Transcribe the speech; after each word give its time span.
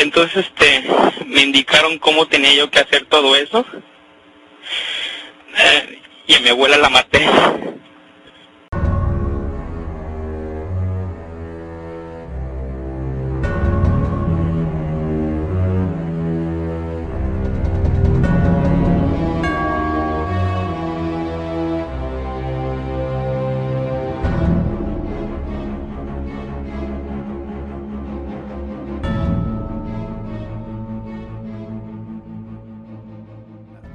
entonces 0.00 0.46
este 0.46 0.84
me 1.26 1.42
indicaron 1.42 1.98
cómo 1.98 2.26
tenía 2.26 2.52
yo 2.54 2.70
que 2.70 2.80
hacer 2.80 3.06
todo 3.06 3.36
eso. 3.36 3.64
Eh, 5.56 5.98
y 6.26 6.34
a 6.34 6.40
mi 6.40 6.48
abuela 6.48 6.76
la 6.78 6.90
maté. 6.90 7.28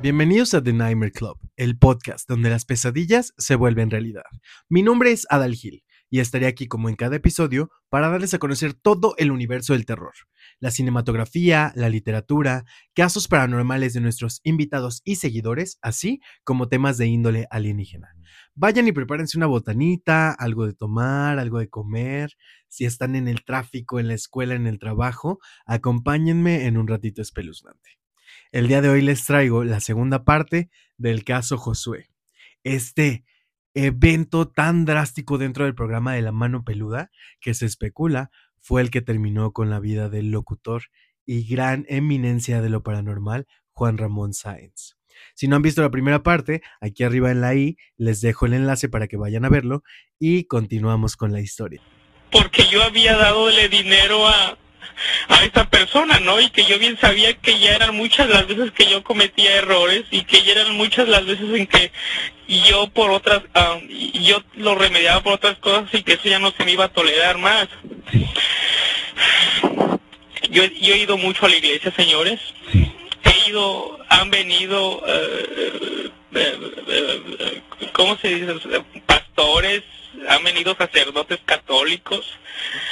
Bienvenidos 0.05 0.53
a 0.53 0.61
The 0.61 0.71
Nightmare 0.71 1.11
Club, 1.11 1.39
el 1.57 1.79
podcast 1.79 2.29
donde 2.29 2.51
las 2.51 2.63
pesadillas 2.63 3.33
se 3.39 3.55
vuelven 3.55 3.89
realidad. 3.89 4.21
Mi 4.69 4.83
nombre 4.83 5.11
es 5.11 5.25
Adal 5.31 5.55
Gil 5.55 5.83
y 6.11 6.19
estaré 6.19 6.45
aquí 6.45 6.67
como 6.67 6.89
en 6.89 6.95
cada 6.95 7.15
episodio 7.15 7.71
para 7.89 8.09
darles 8.09 8.35
a 8.35 8.37
conocer 8.37 8.75
todo 8.75 9.15
el 9.17 9.31
universo 9.31 9.73
del 9.73 9.87
terror, 9.87 10.13
la 10.59 10.69
cinematografía, 10.69 11.73
la 11.75 11.89
literatura, 11.89 12.65
casos 12.93 13.27
paranormales 13.27 13.95
de 13.95 14.01
nuestros 14.01 14.41
invitados 14.43 15.01
y 15.05 15.15
seguidores, 15.15 15.79
así 15.81 16.21
como 16.43 16.69
temas 16.69 16.99
de 16.99 17.07
índole 17.07 17.47
alienígena. 17.49 18.09
Vayan 18.53 18.87
y 18.87 18.91
prepárense 18.91 19.39
una 19.39 19.47
botanita, 19.47 20.33
algo 20.33 20.67
de 20.67 20.75
tomar, 20.75 21.39
algo 21.39 21.57
de 21.57 21.69
comer. 21.69 22.29
Si 22.67 22.85
están 22.85 23.15
en 23.15 23.27
el 23.27 23.43
tráfico, 23.43 23.99
en 23.99 24.09
la 24.09 24.13
escuela, 24.13 24.53
en 24.53 24.67
el 24.67 24.77
trabajo, 24.77 25.39
acompáñenme 25.65 26.67
en 26.67 26.77
un 26.77 26.87
ratito 26.87 27.23
espeluznante. 27.23 28.04
El 28.55 28.69
día 28.69 28.79
de 28.79 28.87
hoy 28.87 29.01
les 29.01 29.25
traigo 29.25 29.65
la 29.65 29.81
segunda 29.81 30.23
parte 30.23 30.69
del 30.95 31.25
caso 31.25 31.57
Josué. 31.57 32.07
Este 32.63 33.25
evento 33.73 34.47
tan 34.47 34.85
drástico 34.85 35.37
dentro 35.37 35.65
del 35.65 35.75
programa 35.75 36.13
de 36.13 36.21
la 36.21 36.31
mano 36.31 36.63
peluda 36.63 37.11
que 37.41 37.53
se 37.53 37.65
especula 37.65 38.31
fue 38.61 38.81
el 38.81 38.91
que 38.91 39.01
terminó 39.01 39.51
con 39.51 39.69
la 39.69 39.81
vida 39.81 40.07
del 40.07 40.31
locutor 40.31 40.83
y 41.25 41.45
gran 41.45 41.85
eminencia 41.89 42.61
de 42.61 42.69
lo 42.69 42.81
paranormal, 42.81 43.45
Juan 43.73 43.97
Ramón 43.97 44.33
Sáenz. 44.33 44.95
Si 45.33 45.49
no 45.49 45.57
han 45.57 45.61
visto 45.61 45.81
la 45.81 45.91
primera 45.91 46.23
parte, 46.23 46.61
aquí 46.79 47.03
arriba 47.03 47.31
en 47.31 47.41
la 47.41 47.55
i 47.55 47.75
les 47.97 48.21
dejo 48.21 48.45
el 48.45 48.53
enlace 48.53 48.87
para 48.87 49.09
que 49.09 49.17
vayan 49.17 49.43
a 49.43 49.49
verlo 49.49 49.83
y 50.17 50.45
continuamos 50.45 51.17
con 51.17 51.33
la 51.33 51.41
historia. 51.41 51.81
Porque 52.31 52.63
yo 52.71 52.83
había 52.83 53.17
dadole 53.17 53.67
dinero 53.67 54.25
a, 54.25 54.57
a 55.27 55.43
esta 55.43 55.69
persona, 55.69 56.19
¿no? 56.19 56.39
Y 56.39 56.49
que 56.49 56.65
yo 56.65 56.79
bien 56.79 56.97
sabía 56.99 57.33
que 57.33 57.59
ya 57.59 57.75
eran 57.75 57.95
muchas 57.95 58.29
las 58.29 58.47
veces 58.47 58.71
que 58.71 58.85
yo 58.87 59.03
cometía 59.03 59.55
errores 59.55 60.03
y 60.11 60.23
que 60.23 60.43
ya 60.43 60.53
eran 60.53 60.75
muchas 60.75 61.07
las 61.07 61.25
veces 61.25 61.53
en 61.53 61.67
que 61.67 61.91
yo 62.47 62.87
por 62.89 63.11
otras, 63.11 63.41
ah, 63.53 63.79
yo 64.13 64.43
lo 64.55 64.75
remediaba 64.75 65.21
por 65.21 65.33
otras 65.33 65.57
cosas 65.57 65.93
y 65.93 66.03
que 66.03 66.13
eso 66.13 66.29
ya 66.29 66.39
no 66.39 66.51
se 66.51 66.63
me 66.63 66.73
iba 66.73 66.85
a 66.85 66.93
tolerar 66.93 67.37
más. 67.37 67.67
Yo, 70.49 70.63
yo 70.63 70.93
he 70.93 70.99
ido 70.99 71.17
mucho 71.17 71.45
a 71.45 71.49
la 71.49 71.57
iglesia, 71.57 71.91
señores. 71.95 72.39
He 72.73 73.49
ido, 73.49 73.99
han 74.09 74.29
venido, 74.29 75.03
eh, 75.07 76.11
¿cómo 77.93 78.17
se 78.17 78.27
dice? 78.35 78.53
Pastores, 79.05 79.83
han 80.29 80.43
venido 80.43 80.75
sacerdotes 80.77 81.39
católicos. 81.45 82.37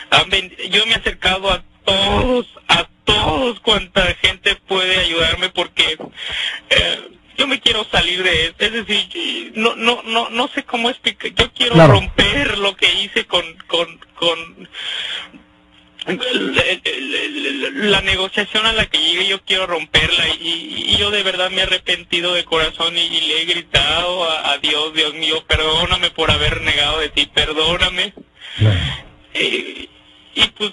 Han 0.09 0.30
yo 0.70 0.86
me 0.86 0.94
he 0.94 0.96
acercado 0.96 1.52
a 1.52 1.64
todos, 1.86 2.48
a 2.67 2.88
todos 3.03 3.59
cuanta 3.59 4.16
gente 4.22 4.56
puede 4.56 5.00
ayudarme 5.00 5.50
porque 5.50 5.98
eh, 6.70 7.09
yo 7.38 7.48
me 7.48 7.59
quiero 7.59 7.84
salir 7.86 8.23
de 8.23 8.45
esto, 8.48 8.66
es 8.66 8.72
decir, 8.72 9.53
no, 9.56 9.75
no, 9.75 10.02
no, 10.03 10.30
no 10.30 10.48
sé 10.50 10.63
cómo 10.63 10.90
explicar, 10.90 11.31
yo 11.34 11.52
quiero 11.53 11.75
romper 11.88 12.58
lo 12.58 12.75
que 12.75 12.94
hice 13.02 13.25
con, 13.25 13.44
con, 13.68 14.00
con 14.16 14.69
la, 17.74 18.02
negociación 18.02 18.66
a 18.66 18.74
la 18.74 18.85
que 18.88 19.00
llegué. 19.00 19.28
Yo 19.28 19.41
quiero 19.41 19.68
romperla 19.68 20.28
y, 20.40 20.96
yo 20.97 21.12
de 21.12 21.24
verdad 21.24 21.50
me 21.52 21.62
he 21.62 21.63
arrepentido 21.63 22.34
de 22.34 22.44
corazón 22.44 22.97
y, 22.97 23.09
le 23.09 23.41
he 23.41 23.46
gritado 23.46 24.29
a, 24.29 24.58
Dios, 24.58 24.94
Dios 24.94 25.13
mío, 25.13 25.44
perdóname 25.47 26.12
por 26.12 26.31
haber 26.31 26.62
negado 26.62 27.00
de 27.00 27.09
ti, 27.09 27.29
perdóname. 27.34 28.13
Eh, 29.34 29.90
y 30.35 30.47
pues 30.50 30.72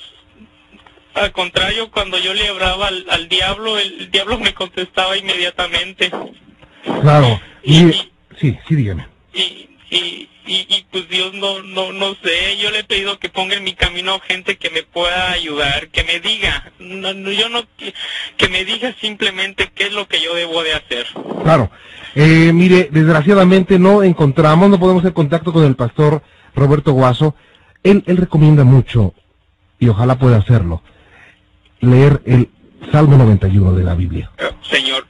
al 1.15 1.33
contrario, 1.33 1.91
cuando 1.91 2.19
yo 2.19 2.35
le 2.35 2.49
hablaba 2.49 2.89
al, 2.89 3.29
diablo, 3.29 3.79
el, 3.79 4.11
diablo 4.11 4.39
me 4.39 4.55
contestaba 4.55 5.17
inmediatamente. 5.17 6.11
Claro, 7.03 7.41
y, 7.63 7.93
sí, 8.39 8.59
sí, 8.67 8.75
dígame. 8.75 9.07
Y, 9.35 9.69
y, 9.91 10.29
y, 10.47 10.87
pues 10.91 11.09
Dios 11.09 11.33
no, 11.35 11.63
no, 11.63 11.93
no 11.93 12.15
sé, 12.23 12.57
yo 12.61 12.71
le 12.71 12.81
he 12.81 12.85
pedido 12.85 13.19
que 13.19 13.29
ponga 13.29 13.55
en 13.55 13.65
mi 13.65 13.75
camino 13.75 14.19
gente 14.21 14.57
que 14.57 14.71
me 14.71 14.83
pueda 14.83 15.33
ayudar, 15.33 15.89
que 15.89 16.05
me 16.05 16.21
diga, 16.21 16.73
no, 16.79 17.13
yo 17.13 17.49
no, 17.49 17.63
que, 18.37 18.49
me 18.49 18.65
diga 18.65 18.95
simplemente 19.01 19.71
qué 19.75 19.87
es 19.87 19.93
lo 19.93 20.09
que 20.09 20.21
yo 20.21 20.35
debo 20.35 20.63
de 20.63 20.75
hacer. 20.75 21.07
Claro, 21.45 21.71
eh, 22.15 22.53
mire, 22.53 22.89
desgraciadamente 22.91 23.79
no 23.79 24.03
encontramos, 24.03 24.71
no 24.71 24.81
podemos 24.81 25.03
hacer 25.03 25.13
contacto 25.13 25.53
con 25.53 25.65
el 25.65 25.77
pastor 25.77 26.23
Roberto 26.55 26.93
Guaso, 26.93 27.35
él, 27.83 28.03
él 28.07 28.17
recomienda 28.17 28.65
mucho, 28.65 29.15
y 29.79 29.89
ojalá 29.89 30.19
pueda 30.19 30.39
hacerlo, 30.39 30.83
leer 31.81 32.23
el 32.27 32.49
Salmo 32.93 33.17
91 33.17 33.73
de 33.73 33.85
la 33.85 33.95
Biblia. 33.95 34.31
Señor, 34.71 35.07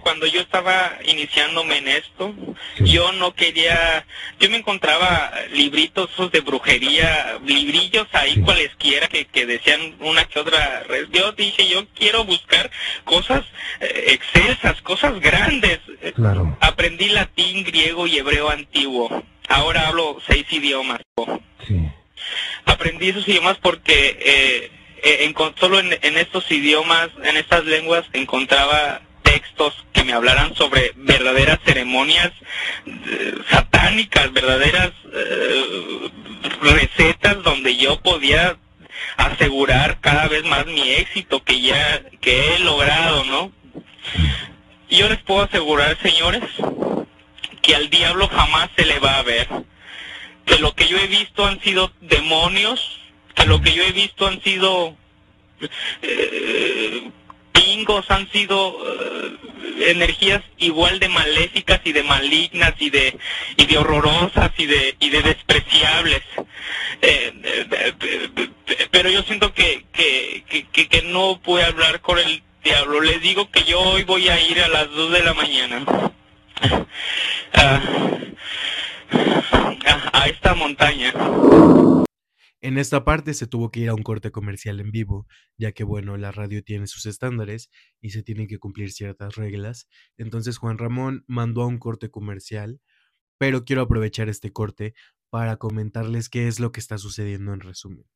cuando 0.00 0.26
yo 0.26 0.40
estaba 0.40 0.98
iniciándome 1.06 1.78
en 1.78 1.88
esto, 1.88 2.34
yo 2.80 3.12
no 3.12 3.34
quería, 3.34 4.04
yo 4.40 4.50
me 4.50 4.56
encontraba 4.56 5.32
libritos 5.52 6.10
de 6.32 6.40
brujería, 6.40 7.38
librillos 7.44 8.06
ahí 8.12 8.40
cualesquiera 8.40 9.06
que, 9.08 9.26
que 9.26 9.46
decían 9.46 9.94
una 10.00 10.24
que 10.24 10.40
otra. 10.40 10.84
Yo 11.12 11.32
dije, 11.32 11.68
yo 11.68 11.86
quiero 11.94 12.24
buscar 12.24 12.70
cosas 13.04 13.44
eh, 13.80 14.18
excelsas, 14.18 14.80
cosas 14.82 15.20
grandes. 15.20 15.78
Claro. 16.14 16.56
Aprendí 16.60 17.08
latín, 17.10 17.64
griego 17.64 18.06
y 18.06 18.18
hebreo 18.18 18.50
antiguo. 18.50 19.22
Ahora 19.48 19.88
hablo 19.88 20.18
seis 20.26 20.46
idiomas. 20.50 21.00
Sí. 21.66 21.88
Aprendí 22.64 23.10
esos 23.10 23.26
idiomas 23.28 23.58
porque 23.58 24.18
eh, 24.20 24.70
eh, 25.02 25.34
solo 25.58 25.80
en, 25.80 26.18
estos 26.18 26.50
idiomas, 26.50 27.08
en 27.22 27.36
estas 27.36 27.64
lenguas, 27.64 28.04
encontraba 28.12 29.02
textos 29.22 29.74
que 29.92 30.04
me 30.04 30.12
hablaran 30.12 30.54
sobre 30.54 30.92
verdaderas 30.96 31.58
ceremonias 31.64 32.32
eh, 32.86 33.34
satánicas, 33.50 34.32
verdaderas 34.32 34.92
eh, 35.12 36.10
recetas 36.62 37.42
donde 37.42 37.76
yo 37.76 38.00
podía 38.00 38.56
asegurar 39.16 40.00
cada 40.00 40.28
vez 40.28 40.44
más 40.44 40.66
mi 40.66 40.92
éxito 40.92 41.42
que 41.42 41.60
ya 41.60 42.02
que 42.20 42.54
he 42.54 42.58
logrado, 42.60 43.24
¿no? 43.24 43.52
Yo 44.90 45.08
les 45.08 45.18
puedo 45.18 45.42
asegurar, 45.42 45.98
señores, 46.02 46.42
que 47.60 47.74
al 47.74 47.90
diablo 47.90 48.28
jamás 48.28 48.70
se 48.76 48.86
le 48.86 48.98
va 48.98 49.18
a 49.18 49.22
ver. 49.22 49.46
Que 50.46 50.58
lo 50.58 50.74
que 50.74 50.88
yo 50.88 50.98
he 50.98 51.06
visto 51.06 51.44
han 51.44 51.60
sido 51.60 51.92
demonios 52.00 52.97
que 53.38 53.46
lo 53.46 53.60
que 53.60 53.72
yo 53.72 53.82
he 53.84 53.92
visto 53.92 54.26
han 54.26 54.42
sido 54.42 54.96
eh, 56.02 57.10
pingos, 57.52 58.10
han 58.10 58.30
sido 58.30 58.76
eh, 58.84 59.90
energías 59.90 60.42
igual 60.58 60.98
de 60.98 61.08
maléficas 61.08 61.80
y 61.84 61.92
de 61.92 62.02
malignas 62.02 62.74
y 62.78 62.90
de 62.90 63.16
y 63.56 63.66
de 63.66 63.78
horrorosas 63.78 64.50
y 64.58 64.66
de 64.66 64.96
y 64.98 65.10
de 65.10 65.22
despreciables. 65.22 66.22
Eh, 67.00 67.32
pero 68.90 69.08
yo 69.10 69.22
siento 69.22 69.54
que, 69.54 69.84
que, 69.92 70.44
que, 70.72 71.02
no 71.02 71.40
puedo 71.42 71.64
hablar 71.64 72.00
con 72.00 72.18
el 72.18 72.42
diablo. 72.64 73.00
Les 73.00 73.20
digo 73.22 73.50
que 73.50 73.62
yo 73.64 73.80
hoy 73.80 74.02
voy 74.02 74.28
a 74.28 74.40
ir 74.40 74.60
a 74.60 74.68
las 74.68 74.90
2 74.90 75.12
de 75.12 75.22
la 75.22 75.34
mañana. 75.34 75.84
a 80.12 80.26
esta 80.26 80.54
montaña. 80.54 81.12
En 82.60 82.76
esta 82.76 83.04
parte 83.04 83.34
se 83.34 83.46
tuvo 83.46 83.70
que 83.70 83.80
ir 83.80 83.88
a 83.88 83.94
un 83.94 84.02
corte 84.02 84.32
comercial 84.32 84.80
en 84.80 84.90
vivo, 84.90 85.28
ya 85.56 85.70
que 85.70 85.84
bueno, 85.84 86.16
la 86.16 86.32
radio 86.32 86.64
tiene 86.64 86.88
sus 86.88 87.06
estándares 87.06 87.70
y 88.00 88.10
se 88.10 88.24
tienen 88.24 88.48
que 88.48 88.58
cumplir 88.58 88.90
ciertas 88.90 89.36
reglas. 89.36 89.88
Entonces 90.16 90.58
Juan 90.58 90.76
Ramón 90.76 91.24
mandó 91.28 91.62
a 91.62 91.66
un 91.66 91.78
corte 91.78 92.10
comercial, 92.10 92.80
pero 93.38 93.64
quiero 93.64 93.82
aprovechar 93.82 94.28
este 94.28 94.52
corte 94.52 94.94
para 95.30 95.56
comentarles 95.56 96.28
qué 96.28 96.48
es 96.48 96.58
lo 96.58 96.72
que 96.72 96.80
está 96.80 96.98
sucediendo 96.98 97.54
en 97.54 97.60
resumen. 97.60 98.06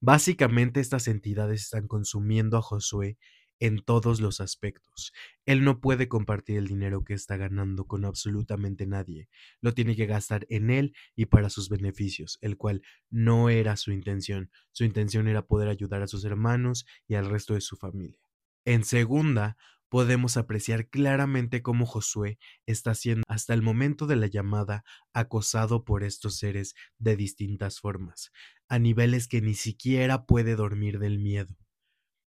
Básicamente 0.00 0.80
estas 0.80 1.08
entidades 1.08 1.62
están 1.62 1.88
consumiendo 1.88 2.58
a 2.58 2.62
Josué 2.62 3.18
en 3.60 3.78
todos 3.78 4.20
los 4.20 4.40
aspectos. 4.40 5.12
Él 5.46 5.64
no 5.64 5.80
puede 5.80 6.08
compartir 6.08 6.58
el 6.58 6.66
dinero 6.66 7.04
que 7.04 7.14
está 7.14 7.36
ganando 7.36 7.86
con 7.86 8.04
absolutamente 8.04 8.86
nadie. 8.86 9.28
Lo 9.60 9.74
tiene 9.74 9.96
que 9.96 10.06
gastar 10.06 10.46
en 10.50 10.70
él 10.70 10.94
y 11.14 11.26
para 11.26 11.50
sus 11.50 11.68
beneficios, 11.68 12.38
el 12.40 12.56
cual 12.56 12.82
no 13.10 13.50
era 13.50 13.76
su 13.76 13.92
intención. 13.92 14.50
Su 14.72 14.84
intención 14.84 15.28
era 15.28 15.46
poder 15.46 15.68
ayudar 15.68 16.02
a 16.02 16.08
sus 16.08 16.24
hermanos 16.24 16.86
y 17.06 17.14
al 17.14 17.30
resto 17.30 17.54
de 17.54 17.60
su 17.60 17.76
familia. 17.76 18.20
En 18.64 18.84
segunda, 18.84 19.56
podemos 19.94 20.36
apreciar 20.36 20.88
claramente 20.88 21.62
cómo 21.62 21.86
Josué 21.86 22.38
está 22.66 22.94
siendo 22.94 23.22
hasta 23.28 23.54
el 23.54 23.62
momento 23.62 24.08
de 24.08 24.16
la 24.16 24.26
llamada 24.26 24.82
acosado 25.12 25.84
por 25.84 26.02
estos 26.02 26.36
seres 26.38 26.74
de 26.98 27.14
distintas 27.14 27.78
formas, 27.78 28.32
a 28.68 28.80
niveles 28.80 29.28
que 29.28 29.40
ni 29.40 29.54
siquiera 29.54 30.26
puede 30.26 30.56
dormir 30.56 30.98
del 30.98 31.20
miedo. 31.20 31.54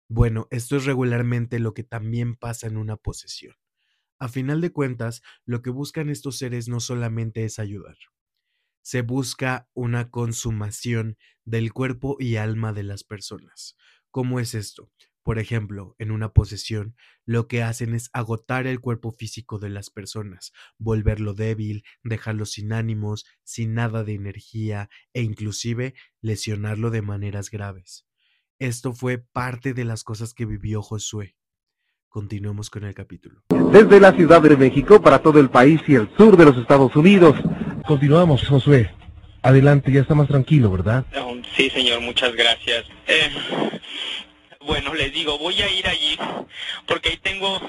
Bueno, 0.07 0.47
esto 0.51 0.77
es 0.77 0.85
regularmente 0.85 1.59
lo 1.59 1.73
que 1.73 1.83
también 1.83 2.35
pasa 2.35 2.67
en 2.67 2.77
una 2.77 2.97
posesión. 2.97 3.55
A 4.19 4.29
final 4.29 4.61
de 4.61 4.71
cuentas, 4.71 5.21
lo 5.45 5.61
que 5.61 5.69
buscan 5.71 6.09
estos 6.09 6.37
seres 6.37 6.67
no 6.69 6.79
solamente 6.79 7.45
es 7.45 7.59
ayudar, 7.59 7.97
se 8.81 9.01
busca 9.01 9.69
una 9.73 10.11
consumación 10.11 11.17
del 11.45 11.73
cuerpo 11.73 12.17
y 12.19 12.37
alma 12.37 12.73
de 12.73 12.83
las 12.83 13.03
personas. 13.03 13.77
¿Cómo 14.11 14.39
es 14.39 14.55
esto? 14.55 14.91
Por 15.23 15.39
ejemplo, 15.39 15.95
en 15.99 16.11
una 16.11 16.33
posesión, 16.33 16.95
lo 17.25 17.47
que 17.47 17.63
hacen 17.63 17.95
es 17.95 18.09
agotar 18.13 18.67
el 18.67 18.79
cuerpo 18.81 19.11
físico 19.11 19.59
de 19.59 19.69
las 19.69 19.89
personas, 19.89 20.53
volverlo 20.77 21.33
débil, 21.33 21.83
dejarlo 22.03 22.45
sin 22.45 22.73
ánimos, 22.73 23.25
sin 23.43 23.73
nada 23.75 24.03
de 24.03 24.13
energía 24.15 24.89
e 25.13 25.23
inclusive 25.23 25.95
lesionarlo 26.21 26.91
de 26.91 27.01
maneras 27.01 27.51
graves. 27.51 28.05
Esto 28.59 28.93
fue 28.93 29.17
parte 29.17 29.73
de 29.73 29.85
las 29.85 30.03
cosas 30.03 30.33
que 30.33 30.45
vivió 30.45 30.81
Josué. 30.81 31.35
Continuemos 32.07 32.69
con 32.69 32.85
el 32.85 32.93
capítulo. 32.93 33.41
Desde 33.71 33.99
la 33.99 34.13
Ciudad 34.13 34.41
de 34.41 34.55
México 34.55 35.01
para 35.01 35.19
todo 35.19 35.39
el 35.39 35.49
país 35.49 35.81
y 35.87 35.95
el 35.95 36.09
sur 36.17 36.37
de 36.37 36.45
los 36.45 36.57
Estados 36.57 36.95
Unidos. 36.95 37.35
Continuamos, 37.85 38.47
Josué. 38.47 38.93
Adelante, 39.41 39.91
ya 39.91 40.01
está 40.01 40.15
más 40.15 40.27
tranquilo, 40.27 40.71
¿verdad? 40.71 41.05
Sí, 41.55 41.69
señor, 41.69 42.01
muchas 42.01 42.33
gracias. 42.35 42.85
Eh, 43.07 43.29
bueno, 44.65 44.93
les 44.93 45.13
digo, 45.13 45.37
voy 45.37 45.61
a 45.61 45.69
ir 45.69 45.87
allí 45.87 46.17
porque 46.87 47.09
ahí 47.09 47.17
tengo 47.17 47.59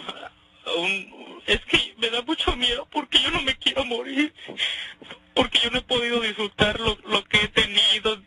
un... 0.78 1.42
Es 1.46 1.60
que 1.66 1.94
me 1.98 2.10
da 2.10 2.22
mucho 2.22 2.56
miedo 2.56 2.88
porque 2.90 3.18
yo 3.20 3.30
no 3.30 3.42
me 3.42 3.56
quiero 3.56 3.84
morir, 3.84 4.34
porque 5.34 5.60
yo 5.62 5.70
no 5.70 5.78
he 5.78 5.82
podido 5.82 6.20
disfrutar 6.20 6.80
lo, 6.80 6.98
lo 7.08 7.22
que 7.24 7.44
he 7.44 7.48
tenido. 7.48 8.20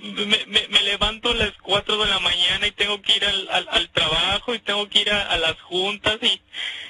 Me, 0.00 0.46
me, 0.46 0.82
levanto 0.82 1.30
a 1.30 1.34
las 1.34 1.52
4 1.62 1.96
de 1.96 2.10
la 2.10 2.18
mañana 2.18 2.66
y 2.66 2.72
tengo 2.72 3.00
que 3.02 3.16
ir 3.16 3.24
al, 3.24 3.68
al, 3.68 3.88
trabajo 3.90 4.54
y 4.54 4.58
tengo 4.82 4.88
que 4.88 5.00
ir 5.00 5.10
a, 5.10 5.36
las 5.38 5.60
juntas 5.62 6.18
y, 6.22 6.40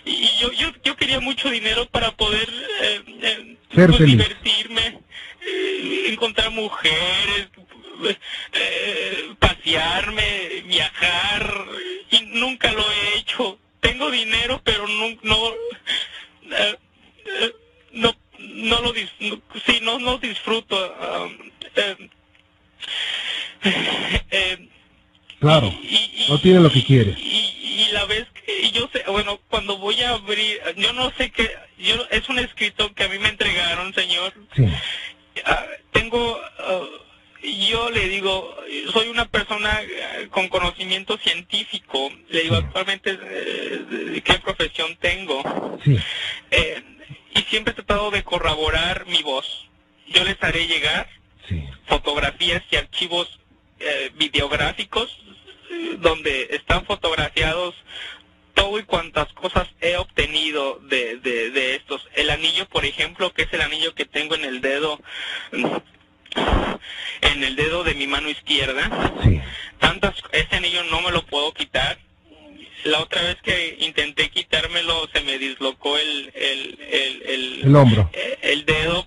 y 0.04 0.28
yo, 0.40 0.52
yo, 0.52 0.72
yo 0.84 0.96
quería 0.96 1.20
mucho 1.20 1.50
dinero 1.50 1.86
para 1.86 2.12
poder 2.12 2.48
eh, 2.80 3.02
eh, 3.22 3.56
pues, 3.74 3.98
divertirme, 3.98 5.00
eh, 5.46 6.06
encontrar 6.08 6.50
mujeres, 6.50 7.48
eh, 8.52 9.34
pasearme, 9.38 10.62
viajar, 10.66 11.66
y 12.10 12.20
nunca 12.38 12.72
lo 12.72 12.84
he 12.90 13.18
hecho. 13.18 13.58
Tengo 13.80 14.10
dinero, 14.10 14.60
pero 14.64 14.86
no, 14.86 15.08
no, 15.22 15.54
no, 17.92 18.14
no 18.38 18.80
lo 18.80 18.94
sí, 18.94 19.80
no, 19.82 19.98
no 19.98 20.18
disfruto. 20.18 20.76
Um, 20.76 22.10
claro, 25.40 25.72
no 26.28 26.40
tiene 26.40 26.60
lo 26.60 26.70
que 26.70 26.84
quiere. 26.84 27.14
Y, 27.18 27.88
la 27.92 28.04
vez 28.06 28.26
que 28.46 28.70
yo 28.70 28.88
sé, 28.92 29.02
bueno, 29.08 29.38
cuando 29.48 29.76
voy 29.76 30.00
a 30.00 30.10
abrir, 30.10 30.60
yo 30.76 30.92
no 30.92 31.10
sé 31.12 31.30
qué, 31.30 31.50
yo 31.78 32.06
es 32.10 32.28
un 32.28 32.38
escrito 32.38 32.94
que 32.94 33.04
a 33.04 33.08
mí 33.08 33.18
me 33.18 33.28
entregaron, 33.28 33.94
señor. 33.94 34.32
Sí. 34.54 34.66
Ah, 35.44 35.64
tengo 35.92 36.36
uh, 36.36 37.02
yo 37.42 37.90
le 37.90 38.08
digo, 38.08 38.56
soy 38.92 39.08
una 39.08 39.26
persona 39.26 39.80
eh, 39.82 40.28
con 40.30 40.48
conocimiento 40.48 41.18
científico, 41.18 42.10
le 42.28 42.42
digo 42.42 42.56
actualmente 42.56 43.18
eh, 43.20 44.22
qué 44.24 44.34
profesión 44.34 44.96
tengo. 44.96 45.78
Eh, 46.50 46.82
y 47.34 47.40
siempre 47.42 47.72
he 47.72 47.74
tratado 47.74 48.10
de 48.10 48.22
corroborar 48.22 49.06
mi 49.06 49.22
voz. 49.22 49.68
Yo 50.06 50.22
les 50.24 50.40
haré 50.42 50.66
llegar 50.66 51.08
fotografías 51.86 52.62
y 52.70 52.76
archivos 52.76 53.40
videográficos 54.14 55.18
donde 55.98 56.48
están 56.52 56.84
fotografiados 56.84 57.74
todo 58.54 58.78
y 58.78 58.84
cuantas 58.84 59.32
cosas 59.32 59.66
he 59.80 59.96
obtenido 59.96 60.78
de, 60.82 61.16
de, 61.16 61.50
de 61.50 61.74
estos. 61.74 62.06
El 62.14 62.30
anillo, 62.30 62.68
por 62.68 62.84
ejemplo, 62.84 63.32
que 63.32 63.42
es 63.42 63.52
el 63.52 63.62
anillo 63.62 63.94
que 63.94 64.04
tengo 64.04 64.36
en 64.36 64.44
el 64.44 64.60
dedo 64.60 65.00
en 67.20 67.42
el 67.44 67.56
dedo 67.56 67.84
de 67.84 67.94
mi 67.94 68.06
mano 68.06 68.28
izquierda. 68.28 69.12
Sí. 69.22 69.40
Tantas, 69.78 70.14
ese 70.32 70.56
anillo 70.56 70.84
no 70.84 71.00
me 71.00 71.10
lo 71.10 71.24
puedo 71.26 71.52
quitar. 71.52 71.98
La 72.84 73.00
otra 73.00 73.22
vez 73.22 73.36
que 73.42 73.76
intenté 73.80 74.28
quitármelo 74.30 75.08
se 75.12 75.20
me 75.22 75.38
dislocó 76.02 76.02
el 76.02 76.32
el, 76.34 76.78
el, 77.22 77.62
el, 77.64 77.76
hombro. 77.76 78.10
Eh, 78.12 78.38
el, 78.42 78.64
dedo, 78.64 79.06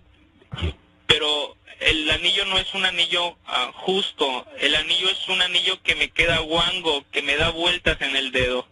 pero 1.07 1.57
el 1.79 2.09
anillo 2.09 2.45
no 2.45 2.57
es 2.57 2.73
un 2.73 2.85
anillo 2.85 3.37
ah, 3.45 3.71
justo, 3.73 4.45
el 4.59 4.75
anillo 4.75 5.09
es 5.09 5.27
un 5.29 5.41
anillo 5.41 5.81
que 5.83 5.95
me 5.95 6.09
queda 6.09 6.39
guango, 6.39 7.05
que 7.11 7.21
me 7.21 7.35
da 7.35 7.49
vueltas 7.49 8.01
en 8.01 8.15
el 8.15 8.31
dedo, 8.31 8.67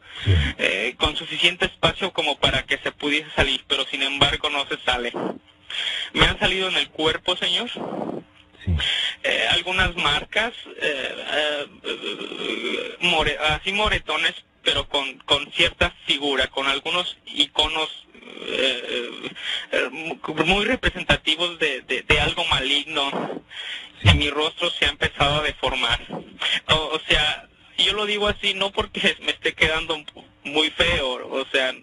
eh, 0.57 0.95
con 0.97 1.15
suficiente 1.15 1.65
espacio 1.65 2.11
como 2.13 2.37
para 2.37 2.65
que 2.65 2.77
se 2.77 2.91
pudiese 2.91 3.29
salir, 3.35 3.63
pero 3.67 3.85
sin 3.85 4.03
embargo 4.03 4.49
no 4.49 4.65
se 4.67 4.77
sale. 4.83 5.11
Me 6.13 6.25
han 6.25 6.39
salido 6.39 6.69
en 6.69 6.75
el 6.75 6.89
cuerpo, 6.89 7.35
señor. 7.35 7.69
Eh, 9.23 9.47
algunas 9.51 9.95
marcas, 9.95 10.53
eh, 10.81 11.25
eh, 11.33 11.67
así 13.49 13.73
moretones, 13.73 14.33
pero 14.63 14.87
con, 14.87 15.17
con 15.19 15.51
cierta 15.51 15.93
figura, 16.05 16.47
con 16.47 16.67
algunos 16.67 17.17
iconos 17.25 17.89
muy 20.45 20.65
representativos 20.65 21.59
de, 21.59 21.81
de, 21.81 22.19
algo 22.19 22.43
maligno. 22.45 23.43
Y 24.03 24.13
mi 24.15 24.29
rostro 24.29 24.69
se 24.69 24.85
ha 24.85 24.89
empezado 24.89 25.39
a 25.39 25.43
deformar. 25.43 25.99
O, 26.67 26.99
sea, 27.07 27.47
yo 27.77 27.93
lo 27.93 28.05
digo 28.05 28.27
así 28.27 28.53
no 28.53 28.71
porque 28.71 29.15
me 29.21 29.31
esté 29.31 29.53
quedando 29.53 30.03
muy 30.43 30.69
feo, 30.71 31.25
o 31.31 31.45
sea, 31.53 31.73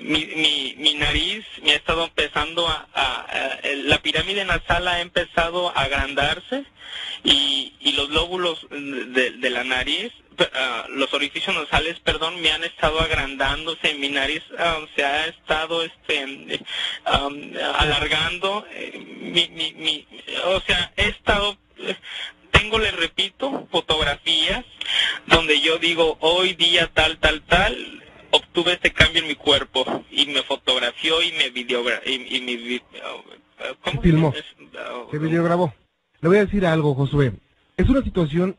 mi, 0.00 0.24
mi, 0.24 0.74
mi, 0.78 0.94
nariz 0.94 1.44
me 1.62 1.72
ha 1.72 1.76
estado 1.76 2.04
empezando 2.04 2.66
a, 2.66 3.58
la 3.84 3.98
pirámide 4.00 4.44
nasal 4.46 4.88
ha 4.88 5.00
empezado 5.02 5.68
a 5.76 5.82
agrandarse 5.82 6.64
y, 7.24 7.74
y 7.80 7.92
los 7.92 8.08
lóbulos 8.08 8.66
de, 8.70 9.32
de 9.32 9.50
la 9.50 9.64
nariz, 9.64 10.12
ah, 10.54 10.86
los 10.90 11.12
orificios 11.14 11.54
nasales, 11.54 11.98
perdón, 12.00 12.40
me 12.40 12.50
han 12.50 12.64
estado 12.64 13.00
agrandándose, 13.00 13.94
mi 13.94 14.08
nariz 14.08 14.42
ah, 14.58 14.80
se 14.94 15.04
ha 15.04 15.26
estado 15.26 15.82
este 15.82 16.60
alargando, 17.04 18.64
eh, 18.72 18.98
mi, 19.20 19.48
mi, 19.48 19.72
mi, 19.74 20.06
o 20.46 20.60
sea, 20.60 20.92
he 20.96 21.08
estado 21.08 21.56
tengo, 22.50 22.78
le 22.78 22.90
repito, 22.90 23.68
fotografías 23.70 24.64
donde 25.26 25.60
yo 25.60 25.78
digo, 25.78 26.16
hoy 26.20 26.54
día 26.54 26.90
tal, 26.92 27.18
tal, 27.18 27.42
tal, 27.42 28.02
obtuve 28.30 28.72
este 28.72 28.92
cambio 28.92 29.22
en 29.22 29.28
mi 29.28 29.34
cuerpo 29.34 30.04
y 30.10 30.26
me 30.26 30.42
fotografió 30.42 31.22
y 31.22 31.32
me 31.32 31.50
videografió 31.50 32.10
y, 32.10 32.36
y 32.36 32.40
me 32.40 32.82
¿Cómo 33.82 34.02
filmó? 34.02 34.32
Se 35.10 35.18
videograbó. 35.18 35.74
Le 36.20 36.28
voy 36.28 36.38
a 36.38 36.44
decir 36.44 36.64
algo, 36.64 36.94
Josué. 36.94 37.32
Es 37.76 37.88
una 37.88 38.02
situación 38.02 38.56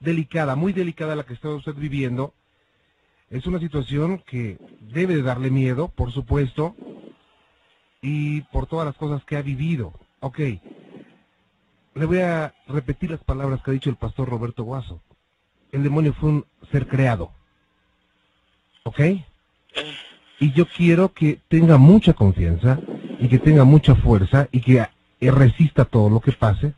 delicada, 0.00 0.56
muy 0.56 0.72
delicada 0.72 1.16
la 1.16 1.24
que 1.24 1.34
está 1.34 1.48
usted 1.48 1.74
viviendo. 1.74 2.34
Es 3.30 3.46
una 3.46 3.58
situación 3.58 4.22
que 4.26 4.58
debe 4.80 5.16
de 5.16 5.22
darle 5.22 5.50
miedo, 5.50 5.88
por 5.88 6.12
supuesto, 6.12 6.76
y 8.00 8.42
por 8.42 8.66
todas 8.66 8.86
las 8.86 8.96
cosas 8.96 9.24
que 9.24 9.36
ha 9.36 9.42
vivido. 9.42 9.92
Ok. 10.20 10.38
Le 11.94 12.04
voy 12.04 12.18
a 12.18 12.54
repetir 12.68 13.10
las 13.10 13.24
palabras 13.24 13.62
que 13.62 13.70
ha 13.70 13.74
dicho 13.74 13.90
el 13.90 13.96
pastor 13.96 14.28
Roberto 14.28 14.64
Guaso. 14.64 15.00
El 15.72 15.82
demonio 15.82 16.12
fue 16.12 16.30
un 16.30 16.46
ser 16.70 16.86
creado. 16.86 17.32
¿Ok? 18.84 19.00
Eh. 19.00 19.24
Y 20.38 20.52
yo 20.52 20.66
quiero 20.66 21.12
que 21.12 21.40
tenga 21.48 21.78
mucha 21.78 22.12
confianza 22.12 22.78
y 23.18 23.28
que 23.28 23.38
tenga 23.38 23.64
mucha 23.64 23.94
fuerza 23.94 24.48
y 24.52 24.60
que 24.60 24.86
resista 25.20 25.84
todo 25.84 26.10
lo 26.10 26.20
que 26.20 26.32
pase. 26.32 26.74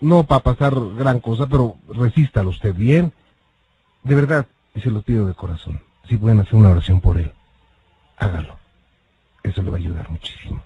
No 0.00 0.24
para 0.24 0.42
pasar 0.42 0.74
gran 0.96 1.20
cosa, 1.20 1.46
pero 1.46 1.76
resístalo 1.88 2.50
usted 2.50 2.74
bien. 2.74 3.12
De 4.02 4.14
verdad, 4.14 4.46
y 4.74 4.80
se 4.80 4.90
lo 4.90 5.02
pido 5.02 5.26
de 5.26 5.34
corazón. 5.34 5.80
Si 6.08 6.16
pueden 6.16 6.40
hacer 6.40 6.54
una 6.54 6.70
oración 6.70 7.00
por 7.00 7.18
él, 7.18 7.32
hágalo. 8.16 8.58
Eso 9.42 9.62
le 9.62 9.70
va 9.70 9.76
a 9.76 9.80
ayudar 9.80 10.10
muchísimo. 10.10 10.62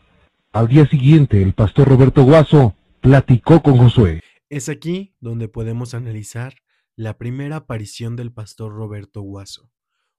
Al 0.53 0.69
día 0.69 0.87
siguiente, 0.87 1.43
el 1.43 1.53
pastor 1.53 1.89
Roberto 1.89 2.23
Guaso 2.25 2.75
platicó 3.01 3.63
con 3.63 3.77
Josué. 3.77 4.23
Es 4.49 4.69
aquí 4.69 5.15
donde 5.21 5.49
podemos 5.49 5.95
analizar 5.95 6.55
la 6.95 7.19
primera 7.19 7.57
aparición 7.57 8.17
del 8.17 8.33
pastor 8.33 8.73
Roberto 8.73 9.21
Guaso, 9.21 9.71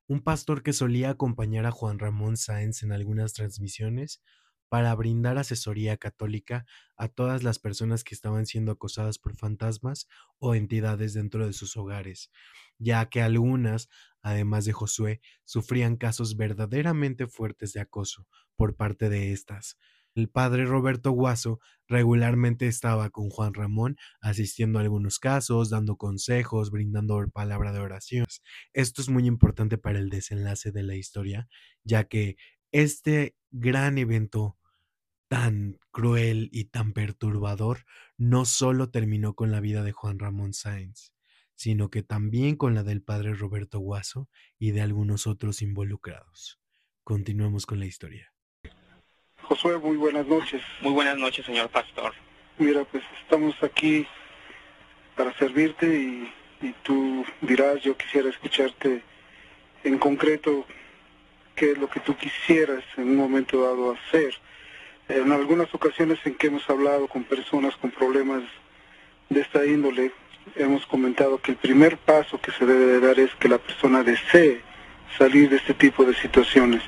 un 0.07 0.21
pastor 0.21 0.61
que 0.61 0.73
solía 0.73 1.09
acompañar 1.09 1.65
a 1.65 1.71
Juan 1.71 1.97
Ramón 1.97 2.37
Sáenz 2.37 2.83
en 2.83 2.91
algunas 2.91 3.33
transmisiones 3.33 4.21
para 4.69 4.93
brindar 4.95 5.38
asesoría 5.38 5.97
católica 5.97 6.65
a 6.95 7.07
todas 7.07 7.43
las 7.43 7.59
personas 7.59 8.03
que 8.03 8.15
estaban 8.15 8.45
siendo 8.45 8.71
acosadas 8.71 9.19
por 9.19 9.36
fantasmas 9.36 10.07
o 10.39 10.55
entidades 10.55 11.13
dentro 11.13 11.45
de 11.45 11.53
sus 11.53 11.77
hogares, 11.77 12.31
ya 12.77 13.07
que 13.09 13.21
algunas, 13.21 13.89
además 14.21 14.65
de 14.65 14.74
Josué, 14.74 15.21
sufrían 15.45 15.95
casos 15.95 16.38
verdaderamente 16.38 17.27
fuertes 17.27 17.74
de 17.74 17.81
acoso 17.81 18.27
por 18.55 18.75
parte 18.75 19.09
de 19.09 19.31
estas. 19.31 19.77
El 20.17 20.29
padre 20.29 20.65
Roberto 20.65 21.12
Guaso 21.12 21.59
regularmente 21.88 22.65
estaba 22.65 23.12
con 23.12 23.29
Juan 23.29 23.53
Ramón 23.53 23.97
asistiendo 24.19 24.79
a 24.79 24.81
algunos 24.81 25.19
casos, 25.19 25.69
dando 25.69 25.95
consejos, 25.95 26.71
brindando 26.71 27.24
palabra 27.31 27.71
de 27.71 27.81
oraciones. 27.81 28.41
Esto 28.74 29.03
es 29.03 29.09
muy 29.09 29.27
importante 29.27 29.77
para 29.77 30.00
el 30.00 30.09
desenlace 30.09 30.71
de 30.71 30.81
la 30.81 30.95
historia, 30.95 31.47
ya 31.83 32.05
que 32.05 32.36
este 32.71 33.36
gran 33.51 33.97
evento 33.97 34.57
tan 35.27 35.79
cruel 35.91 36.50
y 36.51 36.65
tan 36.65 36.93
perturbador 36.93 37.86
no 38.17 38.45
solo 38.45 38.89
terminó 38.89 39.33
con 39.33 39.51
la 39.51 39.59
vida 39.59 39.83
de 39.83 39.91
Juan 39.91 40.19
Ramón 40.19 40.53
Sáenz, 40.53 41.13
sino 41.55 41.89
que 41.89 42.03
también 42.03 42.55
con 42.55 42.75
la 42.75 42.83
del 42.83 43.01
padre 43.01 43.33
Roberto 43.33 43.79
Guaso 43.79 44.29
y 44.59 44.71
de 44.71 44.81
algunos 44.81 45.27
otros 45.27 45.62
involucrados. 45.62 46.59
Continuemos 47.03 47.65
con 47.65 47.79
la 47.79 47.86
historia. 47.86 48.33
Josué, 49.41 49.77
muy 49.77 49.97
buenas 49.97 50.27
noches. 50.27 50.62
Muy 50.81 50.91
buenas 50.91 51.17
noches, 51.17 51.45
señor 51.45 51.69
pastor. 51.69 52.13
Mira, 52.57 52.83
pues 52.86 53.03
estamos 53.21 53.55
aquí 53.63 54.05
para 55.15 55.36
servirte 55.38 55.88
y, 56.62 56.74
tú 56.83 57.25
dirás, 57.41 57.81
yo 57.81 57.97
quisiera 57.97 58.29
escucharte 58.29 59.03
en 59.83 59.97
concreto 59.97 60.65
qué 61.57 61.71
es 61.71 61.77
lo 61.77 61.89
que 61.89 61.99
tú 61.99 62.15
quisieras 62.15 62.83
en 62.95 63.09
un 63.09 63.17
momento 63.17 63.61
dado 63.61 63.91
hacer. 63.91 64.33
En 65.09 65.31
algunas 65.31 65.73
ocasiones 65.73 66.19
en 66.25 66.35
que 66.35 66.47
hemos 66.47 66.69
hablado 66.69 67.07
con 67.07 67.23
personas 67.23 67.75
con 67.77 67.91
problemas 67.91 68.43
de 69.29 69.41
esta 69.41 69.65
índole, 69.65 70.11
hemos 70.55 70.85
comentado 70.85 71.39
que 71.39 71.51
el 71.51 71.57
primer 71.57 71.97
paso 71.97 72.39
que 72.39 72.51
se 72.51 72.65
debe 72.65 72.85
de 72.85 72.99
dar 72.99 73.19
es 73.19 73.33
que 73.35 73.49
la 73.49 73.57
persona 73.57 74.03
desee 74.03 74.61
salir 75.17 75.49
de 75.49 75.57
este 75.57 75.73
tipo 75.73 76.05
de 76.05 76.13
situaciones. 76.13 76.81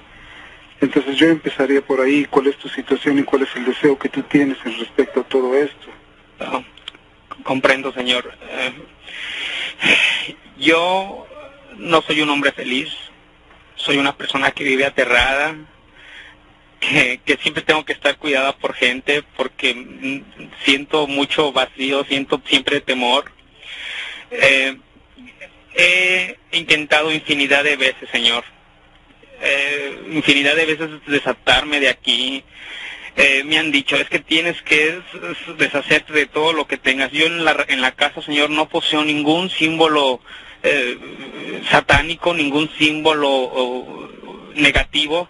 Entonces 0.82 1.18
yo 1.18 1.28
empezaría 1.28 1.82
por 1.82 2.00
ahí, 2.00 2.26
cuál 2.26 2.48
es 2.48 2.58
tu 2.58 2.70
situación 2.70 3.20
y 3.20 3.24
cuál 3.24 3.42
es 3.42 3.56
el 3.56 3.66
deseo 3.66 3.98
que 3.98 4.08
tú 4.08 4.22
tienes 4.24 4.58
en 4.66 4.78
respecto 4.78 5.22
a 5.22 5.24
todo 5.24 5.58
esto. 5.58 5.88
comprendo, 7.44 7.92
señor. 7.92 8.32
Eh, 8.50 8.74
yo 10.58 11.26
no 11.78 12.02
soy 12.02 12.22
un 12.22 12.30
hombre 12.30 12.52
feliz, 12.52 12.90
soy 13.80 13.98
una 13.98 14.16
persona 14.16 14.52
que 14.52 14.64
vive 14.64 14.86
aterrada, 14.86 15.56
que, 16.80 17.20
siempre 17.42 17.64
tengo 17.64 17.84
que 17.86 17.94
estar 17.94 18.18
cuidada 18.18 18.56
por 18.56 18.74
gente 18.74 19.24
porque 19.36 20.24
siento 20.64 21.08
mucho 21.08 21.52
vacío, 21.52 22.04
siento 22.06 22.42
siempre 22.46 22.82
temor. 22.82 23.32
Eh, 24.32 24.78
he 25.76 26.38
intentado 26.52 27.12
infinidad 27.12 27.64
de 27.64 27.78
veces, 27.78 28.10
Señor, 28.12 28.44
eh, 29.42 30.00
infinidad 30.12 30.56
de 30.56 30.66
veces 30.66 30.90
desatarme 31.08 31.80
de 31.80 31.90
aquí. 31.90 32.44
Eh, 33.16 33.44
me 33.44 33.58
han 33.58 33.72
dicho, 33.72 33.96
es 33.96 34.10
que 34.10 34.20
tienes 34.20 34.62
que 34.62 35.02
deshacerte 35.58 36.14
de 36.14 36.26
todo 36.26 36.54
lo 36.54 36.68
que 36.68 36.78
tengas. 36.78 37.12
Yo 37.12 37.26
en 37.26 37.44
la, 37.44 37.66
en 37.68 37.82
la 37.82 37.92
casa, 37.92 38.22
Señor, 38.22 38.50
no 38.50 38.70
poseo 38.70 39.04
ningún 39.04 39.50
símbolo 39.50 40.22
eh, 40.64 40.98
satánico, 41.70 42.34
ningún 42.34 42.70
símbolo 42.78 44.10
negativo. 44.56 45.30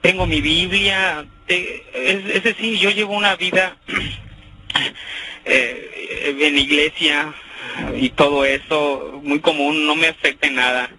Tengo 0.00 0.26
mi 0.26 0.40
Biblia, 0.40 1.24
es, 1.46 2.42
decir, 2.42 2.78
yo 2.78 2.90
llevo 2.90 3.14
una 3.14 3.36
vida 3.36 3.76
en 5.44 6.58
iglesia 6.58 7.32
y 7.96 8.10
todo 8.10 8.44
eso 8.44 9.20
muy 9.22 9.40
común, 9.40 9.86
no 9.86 9.94
me 9.94 10.08
afecta 10.08 10.48
en 10.48 10.56
nada 10.56 10.90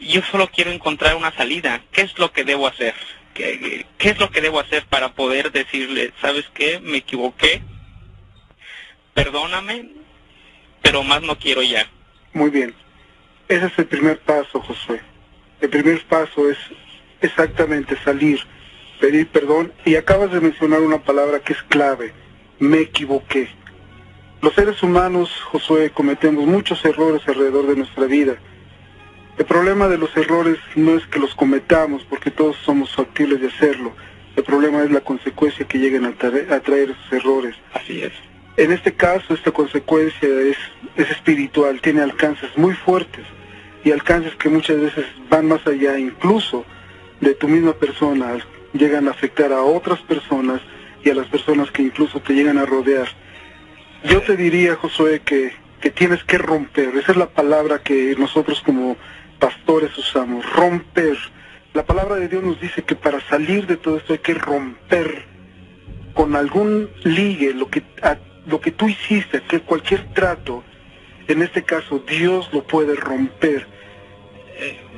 yo 0.00 0.22
solo 0.30 0.48
quiero 0.48 0.70
encontrar 0.70 1.16
una 1.16 1.32
salida. 1.32 1.82
¿Qué 1.92 2.02
es 2.02 2.18
lo 2.18 2.32
que 2.32 2.44
debo 2.44 2.66
hacer? 2.66 2.94
¿Qué, 3.32 3.86
es 3.98 4.18
lo 4.18 4.30
que 4.30 4.40
debo 4.40 4.60
hacer 4.60 4.84
para 4.86 5.14
poder 5.14 5.50
decirle, 5.50 6.12
sabes 6.20 6.44
qué, 6.54 6.78
me 6.78 6.98
equivoqué, 6.98 7.62
perdóname, 9.12 9.88
pero 10.82 11.02
más 11.02 11.22
no 11.22 11.36
quiero 11.36 11.62
ya? 11.62 11.88
Muy 12.34 12.50
bien. 12.50 12.74
Ese 13.48 13.66
es 13.66 13.78
el 13.78 13.86
primer 13.86 14.18
paso, 14.18 14.60
Josué. 14.60 15.00
El 15.60 15.70
primer 15.70 16.04
paso 16.04 16.50
es 16.50 16.58
exactamente 17.22 17.96
salir, 18.04 18.40
pedir 19.00 19.26
perdón 19.28 19.72
y 19.86 19.96
acabas 19.96 20.30
de 20.32 20.40
mencionar 20.40 20.80
una 20.80 20.98
palabra 21.02 21.40
que 21.40 21.54
es 21.54 21.62
clave, 21.62 22.12
me 22.58 22.80
equivoqué. 22.80 23.48
Los 24.42 24.54
seres 24.54 24.82
humanos, 24.82 25.30
Josué, 25.44 25.90
cometemos 25.90 26.46
muchos 26.46 26.84
errores 26.84 27.22
alrededor 27.26 27.66
de 27.66 27.76
nuestra 27.76 28.04
vida 28.04 28.36
el 29.36 29.46
problema 29.46 29.88
de 29.88 29.98
los 29.98 30.16
errores 30.16 30.58
no 30.76 30.96
es 30.96 31.04
que 31.08 31.18
los 31.18 31.34
cometamos, 31.34 32.04
porque 32.04 32.30
todos 32.30 32.56
somos 32.64 32.94
factibles 32.94 33.40
de 33.40 33.48
hacerlo. 33.48 33.92
El 34.36 34.44
problema 34.44 34.84
es 34.84 34.92
la 34.92 35.00
consecuencia 35.00 35.66
que 35.66 35.78
lleguen 35.78 36.04
a, 36.04 36.12
traer, 36.12 36.90
esos 36.90 37.12
errores. 37.12 37.56
Así 37.72 38.00
es. 38.00 38.12
En 38.56 38.70
este 38.70 38.94
caso, 38.94 39.34
esta 39.34 39.50
consecuencia 39.50 40.28
es, 40.28 40.56
es 40.96 41.10
espiritual, 41.10 41.80
tiene 41.80 42.02
alcances 42.02 42.56
muy 42.56 42.72
fuertes 42.74 43.24
y 43.82 43.90
alcances 43.90 44.34
que 44.36 44.48
muchas 44.48 44.80
veces 44.80 45.06
van 45.28 45.48
más 45.48 45.66
allá 45.66 45.98
incluso 45.98 46.64
de 47.20 47.34
tu 47.34 47.48
misma 47.48 47.72
persona, 47.72 48.38
llegan 48.72 49.08
a 49.08 49.10
afectar 49.10 49.52
a 49.52 49.62
otras 49.62 50.00
personas 50.00 50.60
y 51.02 51.10
a 51.10 51.14
las 51.14 51.26
personas 51.26 51.70
que 51.70 51.82
incluso 51.82 52.20
te 52.20 52.32
llegan 52.32 52.58
a 52.58 52.66
rodear. 52.66 53.08
Yo 54.04 54.20
te 54.22 54.36
diría, 54.36 54.76
Josué, 54.76 55.22
que, 55.24 55.52
que 55.80 55.90
tienes 55.90 56.22
que 56.24 56.38
romper, 56.38 56.96
esa 56.96 57.12
es 57.12 57.18
la 57.18 57.28
palabra 57.28 57.82
que 57.82 58.14
nosotros 58.16 58.62
como 58.64 58.96
pastores 59.40 59.96
usamos, 59.98 60.50
romper. 60.52 61.18
La 61.72 61.84
palabra 61.84 62.16
de 62.16 62.28
Dios 62.28 62.44
nos 62.44 62.60
dice 62.60 62.82
que 62.82 62.94
para 62.94 63.20
salir 63.28 63.66
de 63.66 63.76
todo 63.76 63.96
esto 63.96 64.12
hay 64.12 64.20
que 64.20 64.34
romper 64.34 65.24
con 66.14 66.36
algún 66.36 66.88
ligue 67.02 67.52
lo 67.52 67.68
que, 67.68 67.82
lo 68.46 68.60
que 68.60 68.70
tú 68.70 68.88
hiciste, 68.88 69.42
que 69.42 69.60
cualquier 69.60 70.12
trato, 70.12 70.62
en 71.28 71.42
este 71.42 71.62
caso 71.62 71.98
Dios 71.98 72.50
lo 72.52 72.64
puede 72.64 72.94
romper. 72.94 73.66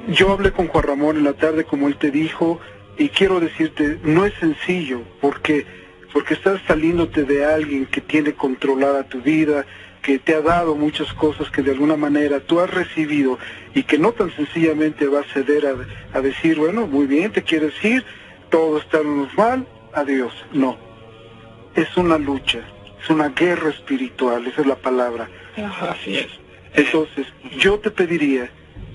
Yo 0.09 0.33
hablé 0.33 0.53
con 0.53 0.69
Juan 0.69 0.85
Ramón 0.85 1.17
en 1.17 1.25
la 1.25 1.33
tarde 1.33 1.65
como 1.65 1.89
él 1.89 1.97
te 1.97 2.11
dijo 2.11 2.61
y 2.99 3.09
quiero 3.09 3.41
decirte, 3.41 3.99
no 4.03 4.25
es 4.25 4.35
sencillo 4.35 5.03
porque, 5.21 5.67
porque 6.13 6.35
estás 6.35 6.61
saliéndote 6.67 7.25
de 7.25 7.45
alguien 7.45 7.87
que 7.87 8.01
tiene 8.01 8.35
controlada 8.35 9.05
tu 9.05 9.21
vida, 9.21 9.67
que 10.07 10.21
te 10.21 10.35
ha 10.35 10.41
dado 10.41 10.77
muchas 10.77 11.13
cosas 11.15 11.51
que 11.51 11.63
de 11.63 11.73
alguna 11.73 11.97
manera 11.97 12.39
tú 12.39 12.61
has 12.61 12.71
recibido 12.71 13.41
y 13.75 13.83
que 13.83 13.99
no 13.99 14.13
tan 14.13 14.31
sencillamente 14.37 15.09
va 15.09 15.21
a 15.21 15.33
ceder 15.35 15.67
a, 16.13 16.21
decir, 16.21 16.59
bueno, 16.59 16.87
muy 16.87 17.07
bien, 17.07 17.33
te 17.33 17.43
quieres 17.43 17.73
ir, 17.85 18.05
todo 18.49 18.79
está 18.79 19.03
normal, 19.03 19.67
adiós. 19.93 20.33
No, 20.53 20.79
es 21.75 21.97
una 21.97 22.19
lucha, 22.19 22.61
es 23.07 23.11
una 23.11 23.29
guerra 23.29 23.71
espiritual, 23.71 24.47
esa 24.47 24.63
es 24.63 24.67
la 24.67 24.75
palabra. 24.75 25.29
Así 25.81 26.17
es. 26.17 26.29
Entonces, 26.75 27.27
yo 27.59 27.79
te 27.79 27.91
pediría, 27.91 28.51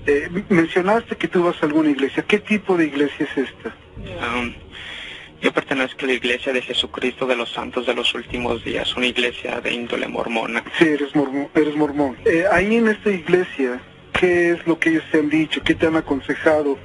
eh, 0.06 0.28
mencionaste 0.50 1.16
que 1.16 1.28
tú 1.28 1.44
vas 1.44 1.56
a 1.62 1.66
alguna 1.66 1.90
iglesia, 1.90 2.22
¿qué 2.22 2.38
tipo 2.38 2.76
de 2.76 2.86
iglesia 2.86 3.26
es 3.26 3.48
esta? 3.48 3.74
Um, 3.96 4.52
yo 5.40 5.52
pertenezco 5.52 6.04
a 6.04 6.06
la 6.06 6.12
Iglesia 6.12 6.52
de 6.52 6.62
Jesucristo 6.62 7.26
de 7.26 7.34
los 7.34 7.50
Santos 7.50 7.86
de 7.86 7.94
los 7.94 8.14
Últimos 8.14 8.64
Días, 8.64 8.96
una 8.96 9.06
iglesia 9.06 9.60
de 9.60 9.72
índole 9.72 10.06
mormona. 10.06 10.62
Sí, 10.78 10.84
eres 10.84 11.16
mormón. 11.16 11.48
Eres 11.54 11.74
mormón. 11.74 12.16
Eh, 12.24 12.44
ahí 12.50 12.76
en 12.76 12.88
esta 12.88 13.10
iglesia, 13.10 13.80
¿qué 14.12 14.52
es 14.52 14.66
lo 14.66 14.78
que 14.78 14.90
ellos 14.90 15.04
te 15.10 15.18
han 15.18 15.30
dicho? 15.30 15.60
¿Qué 15.64 15.74
te 15.74 15.86
han 15.86 15.96
aconsejado? 15.96 16.78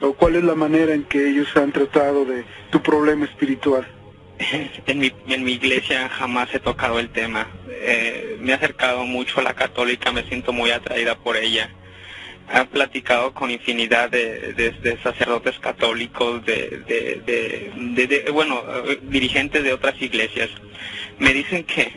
¿O 0.00 0.12
cuál 0.12 0.36
es 0.36 0.44
la 0.44 0.54
manera 0.54 0.92
en 0.92 1.04
que 1.04 1.26
ellos 1.26 1.48
han 1.56 1.72
tratado 1.72 2.26
de 2.26 2.44
tu 2.70 2.82
problema 2.82 3.24
espiritual? 3.24 3.86
En 4.86 4.98
mi, 4.98 5.12
en 5.28 5.44
mi 5.44 5.52
iglesia 5.52 6.08
jamás 6.08 6.54
he 6.54 6.60
tocado 6.60 6.98
el 6.98 7.08
tema. 7.08 7.48
Eh, 7.68 8.36
me 8.40 8.52
he 8.52 8.54
acercado 8.54 9.04
mucho 9.04 9.40
a 9.40 9.42
la 9.42 9.54
católica, 9.54 10.12
me 10.12 10.24
siento 10.24 10.52
muy 10.52 10.70
atraída 10.70 11.16
por 11.16 11.36
ella 11.36 11.70
ha 12.48 12.64
platicado 12.64 13.32
con 13.34 13.50
infinidad 13.50 14.10
de, 14.10 14.98
sacerdotes 15.02 15.58
católicos, 15.58 16.44
de, 16.44 17.72
bueno, 18.32 18.62
dirigentes 19.02 19.64
de 19.64 19.72
otras 19.72 20.00
iglesias. 20.00 20.50
Me 21.18 21.32
dicen 21.32 21.64
que, 21.64 21.92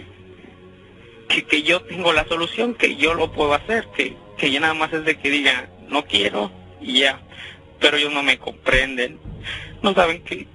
que, 1.28 1.64
yo 1.64 1.82
tengo 1.82 2.14
la 2.14 2.28
solución, 2.28 2.74
que 2.74 2.96
yo 2.96 3.14
lo 3.14 3.32
puedo 3.32 3.54
hacer, 3.54 3.88
que, 3.96 4.16
que 4.38 4.52
ya 4.52 4.60
nada 4.60 4.74
más 4.74 4.92
es 4.94 5.06
de 5.06 5.18
que 5.18 5.30
diga, 5.30 5.70
no 5.88 6.06
quiero 6.06 6.52
y 6.82 7.02
ya. 7.02 7.22
Pero 7.80 7.98
ellos 7.98 8.14
no 8.14 8.24
me 8.24 8.40
comprenden, 8.40 9.20
no 9.82 9.94
saben 9.94 10.24
que, 10.24 10.48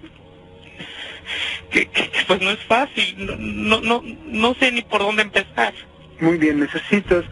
que, 1.70 1.88
pues 2.26 2.40
no 2.40 2.50
es 2.50 2.60
fácil, 2.64 3.14
no, 3.38 3.80
no, 3.80 4.02
no 4.26 4.54
sé 4.54 4.72
ni 4.72 4.82
por 4.82 5.00
dónde 5.00 5.22
empezar. 5.22 5.74
Muy 6.20 6.38
bien, 6.38 6.60
necesitas 6.60 7.24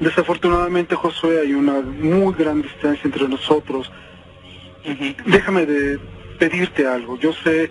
Desafortunadamente, 0.00 0.96
Josué, 0.96 1.40
hay 1.40 1.54
una 1.54 1.80
muy 1.80 2.34
gran 2.34 2.62
distancia 2.62 3.02
entre 3.04 3.28
nosotros. 3.28 3.90
Déjame 5.24 5.66
de 5.66 5.98
pedirte 6.38 6.86
algo. 6.86 7.18
Yo 7.18 7.32
sé 7.32 7.70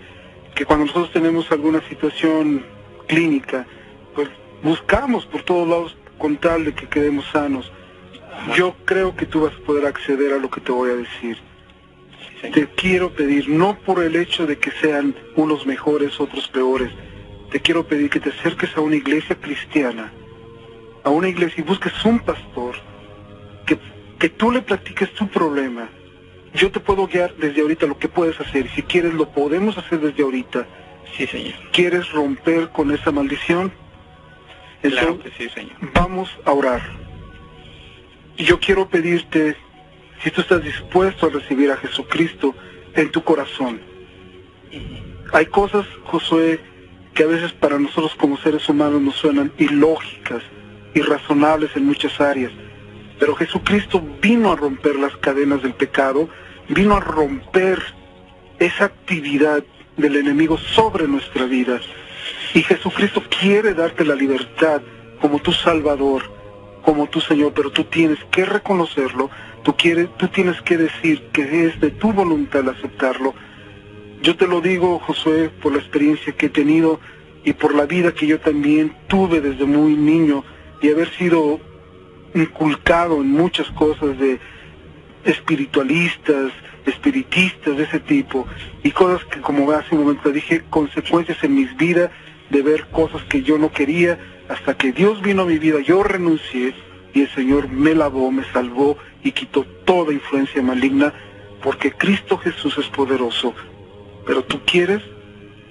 que 0.54 0.64
cuando 0.64 0.86
nosotros 0.86 1.12
tenemos 1.12 1.50
alguna 1.52 1.80
situación 1.88 2.64
clínica, 3.06 3.66
pues 4.14 4.28
buscamos 4.62 5.26
por 5.26 5.42
todos 5.42 5.68
lados 5.68 5.96
con 6.18 6.36
tal 6.36 6.64
de 6.64 6.74
que 6.74 6.88
quedemos 6.88 7.26
sanos. 7.30 7.70
Yo 8.56 8.74
creo 8.84 9.14
que 9.14 9.26
tú 9.26 9.42
vas 9.42 9.54
a 9.54 9.64
poder 9.64 9.86
acceder 9.86 10.32
a 10.32 10.38
lo 10.38 10.50
que 10.50 10.60
te 10.60 10.72
voy 10.72 10.90
a 10.90 10.96
decir. 10.96 11.38
Te 12.52 12.66
quiero 12.68 13.10
pedir, 13.10 13.48
no 13.48 13.78
por 13.80 14.02
el 14.02 14.16
hecho 14.16 14.46
de 14.46 14.58
que 14.58 14.70
sean 14.72 15.14
unos 15.36 15.66
mejores, 15.66 16.20
otros 16.20 16.48
peores, 16.48 16.90
te 17.50 17.60
quiero 17.60 17.86
pedir 17.86 18.10
que 18.10 18.20
te 18.20 18.30
acerques 18.30 18.76
a 18.76 18.80
una 18.80 18.96
iglesia 18.96 19.36
cristiana, 19.36 20.12
a 21.04 21.10
una 21.10 21.28
iglesia 21.28 21.62
y 21.62 21.66
busques 21.66 21.92
un 22.04 22.18
pastor, 22.18 22.74
que, 23.66 23.78
que 24.18 24.28
tú 24.28 24.50
le 24.50 24.62
practiques 24.62 25.12
tu 25.14 25.28
problema. 25.28 25.88
Yo 26.54 26.70
te 26.70 26.80
puedo 26.80 27.06
guiar 27.06 27.34
desde 27.36 27.62
ahorita 27.62 27.86
lo 27.86 27.98
que 27.98 28.08
puedes 28.08 28.40
hacer. 28.40 28.68
Si 28.74 28.82
quieres, 28.82 29.14
lo 29.14 29.28
podemos 29.30 29.76
hacer 29.76 30.00
desde 30.00 30.22
ahorita. 30.22 30.66
Sí, 31.16 31.26
señor. 31.26 31.54
¿Quieres 31.72 32.10
romper 32.12 32.68
con 32.70 32.92
esa 32.92 33.10
maldición? 33.10 33.72
claro 34.82 35.18
que 35.18 35.30
sí, 35.30 35.48
señor. 35.48 35.76
Vamos 35.94 36.30
a 36.44 36.52
orar. 36.52 36.82
Y 38.36 38.44
yo 38.44 38.60
quiero 38.60 38.88
pedirte 38.88 39.56
si 40.24 40.30
tú 40.30 40.40
estás 40.40 40.64
dispuesto 40.64 41.26
a 41.26 41.30
recibir 41.30 41.70
a 41.70 41.76
Jesucristo 41.76 42.54
en 42.94 43.10
tu 43.10 43.22
corazón. 43.22 43.78
Hay 45.32 45.46
cosas, 45.46 45.84
Josué, 46.04 46.60
que 47.12 47.24
a 47.24 47.26
veces 47.26 47.52
para 47.52 47.78
nosotros 47.78 48.14
como 48.14 48.38
seres 48.38 48.66
humanos 48.68 49.02
nos 49.02 49.16
suenan 49.16 49.52
ilógicas, 49.58 50.42
irrazonables 50.94 51.76
en 51.76 51.84
muchas 51.84 52.18
áreas. 52.20 52.52
Pero 53.20 53.36
Jesucristo 53.36 54.02
vino 54.22 54.50
a 54.50 54.56
romper 54.56 54.96
las 54.96 55.14
cadenas 55.18 55.62
del 55.62 55.74
pecado, 55.74 56.28
vino 56.68 56.96
a 56.96 57.00
romper 57.00 57.82
esa 58.58 58.86
actividad 58.86 59.62
del 59.98 60.16
enemigo 60.16 60.56
sobre 60.56 61.06
nuestra 61.06 61.44
vida. 61.44 61.80
Y 62.54 62.62
Jesucristo 62.62 63.22
quiere 63.28 63.74
darte 63.74 64.04
la 64.04 64.14
libertad 64.14 64.80
como 65.20 65.38
tu 65.38 65.52
Salvador, 65.52 66.22
como 66.82 67.08
tu 67.08 67.20
Señor, 67.20 67.52
pero 67.54 67.70
tú 67.70 67.84
tienes 67.84 68.18
que 68.30 68.44
reconocerlo, 68.44 69.30
tú, 69.64 69.74
quieres, 69.76 70.08
tú 70.16 70.28
tienes 70.28 70.60
que 70.62 70.76
decir 70.76 71.28
que 71.32 71.66
es 71.66 71.80
de 71.80 71.90
tu 71.90 72.12
voluntad 72.12 72.68
aceptarlo. 72.68 73.34
Yo 74.22 74.36
te 74.36 74.46
lo 74.46 74.60
digo, 74.60 75.00
Josué, 75.00 75.50
por 75.60 75.72
la 75.72 75.78
experiencia 75.78 76.32
que 76.32 76.46
he 76.46 76.50
tenido 76.50 77.00
y 77.44 77.52
por 77.52 77.74
la 77.74 77.86
vida 77.86 78.12
que 78.12 78.26
yo 78.26 78.38
también 78.38 78.94
tuve 79.08 79.40
desde 79.40 79.64
muy 79.64 79.96
niño 79.96 80.44
y 80.80 80.90
haber 80.90 81.10
sido 81.10 81.60
inculcado 82.34 83.20
en 83.20 83.30
muchas 83.30 83.68
cosas 83.70 84.18
de 84.18 84.38
espiritualistas, 85.24 86.52
espiritistas 86.86 87.76
de 87.76 87.84
ese 87.84 88.00
tipo 88.00 88.46
y 88.82 88.90
cosas 88.90 89.24
que 89.26 89.40
como 89.40 89.70
hace 89.72 89.94
un 89.94 90.02
momento 90.02 90.30
dije, 90.30 90.62
consecuencias 90.68 91.42
en 91.42 91.54
mis 91.54 91.74
vidas 91.76 92.10
de 92.50 92.62
ver 92.62 92.86
cosas 92.88 93.22
que 93.24 93.42
yo 93.42 93.56
no 93.58 93.72
quería 93.72 94.18
hasta 94.48 94.76
que 94.76 94.92
Dios 94.92 95.22
vino 95.22 95.42
a 95.42 95.46
mi 95.46 95.58
vida, 95.58 95.80
yo 95.80 96.02
renuncié 96.02 96.74
y 97.14 97.22
el 97.22 97.28
Señor 97.30 97.68
me 97.68 97.94
lavó, 97.94 98.30
me 98.30 98.44
salvó 98.52 98.98
y 99.24 99.32
quitó 99.32 99.64
toda 99.84 100.12
influencia 100.12 100.62
maligna 100.62 101.12
porque 101.62 101.90
Cristo 101.90 102.36
Jesús 102.36 102.76
es 102.78 102.86
poderoso. 102.88 103.54
Pero 104.26 104.44
tú 104.44 104.60
quieres, 104.64 105.02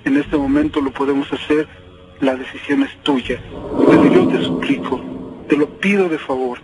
en 0.03 0.17
este 0.17 0.35
momento 0.35 0.81
lo 0.81 0.91
podemos 0.91 1.31
hacer, 1.31 1.67
la 2.19 2.35
decisión 2.35 2.83
es 2.83 2.97
tuya. 3.03 3.39
Yo 4.11 4.27
te 4.27 4.43
suplico, 4.43 4.99
te 5.47 5.55
lo 5.55 5.69
pido 5.77 6.09
de 6.09 6.17
favor, 6.17 6.59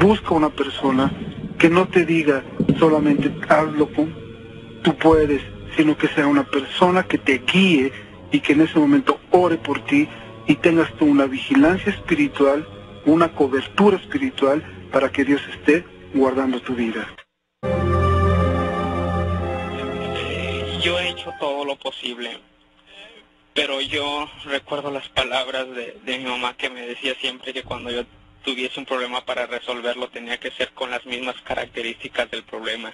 busca 0.00 0.34
una 0.34 0.50
persona 0.50 1.10
que 1.58 1.70
no 1.70 1.88
te 1.88 2.04
diga 2.04 2.44
solamente 2.78 3.32
hazlo, 3.48 3.88
tú 4.82 4.94
puedes, 4.96 5.42
sino 5.76 5.96
que 5.96 6.08
sea 6.08 6.26
una 6.26 6.44
persona 6.44 7.02
que 7.04 7.18
te 7.18 7.42
guíe 7.50 7.90
y 8.30 8.40
que 8.40 8.52
en 8.52 8.60
ese 8.60 8.78
momento 8.78 9.18
ore 9.30 9.56
por 9.56 9.80
ti 9.86 10.06
y 10.46 10.54
tengas 10.56 10.92
tú 10.94 11.06
una 11.06 11.24
vigilancia 11.24 11.90
espiritual, 11.90 12.66
una 13.06 13.28
cobertura 13.28 13.96
espiritual 13.96 14.62
para 14.92 15.10
que 15.10 15.24
Dios 15.24 15.40
esté 15.54 15.84
guardando 16.14 16.60
tu 16.60 16.74
vida. 16.74 17.06
Yo 20.82 20.98
he 20.98 21.08
hecho 21.08 21.32
todo 21.40 21.64
lo 21.64 21.76
posible, 21.76 22.38
pero 23.54 23.80
yo 23.80 24.30
recuerdo 24.44 24.90
las 24.90 25.08
palabras 25.08 25.66
de, 25.70 26.18
mi 26.18 26.24
mamá 26.24 26.56
que 26.56 26.70
me 26.70 26.82
decía 26.82 27.14
siempre 27.20 27.52
que 27.52 27.62
cuando 27.62 27.90
yo 27.90 28.04
tuviese 28.44 28.78
un 28.78 28.86
problema 28.86 29.24
para 29.24 29.46
resolverlo 29.46 30.08
tenía 30.08 30.38
que 30.38 30.52
ser 30.52 30.70
con 30.70 30.90
las 30.90 31.04
mismas 31.04 31.36
características 31.42 32.30
del 32.30 32.44
problema. 32.44 32.92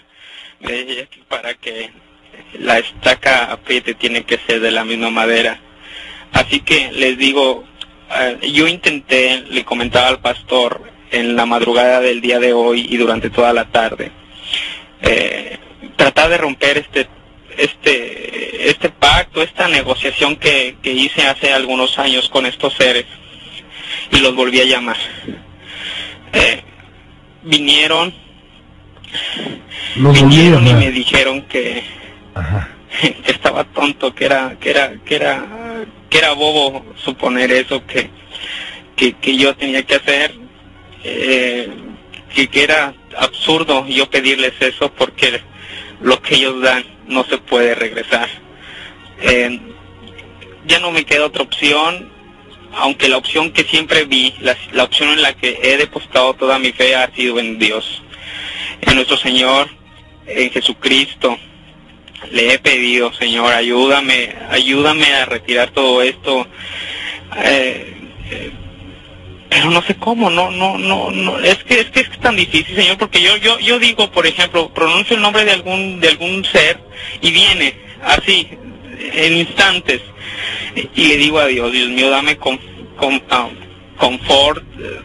Me 0.61 0.73
decía 0.73 1.07
que 1.07 1.21
para 1.29 1.55
que 1.55 1.93
la 2.59 2.79
estaca 2.79 3.53
apriete 3.53 3.95
tiene 3.95 4.25
que 4.25 4.39
ser 4.39 4.61
de 4.61 4.71
la 4.71 4.85
misma 4.85 5.11
madera. 5.11 5.61
Así 6.33 6.61
que 6.61 6.91
les 6.91 7.17
digo, 7.19 7.65
eh, 8.11 8.51
yo 8.51 8.67
intenté, 8.67 9.43
le 9.43 9.65
comentaba 9.65 10.09
al 10.09 10.21
pastor 10.21 10.94
en 11.19 11.37
la 11.37 11.47
madrugada 11.47 12.01
del 12.01 12.21
día 12.21 12.39
de 12.39 12.53
hoy 12.53 12.87
y 12.89 12.97
durante 12.97 13.31
toda 13.31 13.53
la 13.53 13.67
tarde, 13.67 14.11
eh, 15.03 15.59
tratar 15.97 16.31
de 16.31 16.39
romper 16.39 16.79
este 16.79 17.09
este 17.57 18.71
este 18.71 18.89
pacto, 18.91 19.43
esta 19.43 19.69
negociación 19.69 20.37
que, 20.37 20.77
que 20.83 20.93
hice 20.93 21.27
hace 21.27 21.53
algunos 21.53 21.99
años 21.99 22.29
con 22.29 22.47
estos 22.47 22.75
seres 22.75 23.05
y 24.11 24.19
los 24.19 24.35
volví 24.35 24.61
a 24.61 24.65
llamar. 24.65 24.97
Eh, 26.33 26.63
vinieron, 27.43 28.13
vinieron 29.97 30.67
y 30.67 30.75
me 30.75 30.91
dijeron 30.91 31.43
que 31.43 31.85
que 33.25 33.33
estaba 33.33 33.65
tonto, 33.65 34.15
que 34.15 34.25
era, 34.27 34.57
que 34.61 34.71
era, 34.71 34.95
que 35.05 35.17
era, 35.17 35.45
que 36.09 36.19
era 36.19 36.33
bobo 36.33 36.85
suponer 36.97 37.51
eso 37.53 37.83
que, 37.87 38.11
que, 38.97 39.37
yo 39.37 39.55
tenía 39.57 39.83
que 39.85 39.97
hacer, 39.97 40.35
eh, 41.05 41.69
que, 42.35 42.63
era 42.63 42.95
absurdo 43.17 43.87
yo 43.87 44.11
pedirles 44.11 44.55
eso 44.61 44.93
porque 44.93 45.41
lo 46.01 46.21
que 46.21 46.37
ellos 46.37 46.61
dan 46.63 46.85
no 47.07 47.25
se 47.25 47.39
puede 47.39 47.75
regresar. 47.75 48.29
Eh, 49.23 49.61
ya 50.67 50.79
no 50.81 50.91
me 50.91 51.05
queda 51.05 51.27
otra 51.27 51.43
opción, 51.43 52.11
aunque 52.73 53.09
la 53.09 53.19
opción 53.19 53.53
que 53.53 53.65
siempre 53.65 54.05
vi, 54.05 54.35
la, 54.41 54.57
la 54.73 54.85
opción 54.85 55.11
en 55.11 55.23
la 55.23 55.35
que 55.35 55.59
he 55.63 55.77
depositado 55.77 56.35
toda 56.35 56.59
mi 56.59 56.73
fe 56.73 56.97
ha 56.97 57.15
sido 57.15 57.39
en 57.39 57.59
Dios, 57.59 58.03
en 58.81 58.97
nuestro 58.97 59.17
Señor, 59.17 59.69
en 60.27 60.51
Jesucristo 60.51 61.39
le 62.33 62.55
he 62.55 62.59
pedido, 62.59 63.13
Señor, 63.13 63.53
ayúdame, 63.53 64.35
ayúdame 64.51 65.13
a 65.15 65.27
retirar 65.27 65.71
todo 65.71 66.03
esto. 66.03 66.47
Eh, 67.37 67.95
pero 69.55 69.71
no 69.71 69.83
sé 69.83 69.95
cómo, 69.95 70.31
no, 70.31 70.51
no, 70.51 70.77
no, 70.79 71.13
no, 71.13 71.39
es 71.39 71.63
que 71.63 71.79
es 71.79 71.91
que 71.91 72.01
es 72.01 72.11
tan 72.19 72.35
difícil, 72.35 72.75
Señor, 72.75 72.99
porque 72.99 73.23
yo, 73.23 73.37
yo, 73.37 73.57
yo 73.61 73.79
digo, 73.79 74.11
por 74.11 74.27
ejemplo, 74.27 74.69
pronuncio 74.71 75.15
el 75.15 75.23
nombre 75.23 75.45
de 75.45 75.53
algún, 75.53 76.01
de 76.01 76.09
algún 76.09 76.45
ser 76.45 76.81
y 77.21 77.31
viene 77.31 77.73
así, 78.05 78.49
en 79.13 79.37
instantes, 79.37 80.01
y 80.97 81.07
le 81.07 81.17
digo 81.19 81.39
a 81.39 81.47
Dios, 81.47 81.71
Dios 81.71 81.89
mío, 81.89 82.11
dame 82.11 82.37
con, 82.37 82.59
con, 82.97 83.23
ah, 83.31 83.49
confort, 83.97 84.65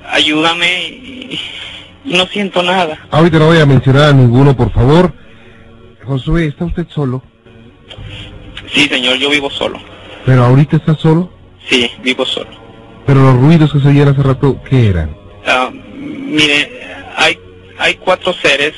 ayúdame 0.09 0.83
y, 0.87 1.39
y 2.05 2.13
no 2.17 2.25
siento 2.25 2.63
nada. 2.63 3.07
Ahorita 3.11 3.37
no 3.37 3.45
voy 3.45 3.59
a 3.59 3.67
mencionar 3.67 4.09
a 4.09 4.13
ninguno, 4.13 4.57
por 4.57 4.71
favor. 4.71 5.13
Josué, 6.03 6.47
¿está 6.47 6.65
usted 6.65 6.87
solo? 6.89 7.21
Sí, 8.73 8.87
señor, 8.87 9.17
yo 9.17 9.29
vivo 9.29 9.51
solo. 9.51 9.79
¿Pero 10.25 10.43
ahorita 10.43 10.77
está 10.77 10.95
solo? 10.95 11.31
Sí, 11.69 11.91
vivo 12.01 12.25
solo. 12.25 12.68
¿Pero 13.09 13.23
los 13.23 13.37
ruidos 13.37 13.73
que 13.73 13.79
se 13.79 13.87
oían 13.87 14.09
hace 14.09 14.21
rato, 14.21 14.61
qué 14.69 14.89
eran? 14.89 15.17
Ah, 15.43 15.71
mire, 15.73 16.69
hay, 17.15 17.39
hay 17.79 17.95
cuatro 17.95 18.33
seres 18.33 18.75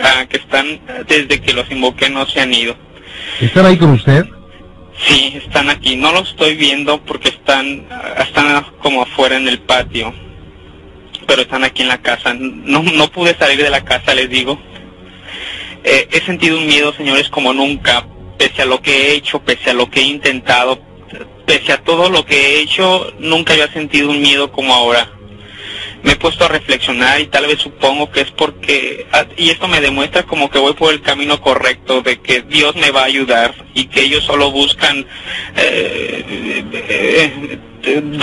ah, 0.00 0.24
que 0.28 0.36
están, 0.36 0.78
desde 1.08 1.40
que 1.40 1.52
los 1.52 1.68
invoqué, 1.68 2.08
no 2.08 2.24
se 2.24 2.40
han 2.40 2.54
ido. 2.54 2.76
¿Están 3.40 3.66
ahí 3.66 3.76
con 3.76 3.90
usted? 3.90 4.26
Sí, 4.96 5.32
están 5.44 5.70
aquí. 5.70 5.96
No 5.96 6.12
los 6.12 6.30
estoy 6.30 6.54
viendo 6.54 7.02
porque 7.02 7.30
están, 7.30 7.84
están 8.16 8.64
como 8.80 9.02
afuera 9.02 9.36
en 9.36 9.48
el 9.48 9.58
patio. 9.58 10.14
Pero 11.26 11.42
están 11.42 11.64
aquí 11.64 11.82
en 11.82 11.88
la 11.88 12.00
casa. 12.00 12.34
No, 12.34 12.84
no 12.84 13.08
pude 13.08 13.34
salir 13.34 13.60
de 13.60 13.70
la 13.70 13.84
casa, 13.84 14.14
les 14.14 14.30
digo. 14.30 14.56
Eh, 15.82 16.06
he 16.12 16.20
sentido 16.20 16.58
un 16.58 16.66
miedo, 16.68 16.92
señores, 16.92 17.28
como 17.28 17.52
nunca, 17.52 18.06
pese 18.38 18.62
a 18.62 18.66
lo 18.66 18.80
que 18.80 19.08
he 19.08 19.14
hecho, 19.14 19.42
pese 19.42 19.70
a 19.70 19.74
lo 19.74 19.90
que 19.90 19.98
he 19.98 20.04
intentado, 20.04 20.91
pese 21.46 21.72
a 21.72 21.82
todo 21.82 22.10
lo 22.10 22.24
que 22.24 22.36
he 22.36 22.60
hecho, 22.60 23.12
nunca 23.18 23.52
había 23.52 23.72
sentido 23.72 24.10
un 24.10 24.20
miedo 24.20 24.50
como 24.50 24.74
ahora. 24.74 25.10
Me 26.02 26.12
he 26.12 26.16
puesto 26.16 26.44
a 26.44 26.48
reflexionar 26.48 27.20
y 27.20 27.26
tal 27.26 27.46
vez 27.46 27.60
supongo 27.60 28.10
que 28.10 28.22
es 28.22 28.30
porque, 28.32 29.06
ah, 29.12 29.24
y 29.36 29.50
esto 29.50 29.68
me 29.68 29.80
demuestra 29.80 30.24
como 30.24 30.50
que 30.50 30.58
voy 30.58 30.72
por 30.72 30.92
el 30.92 31.00
camino 31.00 31.40
correcto, 31.40 32.02
de 32.02 32.20
que 32.20 32.42
Dios 32.42 32.74
me 32.74 32.90
va 32.90 33.02
a 33.02 33.06
ayudar 33.06 33.54
y 33.72 33.84
que 33.84 34.02
ellos 34.02 34.24
solo 34.24 34.50
buscan 34.50 35.06
eh, 35.56 36.64
eh, 36.72 37.58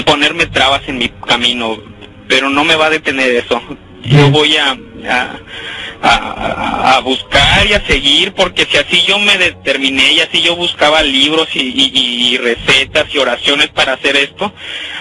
ponerme 0.05 0.45
trabas 0.47 0.81
en 0.87 0.97
mi 0.97 1.09
camino. 1.25 1.77
pero 2.27 2.49
no 2.49 2.63
me 2.63 2.75
va 2.75 2.87
a 2.87 2.91
detener 2.91 3.31
eso. 3.31 3.61
Yo 4.03 4.29
voy 4.29 4.55
a, 4.57 4.77
a, 5.07 5.39
a- 6.01 6.95
a 6.95 6.99
buscar 7.01 7.65
y 7.67 7.73
a 7.73 7.85
seguir, 7.85 8.33
porque 8.33 8.65
si 8.65 8.77
así 8.77 9.01
yo 9.07 9.19
me 9.19 9.37
determiné 9.37 10.13
y 10.13 10.19
así 10.21 10.41
yo 10.41 10.55
buscaba 10.55 11.01
libros 11.03 11.47
y, 11.55 11.59
y- 11.61 12.33
y 12.33 12.37
recetas 12.37 13.05
y 13.13 13.17
oraciones 13.17 13.67
para 13.69 13.93
hacer 13.93 14.15
esto, 14.15 14.51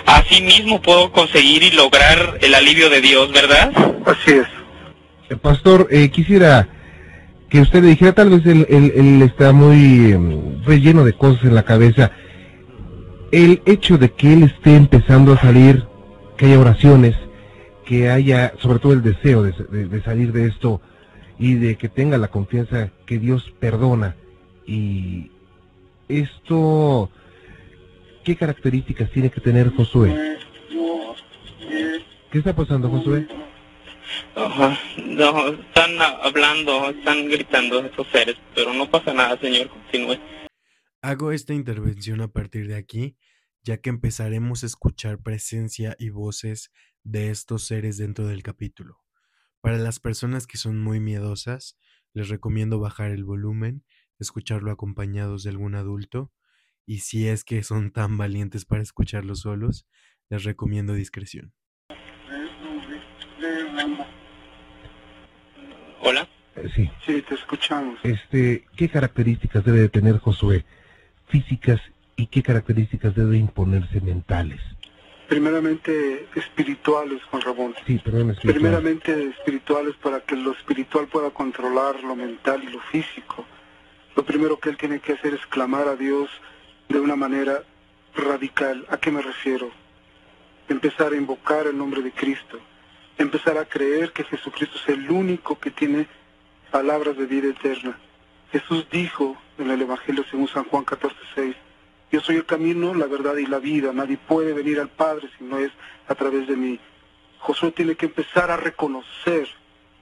así 0.07 0.43
mismo 0.43 0.81
puedo 0.83 1.13
conseguir 1.13 1.63
y 1.63 1.71
lograr 1.71 2.39
el 2.41 2.55
alivio 2.55 2.91
de 2.91 3.01
Dios, 3.01 3.31
¿verdad? 3.33 3.71
Así 4.07 4.33
es. 4.33 4.47
Eh, 5.31 5.37
Pastor, 5.37 5.89
eh, 5.91 6.11
quisiera 6.11 6.69
que 7.51 7.61
usted 7.61 7.83
le 7.83 7.89
dijera, 7.91 8.13
tal 8.13 8.31
vez 8.31 8.45
él, 8.47 8.67
él- 8.69 8.93
él 8.97 9.23
está 9.23 9.53
muy 9.53 10.13
em, 10.13 10.63
relleno 10.65 11.05
de 11.05 11.13
cosas 11.15 11.45
en 11.45 11.55
la 11.55 11.63
cabeza. 11.65 12.11
El 13.33 13.63
hecho 13.67 13.99
de 13.99 14.11
que 14.13 14.33
él 14.33 14.43
esté 14.45 14.75
empezando 14.75 15.33
a 15.35 15.41
salir, 15.41 15.85
que 16.37 16.47
haya 16.47 16.59
oraciones, 16.61 17.15
que 17.89 18.11
haya 18.11 18.53
sobre 18.61 18.79
todo 18.81 18.93
el 18.93 19.03
deseo 19.03 19.43
de, 19.43 19.53
de- 19.53 19.89
de 19.89 20.03
salir 20.03 20.31
de 20.33 20.47
esto 20.47 20.83
y 21.39 21.55
de 21.55 21.77
que 21.77 21.89
tenga 21.89 22.19
la 22.19 22.29
confianza 22.29 22.91
que 23.07 23.19
Dios 23.19 23.51
perdona. 23.59 24.15
Y 24.67 25.31
esto, 26.09 27.11
¿qué 28.25 28.37
características 28.37 29.11
tiene 29.11 29.31
que 29.31 29.41
tener 29.41 29.71
Josué? 29.75 30.37
¿Qué 32.31 32.39
está 32.39 32.55
pasando, 32.55 32.91
Josué? 32.91 33.27
Ajá. 34.37 34.79
No, 35.03 35.49
están 35.49 35.91
hablando, 36.23 36.91
están 36.91 37.29
gritando 37.31 37.81
esos 37.81 38.07
seres, 38.09 38.37
pero 38.55 38.75
no 38.75 38.91
pasa 38.91 39.15
nada, 39.15 39.39
señor, 39.41 39.69
continúe. 39.71 40.19
Hago 41.01 41.33
esta 41.33 41.55
intervención 41.55 42.21
a 42.21 42.29
partir 42.29 42.69
de 42.69 42.77
aquí, 42.77 43.17
ya 43.63 43.79
que 43.79 43.89
empezaremos 43.89 44.63
a 44.63 44.67
escuchar 44.67 45.19
presencia 45.23 45.97
y 45.99 46.11
voces 46.11 46.71
de 47.05 47.31
estos 47.31 47.65
seres 47.65 47.97
dentro 47.97 48.27
del 48.27 48.43
capítulo. 48.43 49.01
Para 49.61 49.79
las 49.79 50.01
personas 50.01 50.47
que 50.47 50.57
son 50.57 50.81
muy 50.81 51.01
miedosas, 51.01 51.77
les 52.15 52.29
recomiendo 52.29 52.79
bajar 52.79 53.11
el 53.11 53.25
volumen, 53.25 53.85
escucharlo 54.19 54.71
acompañados 54.71 55.43
de 55.43 55.51
algún 55.51 55.75
adulto, 55.75 56.33
y 56.87 57.01
si 57.01 57.29
es 57.29 57.45
que 57.45 57.63
son 57.63 57.91
tan 57.91 58.17
valientes 58.17 58.65
para 58.65 58.83
escucharlo 58.83 59.35
solos, 59.35 59.87
les 60.31 60.45
recomiendo 60.45 60.95
discreción. 60.95 61.53
Hola. 66.01 66.29
Eh, 66.57 66.69
sí. 66.75 66.91
Sí, 67.05 67.23
te 67.23 67.35
escuchamos. 67.35 67.99
Este, 68.03 68.65
¿qué 68.77 68.89
características 68.89 69.65
debe 69.65 69.81
de 69.81 69.89
tener 69.89 70.19
Josué 70.19 70.65
físicas 71.29 71.81
y 72.17 72.27
qué 72.29 72.43
características 72.43 73.15
debe 73.15 73.37
imponerse 73.37 74.01
mentales? 74.01 74.61
Primeramente 75.29 76.27
espirituales, 76.35 77.23
Juan 77.25 77.43
Ramón. 77.43 77.75
Sí, 77.87 77.99
perdón, 77.99 78.31
espiritual. 78.31 78.55
Primeramente 78.55 79.29
espirituales 79.29 79.95
para 79.97 80.21
que 80.21 80.35
lo 80.35 80.53
espiritual 80.53 81.07
pueda 81.07 81.31
controlar 81.31 82.03
lo 82.03 82.17
mental 82.17 82.65
y 82.65 82.69
lo 82.69 82.81
físico. 82.81 83.45
Lo 84.17 84.25
primero 84.25 84.59
que 84.59 84.71
él 84.71 84.79
tiene 84.79 85.01
que 85.01 85.13
hacer 85.13 85.35
es 85.35 85.47
clamar 85.47 85.87
a 85.87 85.97
Dios 85.97 86.31
de 86.89 86.99
una 86.99 87.15
manera 87.15 87.63
radical. 88.17 88.87
¿A 88.89 88.97
qué 88.97 89.11
me 89.11 89.21
refiero? 89.21 89.71
Empezar 90.67 91.13
a 91.13 91.17
invocar 91.17 91.67
el 91.67 91.77
nombre 91.77 92.01
de 92.01 92.11
Cristo. 92.11 92.59
Empezar 93.19 93.59
a 93.59 93.67
creer 93.67 94.13
que 94.13 94.25
Jesucristo 94.25 94.79
es 94.83 94.89
el 94.89 95.11
único 95.11 95.59
que 95.59 95.71
tiene 95.71 96.07
palabras 96.71 97.19
de 97.19 97.27
vida 97.27 97.49
eterna. 97.49 97.99
Jesús 98.51 98.87
dijo 98.91 99.37
en 99.59 99.71
el 99.71 99.83
Evangelio 99.83 100.25
según 100.31 100.49
San 100.49 100.65
Juan 100.65 100.87
14:6, 100.87 101.55
yo 102.11 102.21
soy 102.21 102.37
el 102.37 102.47
camino, 102.47 102.95
la 102.95 103.07
verdad 103.07 103.37
y 103.37 103.47
la 103.47 103.59
vida. 103.59 103.93
Nadie 103.93 104.17
puede 104.17 104.53
venir 104.53 104.81
al 104.81 104.89
Padre 104.89 105.29
si 105.37 105.45
no 105.45 105.59
es 105.59 105.71
a 106.07 106.15
través 106.15 106.49
de 106.49 106.57
mí. 106.57 106.81
Josué 107.39 107.71
tiene 107.73 107.95
que 107.95 108.07
empezar 108.07 108.51
a 108.51 108.57
reconocer 108.57 109.49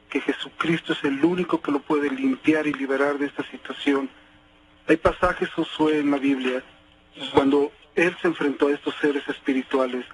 que 0.08 0.20
Jesucristo 0.20 0.92
es 0.92 1.04
el 1.04 1.24
único 1.24 1.60
que 1.60 1.72
lo 1.72 1.80
puede 1.80 2.10
limpiar 2.10 2.66
y 2.66 2.72
liberar 2.72 3.18
de 3.18 3.26
esta 3.26 3.42
situación. 3.50 4.08
Hay 4.86 4.96
pasajes, 4.96 5.50
Josué, 5.50 5.98
en 5.98 6.12
la 6.12 6.18
Biblia, 6.18 6.62
cuando 7.34 7.72
él 7.96 8.16
se 8.22 8.28
enfrentó 8.28 8.68
a 8.68 8.72
estos 8.72 8.94
seres 9.00 9.28
espirituales 9.28 10.06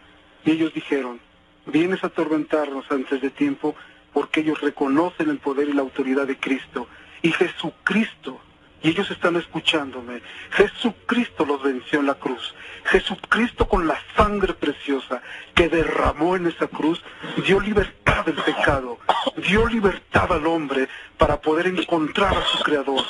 y 0.45 0.53
ellos 0.53 0.73
dijeron, 0.73 1.21
vienes 1.67 2.03
a 2.03 2.07
atormentarnos 2.07 2.91
antes 2.91 3.21
de 3.21 3.31
tiempo 3.31 3.75
porque 4.13 4.41
ellos 4.41 4.61
reconocen 4.61 5.29
el 5.29 5.39
poder 5.39 5.69
y 5.69 5.73
la 5.73 5.83
autoridad 5.83 6.27
de 6.27 6.39
Cristo. 6.39 6.89
Y 7.23 7.33
Jesucristo, 7.33 8.41
y 8.83 8.89
ellos 8.89 9.11
están 9.11 9.37
escuchándome, 9.37 10.23
Jesucristo 10.51 11.45
los 11.45 11.63
venció 11.63 12.01
en 12.01 12.07
la 12.07 12.15
cruz. 12.15 12.55
Jesucristo 12.85 13.69
con 13.69 13.87
la 13.87 13.99
sangre 14.17 14.55
preciosa 14.55 15.23
que 15.55 15.69
derramó 15.69 16.35
en 16.35 16.49
esa 16.49 16.67
cruz 16.67 17.01
dio 17.47 17.61
libertad 17.61 18.25
del 18.25 18.35
pecado, 18.35 18.99
dio 19.37 19.69
libertad 19.69 20.33
al 20.33 20.47
hombre 20.47 20.89
para 21.17 21.41
poder 21.41 21.69
encontrar 21.69 22.37
a 22.37 22.45
su 22.47 22.59
Creador. 22.65 23.05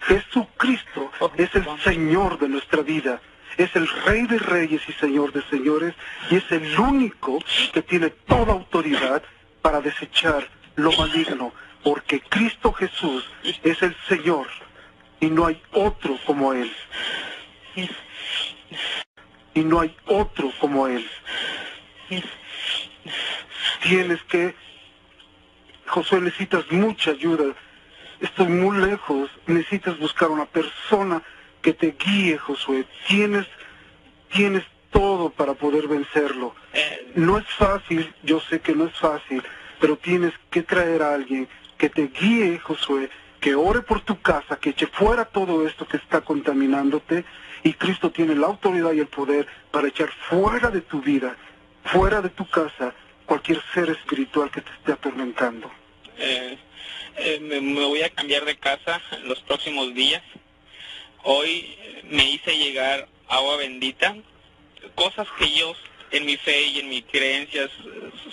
Jesucristo 0.00 1.12
es 1.36 1.54
el 1.54 1.66
Señor 1.84 2.38
de 2.40 2.48
nuestra 2.48 2.82
vida, 2.82 3.20
es 3.56 3.74
el 3.76 3.88
Rey 4.04 4.26
de 4.26 4.38
Reyes 4.38 4.82
y 4.88 4.92
Señor 4.94 5.32
de 5.32 5.42
Señores 5.42 5.94
y 6.30 6.36
es 6.36 6.50
el 6.50 6.76
único 6.78 7.38
que 7.72 7.82
tiene 7.82 8.10
toda 8.10 8.52
autoridad 8.52 9.22
para 9.60 9.80
desechar 9.80 10.48
lo 10.74 10.90
maligno, 10.92 11.52
porque 11.84 12.20
Cristo 12.20 12.72
Jesús 12.72 13.24
es 13.62 13.80
el 13.82 13.94
Señor 14.08 14.48
y 15.22 15.30
no 15.30 15.46
hay 15.46 15.62
otro 15.70 16.18
como 16.26 16.52
Él. 16.52 16.70
Y 19.54 19.60
no 19.60 19.80
hay 19.80 19.96
otro 20.06 20.50
como 20.58 20.88
Él. 20.88 21.08
Tienes 23.84 24.20
que, 24.24 24.54
Josué, 25.86 26.20
necesitas 26.20 26.70
mucha 26.72 27.12
ayuda. 27.12 27.54
Estoy 28.20 28.48
muy 28.48 28.78
lejos. 28.78 29.30
Necesitas 29.46 29.96
buscar 30.00 30.28
una 30.28 30.46
persona 30.46 31.22
que 31.62 31.72
te 31.72 31.94
guíe, 32.04 32.36
Josué. 32.36 32.84
Tienes, 33.06 33.46
tienes 34.32 34.64
todo 34.90 35.30
para 35.30 35.54
poder 35.54 35.86
vencerlo. 35.86 36.52
No 37.14 37.38
es 37.38 37.46
fácil, 37.46 38.12
yo 38.24 38.40
sé 38.40 38.60
que 38.60 38.74
no 38.74 38.86
es 38.86 38.94
fácil, 38.96 39.40
pero 39.78 39.96
tienes 39.96 40.32
que 40.50 40.62
traer 40.62 41.00
a 41.02 41.14
alguien 41.14 41.48
que 41.78 41.88
te 41.88 42.08
guíe, 42.08 42.58
Josué, 42.58 43.08
que 43.42 43.56
ore 43.56 43.82
por 43.82 44.00
tu 44.02 44.22
casa, 44.22 44.56
que 44.56 44.70
eche 44.70 44.86
fuera 44.86 45.24
todo 45.24 45.66
esto 45.66 45.86
que 45.86 45.96
está 45.96 46.20
contaminándote, 46.20 47.24
y 47.64 47.72
Cristo 47.72 48.12
tiene 48.12 48.36
la 48.36 48.46
autoridad 48.46 48.92
y 48.92 49.00
el 49.00 49.08
poder 49.08 49.48
para 49.72 49.88
echar 49.88 50.10
fuera 50.30 50.70
de 50.70 50.80
tu 50.80 51.02
vida, 51.02 51.36
fuera 51.84 52.22
de 52.22 52.30
tu 52.30 52.48
casa, 52.48 52.94
cualquier 53.26 53.60
ser 53.74 53.90
espiritual 53.90 54.48
que 54.52 54.60
te 54.60 54.70
esté 54.70 54.92
atormentando. 54.92 55.70
eh, 56.18 56.56
eh, 57.16 57.40
me, 57.40 57.58
voy 57.84 58.02
a 58.02 58.10
cambiar 58.10 58.44
de 58.44 58.56
casa 58.56 59.02
los 59.24 59.40
próximos 59.40 59.92
días. 59.92 60.22
Hoy 61.24 61.76
me 62.04 62.24
hice 62.30 62.56
llegar 62.56 63.08
agua 63.28 63.56
bendita, 63.56 64.14
cosas 64.94 65.26
que 65.36 65.50
yo 65.50 65.74
en 66.12 66.26
mi 66.26 66.36
fe 66.36 66.62
y 66.62 66.80
en 66.80 66.88
mis 66.88 67.04
creencias 67.04 67.70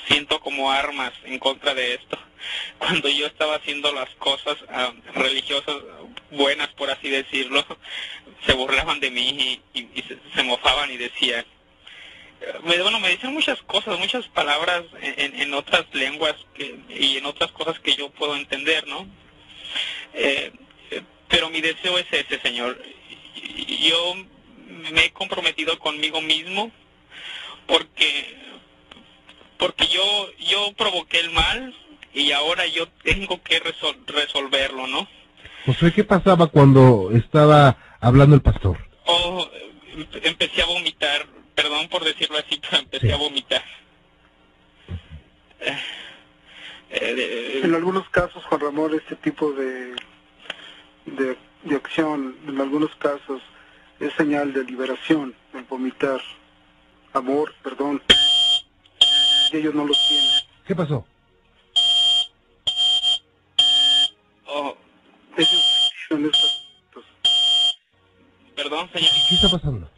siento 0.07 0.39
como 0.41 0.71
armas 0.71 1.13
en 1.23 1.39
contra 1.39 1.73
de 1.73 1.95
esto. 1.95 2.17
Cuando 2.77 3.09
yo 3.09 3.25
estaba 3.27 3.55
haciendo 3.55 3.91
las 3.93 4.09
cosas 4.15 4.57
ah, 4.69 4.93
religiosas 5.15 5.75
buenas, 6.31 6.67
por 6.69 6.89
así 6.91 7.09
decirlo, 7.09 7.65
se 8.45 8.53
burlaban 8.53 8.99
de 8.99 9.11
mí 9.11 9.61
y, 9.73 10.01
se, 10.07 10.17
se 10.35 10.43
mofaban 10.43 10.91
y 10.91 10.97
decían, 10.97 11.45
eh, 12.41 12.53
me- 12.63 12.81
bueno, 12.81 12.99
me 12.99 13.09
dicen 13.09 13.33
muchas 13.33 13.61
cosas, 13.63 13.97
muchas 13.99 14.25
palabras 14.27 14.83
en, 15.01 15.39
en- 15.41 15.53
otras 15.53 15.85
lenguas 15.93 16.35
que, 16.53 16.77
y 16.89 17.17
en 17.17 17.25
otras 17.25 17.51
cosas 17.51 17.79
que 17.79 17.95
yo 17.95 18.09
puedo 18.11 18.35
entender, 18.35 18.87
¿no? 18.87 19.07
Eh, 20.13 20.51
pero 21.27 21.49
mi 21.49 21.61
deseo 21.61 21.97
es 21.99 22.07
ese, 22.11 22.39
Señor. 22.41 22.81
Yo 23.67 24.15
me 24.91 25.05
he 25.05 25.11
comprometido 25.11 25.77
conmigo 25.79 26.21
mismo 26.21 26.71
porque 27.69 28.35
porque 29.57 29.87
yo 29.87 30.03
yo 30.39 30.73
provoqué 30.75 31.19
el 31.19 31.31
mal 31.31 31.73
y 32.13 32.31
ahora 32.31 32.65
yo 32.67 32.87
tengo 33.03 33.41
que 33.43 33.61
resol- 33.61 34.05
resolverlo, 34.07 34.87
¿no? 34.87 35.07
Josué, 35.65 35.93
¿qué 35.93 36.03
pasaba 36.03 36.47
cuando 36.47 37.11
estaba 37.13 37.77
hablando 38.01 38.35
el 38.35 38.41
pastor? 38.41 38.77
O 39.05 39.47
eh, 39.53 40.07
empecé 40.23 40.61
a 40.61 40.65
vomitar, 40.65 41.27
perdón 41.55 41.87
por 41.89 42.03
decirlo 42.03 42.37
así, 42.37 42.59
pero 42.61 42.81
empecé 42.81 43.07
Sí. 43.07 43.13
a 43.13 43.17
vomitar. 43.17 43.63
Eh, 45.59 45.77
eh, 46.91 47.13
de- 47.13 47.59
En 47.65 47.75
algunos 47.75 48.07
casos, 48.09 48.43
Juan 48.45 48.61
Ramón, 48.61 48.93
este 48.95 49.15
tipo 49.17 49.51
de, 49.51 49.93
de, 51.05 51.37
de 51.63 51.75
acción, 51.75 52.35
en 52.47 52.59
algunos 52.61 52.95
casos, 52.95 53.41
es 53.99 54.13
señal 54.13 54.53
de 54.53 54.63
liberación, 54.63 55.35
el 55.53 55.63
vomitar, 55.63 56.21
amor, 57.13 57.53
perdón. 57.63 58.01
Y 59.51 59.57
ellos 59.57 59.73
no 59.73 59.85
lo 59.85 59.93
tienen. 60.07 60.29
¿Qué 60.65 60.75
pasó? 60.75 61.05
oh, 64.45 64.75
Ellos 65.37 65.65
tienen 66.07 66.31
perdón, 68.55 68.89
señor. 68.93 69.11
¿Qué 69.29 69.35
está 69.35 69.49
pasando? 69.49 69.89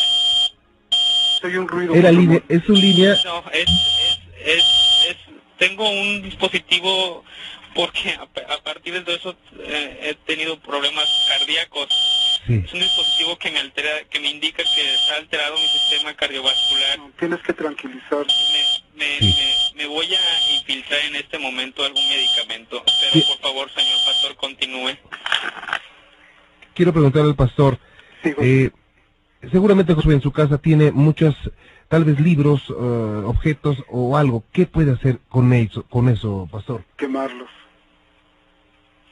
Soy 1.41 1.57
un 1.57 1.67
ruido. 1.67 1.95
Era 1.95 2.11
línea, 2.11 2.41
es 2.47 2.63
su 2.63 2.73
línea. 2.73 3.15
No, 3.25 3.43
es, 3.51 3.67
es, 3.67 4.19
es, 4.45 4.63
es 5.09 5.17
tengo 5.57 5.89
un 5.89 6.21
dispositivo 6.21 7.23
porque 7.73 8.11
a, 8.11 8.23
a 8.23 8.63
partir 8.63 9.03
de 9.03 9.15
eso 9.15 9.35
eh, 9.59 9.99
he 10.01 10.15
tenido 10.25 10.59
problemas 10.59 11.05
cardíacos. 11.27 11.87
Sí. 12.47 12.61
Es 12.65 12.73
un 12.73 12.79
dispositivo 12.79 13.37
que 13.37 13.51
me 13.51 13.59
altera, 13.59 13.89
que 14.09 14.19
me 14.19 14.29
indica 14.29 14.63
que 14.75 14.93
está 14.95 15.15
alterado 15.17 15.55
mi 15.57 15.67
sistema 15.67 16.13
cardiovascular. 16.15 16.97
No, 16.97 17.11
tienes 17.19 17.39
que 17.41 17.53
tranquilizarte. 17.53 18.33
Me, 18.95 19.05
me, 19.05 19.19
Sí. 19.19 19.35
me, 19.75 19.83
me 19.83 19.87
voy 19.87 20.07
a 20.13 20.53
infiltrar 20.55 20.99
en 21.05 21.15
este 21.17 21.37
momento 21.37 21.83
algún 21.83 22.07
medicamento. 22.09 22.83
Pero 22.99 23.13
Sí. 23.13 23.21
por 23.27 23.37
favor, 23.39 23.69
señor 23.71 23.97
pastor, 24.05 24.35
continúe. 24.37 24.97
Quiero 26.73 26.91
preguntarle 26.93 27.29
al 27.29 27.35
pastor, 27.35 27.77
eh, 28.23 28.71
seguramente 29.51 29.93
Josué 29.93 30.15
en 30.15 30.21
su 30.21 30.31
casa 30.31 30.57
tiene 30.57 30.91
muchos, 30.91 31.35
tal 31.89 32.05
vez 32.05 32.19
libros, 32.19 32.61
eh, 32.69 32.73
objetos 32.73 33.77
o 33.89 34.17
algo. 34.17 34.43
¿Qué 34.51 34.65
puede 34.65 34.93
hacer 34.93 35.19
con 35.29 35.53
eso, 35.53 35.83
con 35.83 36.09
eso, 36.09 36.47
pastor? 36.51 36.83
quemarlos. 36.97 37.49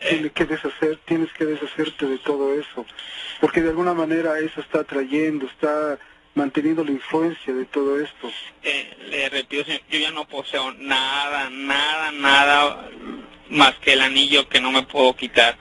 Tienes 0.07 0.31
que 0.31 0.45
deshacer, 0.45 0.97
tienes 1.05 1.31
que 1.33 1.45
deshacerte 1.45 2.05
de 2.05 2.17
todo 2.19 2.53
eso, 2.57 2.85
porque 3.41 3.61
de 3.61 3.69
alguna 3.69 3.93
manera 3.93 4.39
eso 4.39 4.61
está 4.61 4.79
atrayendo, 4.79 5.45
está 5.45 5.99
manteniendo 6.35 6.83
la 6.85 6.91
influencia 6.91 7.53
de 7.53 7.65
todo 7.65 7.99
esto. 7.99 8.31
eh, 8.63 8.95
le 9.09 9.29
repito, 9.29 9.69
yo 9.89 9.99
ya 9.99 10.11
no 10.11 10.25
poseo 10.25 10.71
nada, 10.73 11.49
nada, 11.49 12.11
nada 12.11 12.89
más 13.49 13.75
que 13.79 13.93
el 13.93 14.01
anillo 14.01 14.47
que 14.47 14.61
no 14.61 14.71
me 14.71 14.83
puedo 14.83 15.13
quitar. 15.15 15.57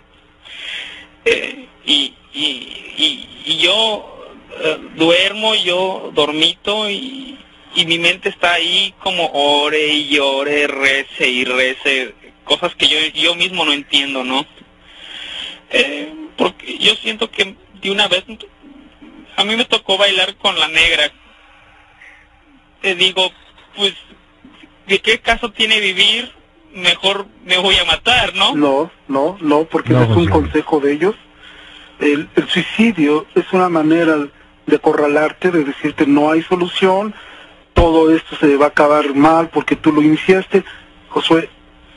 Eh, 1.24 1.66
y, 1.85 2.14
y, 2.33 2.46
y, 2.96 3.42
y 3.44 3.59
yo 3.59 4.35
eh, 4.61 4.79
duermo, 4.94 5.55
yo 5.57 6.12
dormito 6.14 6.88
y, 6.88 7.38
y 7.74 7.87
mi 7.87 7.98
mente 7.98 8.29
está 8.29 8.53
ahí 8.55 8.94
como 9.01 9.31
ore 9.33 9.87
y 9.88 10.09
llore, 10.09 10.66
rece 10.68 11.29
y 11.29 11.44
rece, 11.44 12.14
cosas 12.49 12.75
que 12.75 12.89
yo, 12.89 12.99
yo 13.15 13.35
mismo 13.37 13.65
no 13.65 13.73
entiendo, 13.73 14.25
¿no? 14.25 14.45
Eh, 15.71 16.13
porque 16.37 16.79
yo 16.79 16.95
siento 16.97 17.31
que 17.31 17.55
de 17.83 17.91
una 17.91 18.09
vez 18.09 18.25
a 19.37 19.45
mí 19.45 19.55
me 19.55 19.67
tocó 19.67 19.97
bailar 19.99 20.35
con 20.37 20.59
la 20.59 20.67
negra. 20.69 21.13
Te 22.81 22.95
digo, 22.95 23.31
pues, 23.77 23.95
¿de 24.87 24.99
qué 25.01 25.21
caso 25.21 25.51
tiene 25.53 25.79
vivir? 25.81 26.33
Mejor 26.73 27.27
me 27.45 27.59
voy 27.59 27.77
a 27.77 27.85
matar, 27.85 28.35
¿no? 28.35 28.55
No, 28.55 28.91
no, 29.09 29.37
no, 29.41 29.65
porque 29.65 29.93
No, 29.93 30.01
no 30.01 30.05
es 30.05 30.11
un 30.11 30.17
Josué. 30.29 30.31
consejo 30.31 30.81
de 30.81 30.93
ellos. 30.93 31.15
El, 32.01 32.29
el 32.37 32.49
suicidio 32.49 33.27
es 33.35 33.45
una 33.53 33.69
manera 33.69 34.17
de 34.67 34.77
acorralarte, 34.77 35.51
de 35.51 35.65
decirte 35.65 36.07
no 36.07 36.31
hay 36.31 36.43
solución, 36.43 37.15
todo 37.75 38.15
esto 38.15 38.37
se 38.37 38.57
va 38.57 38.67
a 38.67 38.69
acabar 38.69 39.15
mal 39.15 39.49
porque 39.51 39.77
tú 39.77 39.93
lo 39.93 40.01
iniciaste. 40.03 40.63
Josué, 41.09 41.49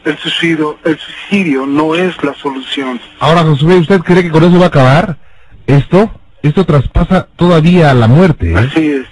el 0.05 0.17
suicidio, 0.17 0.79
el 0.83 0.97
suicidio 0.99 1.65
no 1.65 1.95
es 1.95 2.21
la 2.23 2.33
solución. 2.35 2.99
Ahora, 3.19 3.43
Josué, 3.43 3.75
¿usted 3.77 3.99
cree 3.99 4.23
que 4.23 4.31
con 4.31 4.43
eso 4.43 4.57
va 4.57 4.65
a 4.65 4.67
acabar 4.69 5.17
esto? 5.67 6.11
Esto 6.41 6.65
traspasa 6.65 7.27
todavía 7.35 7.91
a 7.91 7.93
la 7.93 8.07
muerte, 8.07 8.51
¿eh? 8.51 8.57
Así 8.57 8.91
es. 8.91 9.05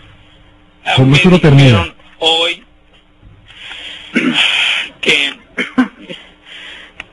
Con 0.95 1.12
me 1.12 1.21
no 1.23 1.39
termina. 1.39 1.93
hoy 2.17 2.63
que, 5.02 5.34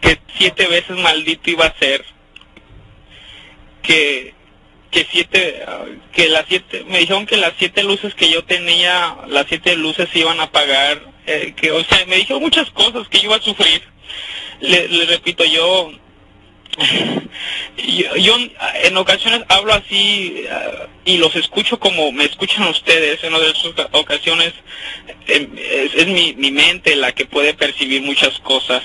que 0.00 0.18
siete 0.38 0.66
veces 0.68 0.96
maldito 0.96 1.50
iba 1.50 1.66
a 1.66 1.78
ser. 1.78 2.04
Que, 3.82 4.34
que 4.90 5.06
siete, 5.10 5.62
ah, 5.66 5.84
que 6.12 6.28
las 6.28 6.44
siete, 6.48 6.84
me 6.88 6.98
dijeron 6.98 7.26
que 7.26 7.36
las 7.36 7.52
siete 7.58 7.82
luces 7.84 8.14
que 8.14 8.30
yo 8.30 8.44
tenía, 8.44 9.16
las 9.28 9.46
siete 9.46 9.76
luces 9.76 10.08
se 10.12 10.20
iban 10.20 10.40
a 10.40 10.44
apagar, 10.44 11.02
eh, 11.26 11.54
que, 11.56 11.70
o 11.72 11.82
sea, 11.84 12.04
me 12.06 12.16
dijeron 12.16 12.42
muchas 12.42 12.70
cosas 12.70 13.08
que 13.08 13.18
yo 13.18 13.24
iba 13.24 13.36
a 13.36 13.42
sufrir. 13.42 13.82
Le, 14.60 14.86
repito, 15.06 15.44
yo, 15.44 15.92
yo, 17.76 18.16
yo 18.16 18.36
en 18.84 18.96
ocasiones 18.96 19.42
hablo 19.48 19.72
así 19.74 20.44
ah, 20.50 20.86
y 21.04 21.18
los 21.18 21.34
escucho 21.36 21.78
como 21.78 22.12
me 22.12 22.24
escuchan 22.24 22.66
ustedes 22.68 23.22
en 23.24 23.34
otras 23.34 23.64
oca- 23.64 23.88
ocasiones 23.92 24.52
eh, 25.26 25.48
es, 25.56 25.94
es 25.94 26.06
mi, 26.06 26.34
mi 26.34 26.50
mente 26.50 26.96
la 26.96 27.12
que 27.12 27.26
puede 27.26 27.54
percibir 27.54 28.02
muchas 28.02 28.38
cosas 28.40 28.82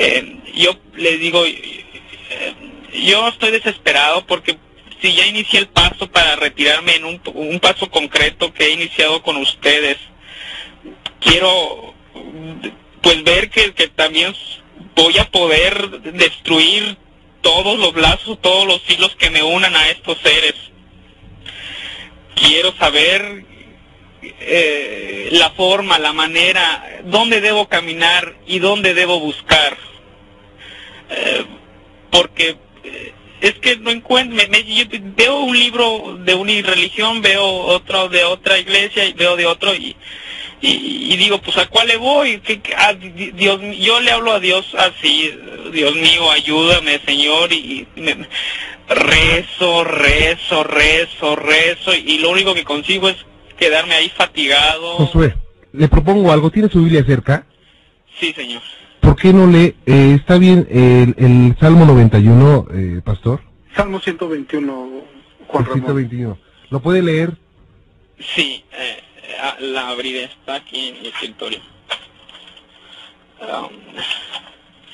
Eh, 0.00 0.36
yo 0.54 0.72
le 0.94 1.18
digo 1.18 1.44
eh, 1.44 1.84
yo 3.02 3.26
estoy 3.28 3.50
desesperado 3.50 4.24
porque 4.26 4.56
si 5.02 5.12
ya 5.14 5.26
inicié 5.26 5.58
el 5.60 5.68
paso 5.68 6.08
para 6.10 6.36
retirarme 6.36 6.94
en 6.96 7.04
un, 7.04 7.20
un 7.34 7.58
paso 7.60 7.90
concreto 7.90 8.52
que 8.54 8.64
he 8.66 8.70
iniciado 8.70 9.22
con 9.22 9.36
ustedes 9.38 9.96
quiero 11.20 11.94
pues 13.00 13.22
ver 13.24 13.50
que, 13.50 13.70
también 13.88 14.34
voy 14.94 15.16
a 15.18 15.30
poder 15.30 15.88
destruir 16.12 16.96
todos 17.40 17.78
los 17.78 17.94
lazos, 17.96 18.40
todos 18.40 18.66
los 18.66 18.80
hilos 18.90 19.14
que 19.16 19.30
me 19.30 19.42
unan 19.42 19.74
a 19.76 19.88
estos 19.90 20.18
seres. 20.18 20.54
Quiero 22.34 22.74
saber 22.76 23.44
eh, 24.22 25.28
la 25.32 25.50
forma, 25.50 25.98
la 25.98 26.12
manera, 26.12 27.00
dónde 27.04 27.40
debo 27.40 27.68
caminar 27.68 28.36
y 28.46 28.58
dónde 28.58 28.94
debo 28.94 29.20
buscar. 29.20 29.76
Eh, 31.10 31.44
porque 32.10 32.56
eh, 32.84 33.12
es 33.40 33.54
que 33.54 33.76
no 33.76 33.90
encuentro, 33.90 34.36
me- 34.36 34.46
me- 34.48 34.64
yo 34.64 34.84
veo 34.90 35.36
un 35.40 35.58
libro 35.58 36.18
de 36.20 36.34
una 36.34 36.52
religión, 36.62 37.22
veo 37.22 37.44
otro 37.44 38.08
de 38.08 38.24
otra 38.24 38.58
iglesia 38.58 39.04
y 39.04 39.12
veo 39.14 39.36
de 39.36 39.46
otro 39.46 39.74
y, 39.74 39.96
y, 40.60 41.12
y 41.12 41.16
digo, 41.16 41.40
pues 41.40 41.56
a 41.58 41.66
cuál 41.68 41.88
le 41.88 41.96
voy, 41.96 42.38
¿Qué- 42.40 42.60
qué- 42.60 42.74
a 42.74 42.92
Di- 42.94 43.30
Dios, 43.32 43.60
yo 43.78 44.00
le 44.00 44.10
hablo 44.10 44.32
a 44.32 44.40
Dios 44.40 44.74
así, 44.76 45.32
Dios 45.72 45.94
mío, 45.94 46.30
ayúdame, 46.30 46.98
Señor, 47.06 47.52
y 47.52 47.86
me- 47.96 48.26
rezo, 48.88 49.84
rezo, 49.84 50.64
rezo, 50.64 51.36
rezo, 51.36 51.94
y 51.94 52.18
lo 52.18 52.30
único 52.30 52.54
que 52.54 52.64
consigo 52.64 53.08
es 53.08 53.16
quedarme 53.58 53.94
ahí 53.94 54.08
fatigado. 54.10 54.94
Josué, 54.96 55.34
le 55.72 55.88
propongo 55.88 56.32
algo. 56.32 56.50
¿Tiene 56.50 56.68
su 56.68 56.82
Biblia 56.82 57.04
cerca? 57.04 57.46
Sí, 58.18 58.32
Señor. 58.34 58.62
¿Por 59.00 59.16
qué 59.16 59.32
no 59.32 59.46
lee? 59.46 59.74
eh, 59.86 60.14
¿Está 60.18 60.38
bien 60.38 60.66
el, 60.70 61.14
el 61.18 61.56
Salmo 61.60 61.84
91, 61.84 62.66
eh, 62.74 63.00
pastor? 63.04 63.42
Salmo 63.76 64.00
121, 64.00 65.02
Juan 65.46 65.64
Ramón. 65.64 65.80
121. 65.80 66.38
¿Lo 66.70 66.80
puede 66.80 67.02
leer? 67.02 67.32
Sí, 68.34 68.64
eh, 68.72 69.02
la 69.60 69.88
abriré, 69.88 70.24
está 70.24 70.56
aquí 70.56 70.88
en 70.88 71.02
mi 71.02 71.08
escritorio. 71.08 71.58
Um, 73.40 73.68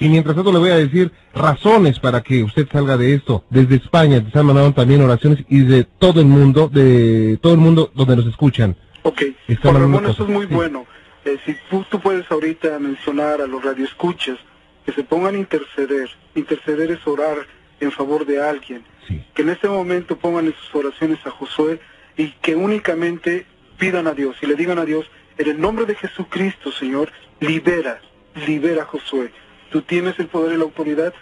Y 0.01 0.09
mientras 0.09 0.35
tanto 0.35 0.53
le 0.53 0.59
voy 0.59 0.71
a 0.71 0.77
decir 0.77 1.11
razones 1.35 1.99
para 2.01 2.21
que 2.23 2.43
usted 2.43 2.69
salga 2.71 2.97
de 2.97 3.15
esto. 3.15 3.45
Desde 3.49 3.77
España 3.77 4.23
se 4.33 4.39
han 4.39 4.47
mandado 4.47 4.73
también 4.73 5.03
oraciones 5.03 5.45
y 5.49 5.61
de 5.61 5.85
todo 5.85 6.21
el 6.21 6.27
mundo, 6.27 6.69
de 6.69 7.39
todo 7.41 7.53
el 7.55 7.61
mundo 7.61 7.91
donde 7.95 8.17
nos 8.17 8.27
escuchan. 8.27 8.77
Ok, 9.03 9.23
Está 9.49 9.71
Juan 9.71 9.83
Ramón, 9.83 10.07
eso 10.07 10.25
es 10.25 10.29
muy 10.29 10.47
sí. 10.47 10.55
bueno. 10.55 10.87
Eh, 11.25 11.39
si 11.47 11.57
tú, 11.71 11.85
tú 11.91 12.01
puedes 12.01 12.31
ahorita 12.31 12.79
mencionar 12.79 13.41
a 13.41 13.47
los 13.47 13.65
radioescuchas 13.65 14.37
que 14.85 14.93
se 14.93 15.05
pongan 15.05 15.37
a 15.37 15.39
interceder. 15.39 16.11
Interceder 16.35 16.91
es 16.91 17.07
orar 17.07 17.37
en 17.81 17.91
favor 17.93 18.27
de 18.27 18.43
alguien. 18.43 18.83
Sí. 19.09 19.23
Que 19.35 19.43
en 19.43 19.51
este 19.51 19.69
momento 19.69 20.17
pongan 20.17 20.47
en 20.47 20.55
sus 20.55 20.75
oraciones 20.75 21.19
a 21.25 21.31
Josué 21.31 21.81
y 22.17 22.29
que 22.43 22.55
únicamente 22.57 23.47
pidan 23.79 24.07
a 24.07 24.15
Dios 24.15 24.37
y 24.43 24.47
le 24.47 24.55
digan 24.55 24.79
a 24.79 24.85
Dios, 24.85 25.07
en 25.39 25.49
el 25.49 25.61
nombre 25.61 25.87
de 25.87 25.95
Jesucristo, 25.95 26.71
Señor, 26.73 27.11
libera, 27.41 28.01
libera 28.47 28.83
a 28.83 28.87
Josué. 28.87 29.33
Tú 29.71 29.83
tienes 29.83 30.19
el 30.19 30.29
poder 30.29 30.55
y 30.55 30.59
la 30.59 30.65
autoridad. 30.65 31.13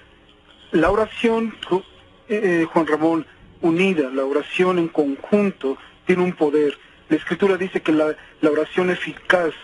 La 0.72 0.90
oración, 0.90 1.54
eh, 2.28 2.66
Juan 2.70 2.86
Ramón, 2.86 3.26
unida, 3.60 4.10
la 4.10 4.24
oración 4.24 4.78
en 4.78 4.88
conjunto, 4.88 5.78
tiene 6.06 6.22
un 6.22 6.32
poder. 6.32 6.78
La 7.08 7.16
Escritura 7.16 7.56
dice 7.56 7.80
que 7.80 7.92
la, 7.92 8.16
la 8.40 8.50
oración 8.50 8.90
eficaz 8.90 9.54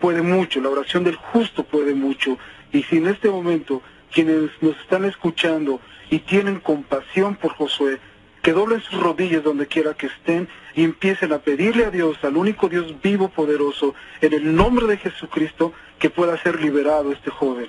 puede 0.00 0.22
mucho, 0.22 0.60
la 0.60 0.70
oración 0.70 1.04
del 1.04 1.16
justo 1.16 1.64
puede 1.64 1.94
mucho. 1.94 2.38
Y 2.72 2.82
si 2.84 2.96
en 2.96 3.08
este 3.08 3.28
momento 3.28 3.82
quienes 4.12 4.50
nos 4.60 4.76
están 4.78 5.04
escuchando 5.04 5.80
y 6.10 6.20
tienen 6.20 6.60
compasión 6.60 7.36
por 7.36 7.52
Josué, 7.52 7.98
que 8.44 8.52
doblen 8.52 8.82
sus 8.82 9.00
rodillas 9.00 9.42
donde 9.42 9.66
quiera 9.66 9.94
que 9.94 10.06
estén 10.06 10.48
y 10.74 10.84
empiecen 10.84 11.32
a 11.32 11.38
pedirle 11.38 11.86
a 11.86 11.90
Dios, 11.90 12.18
al 12.22 12.36
único 12.36 12.68
Dios 12.68 12.94
vivo, 13.02 13.30
poderoso, 13.30 13.94
en 14.20 14.34
el 14.34 14.54
nombre 14.54 14.86
de 14.86 14.98
Jesucristo, 14.98 15.72
que 15.98 16.10
pueda 16.10 16.36
ser 16.42 16.60
liberado 16.60 17.10
este 17.10 17.30
joven. 17.30 17.68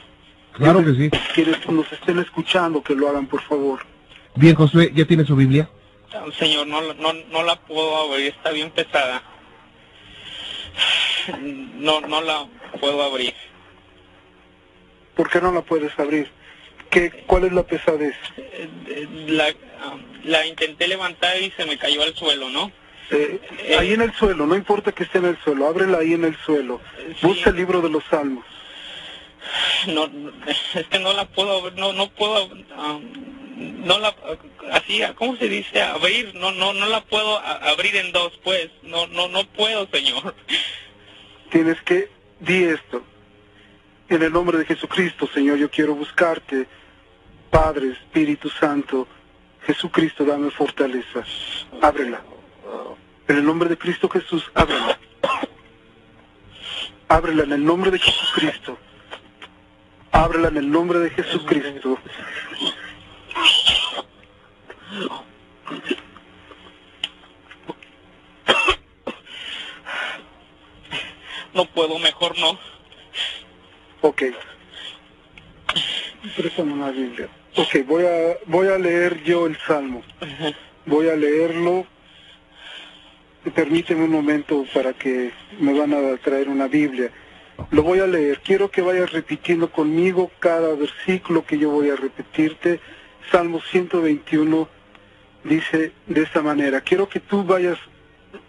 Claro 0.51 0.83
que 0.83 0.93
sí. 0.93 1.09
Quienes 1.33 1.65
nos 1.69 1.89
estén 1.93 2.19
escuchando, 2.19 2.83
que 2.83 2.93
lo 2.93 3.07
hagan, 3.07 3.25
por 3.25 3.41
favor. 3.43 3.79
Bien, 4.35 4.53
Josué, 4.53 4.91
¿ya 4.93 5.05
tiene 5.05 5.23
su 5.23 5.37
Biblia? 5.37 5.69
Señor, 6.37 6.67
no, 6.67 6.81
no, 6.95 7.13
no 7.31 7.43
la 7.43 7.55
puedo 7.55 8.11
abrir, 8.11 8.27
está 8.27 8.51
bien 8.51 8.69
pesada. 8.69 9.23
No, 11.77 12.01
no 12.01 12.21
la 12.21 12.45
puedo 12.79 13.01
abrir. 13.01 13.33
¿Por 15.15 15.29
qué 15.29 15.41
no 15.41 15.51
la 15.51 15.61
puedes 15.61 15.97
abrir? 15.97 16.29
¿Qué, 16.95 17.11
¿Cuál 17.27 17.43
es 17.43 17.51
la 17.51 17.63
pesadez? 17.63 18.15
Eh, 18.37 18.69
eh, 18.87 19.07
La, 19.27 19.53
la 20.23 20.45
intenté 20.45 20.87
levantar 20.87 21.41
y 21.41 21.51
se 21.51 21.65
me 21.65 21.77
cayó 21.77 22.01
al 22.01 22.15
suelo, 22.15 22.47
¿no? 22.49 22.71
Eh, 23.11 23.41
ahí 23.77 23.91
en 23.91 24.01
el 24.01 24.13
suelo, 24.13 24.47
no 24.47 24.55
importa 24.55 24.93
que 24.93 25.03
esté 25.03 25.17
en 25.17 25.25
el 25.25 25.37
suelo, 25.43 25.67
ábrela 25.67 25.97
ahí 25.97 26.13
en 26.13 26.23
el 26.23 26.37
suelo. 26.37 26.79
Sí. 27.19 27.27
Busca 27.27 27.49
el 27.49 27.57
libro 27.57 27.81
de 27.81 27.89
los 27.89 28.01
Salmos. 28.05 28.45
No, 29.87 30.09
es 30.73 30.87
que 30.87 30.99
no 30.99 31.11
la 31.11 31.25
puedo, 31.25 31.69
no, 31.71 31.91
no 31.91 32.09
puedo, 32.11 32.49
ah, 32.77 32.97
no 33.57 33.99
la, 33.99 34.15
así, 34.71 35.01
¿cómo 35.15 35.35
se 35.35 35.49
dice? 35.49 35.81
Abrir, 35.81 36.33
no, 36.35 36.53
no, 36.53 36.71
no 36.71 36.87
la 36.87 37.01
puedo 37.01 37.37
abrir 37.39 37.97
en 37.97 38.13
dos, 38.13 38.39
pues, 38.41 38.69
no, 38.83 39.05
no, 39.07 39.27
no 39.27 39.45
puedo, 39.47 39.85
Señor. 39.91 40.33
Tienes 41.51 41.81
que, 41.81 42.09
di 42.39 42.63
esto. 42.63 43.03
En 44.07 44.23
el 44.23 44.31
nombre 44.31 44.57
de 44.59 44.65
Jesucristo, 44.65 45.27
Señor, 45.33 45.57
yo 45.57 45.69
quiero 45.69 45.93
buscarte. 45.93 46.67
Padre, 47.55 47.91
Espíritu 47.91 48.49
Santo, 48.49 49.07
Jesucristo, 49.65 50.25
dame 50.25 50.51
fortaleza. 50.51 51.23
Ábrela. 51.81 52.21
En 53.29 53.37
el 53.37 53.45
nombre 53.45 53.69
de 53.69 53.77
Cristo 53.77 54.09
Jesús, 54.09 54.43
ábrela. 54.53 54.99
Ábrela 57.07 57.43
en 57.45 57.53
el 57.53 57.63
nombre 57.63 57.91
de 57.91 57.99
Jesucristo. 57.99 58.77
Ábrela 60.11 60.49
en 60.49 60.57
el 60.57 60.69
nombre 60.69 60.99
de 60.99 61.09
Jesucristo. 61.11 61.97
No 71.53 71.65
puedo, 71.67 71.99
mejor 71.99 72.37
no. 72.37 72.59
Ok. 74.01 74.23
Préstame 76.35 76.73
una 76.73 76.91
Biblia. 76.91 77.29
Ok, 77.57 77.85
voy 77.87 78.05
a, 78.05 78.37
voy 78.47 78.67
a 78.67 78.77
leer 78.77 79.23
yo 79.23 79.45
el 79.47 79.57
Salmo. 79.65 80.03
Voy 80.85 81.07
a 81.09 81.15
leerlo. 81.15 81.85
Permíteme 83.53 84.03
un 84.03 84.11
momento 84.11 84.65
para 84.73 84.93
que 84.93 85.31
me 85.59 85.77
van 85.77 85.93
a 85.93 86.17
traer 86.17 86.49
una 86.49 86.67
Biblia. 86.67 87.11
Lo 87.71 87.83
voy 87.83 87.99
a 87.99 88.07
leer. 88.07 88.41
Quiero 88.41 88.69
que 88.69 88.81
vayas 88.81 89.11
repitiendo 89.11 89.71
conmigo 89.71 90.31
cada 90.39 90.75
versículo 90.75 91.45
que 91.45 91.57
yo 91.57 91.69
voy 91.69 91.89
a 91.89 91.95
repetirte. 91.95 92.81
Salmo 93.31 93.61
121 93.61 94.67
dice 95.45 95.93
de 96.07 96.21
esta 96.23 96.41
manera. 96.41 96.81
Quiero 96.81 97.07
que 97.07 97.21
tú 97.21 97.43
vayas 97.43 97.77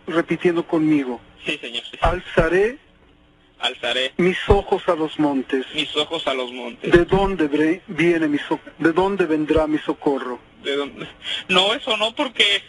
repitiendo 0.09 0.67
conmigo. 0.67 1.21
Sí, 1.45 1.59
Señor, 1.59 1.85
sí. 1.85 1.99
Alzaré 2.01 2.79
Alzaré 3.59 4.13
mis 4.19 4.37
ojos 4.49 4.83
a 4.89 4.95
los 4.95 5.19
montes. 5.19 5.65
mis 5.75 5.95
ojos 5.97 6.27
a 6.27 6.35
los 6.35 6.53
montes. 6.53 6.91
¿De 6.93 7.05
dónde 7.05 7.49
bre- 7.51 7.81
viene 7.87 8.29
mi 8.29 8.39
so- 8.39 8.61
de 8.79 8.93
dónde 8.93 9.25
vendrá 9.27 9.67
mi 9.67 9.79
socorro? 9.79 10.39
¿De 10.63 10.77
dónde? 10.77 11.07
No, 11.49 11.73
eso 11.75 11.97
no, 11.97 12.15
porque 12.15 12.63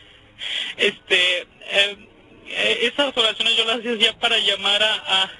este 0.78 1.42
eh, 1.42 2.08
eh, 2.48 2.80
esas 2.84 3.16
oraciones 3.18 3.58
yo 3.58 3.66
las 3.66 3.80
hacía 3.80 4.18
para 4.20 4.38
llamar 4.38 4.82
a, 4.82 4.94
a, 4.94 5.32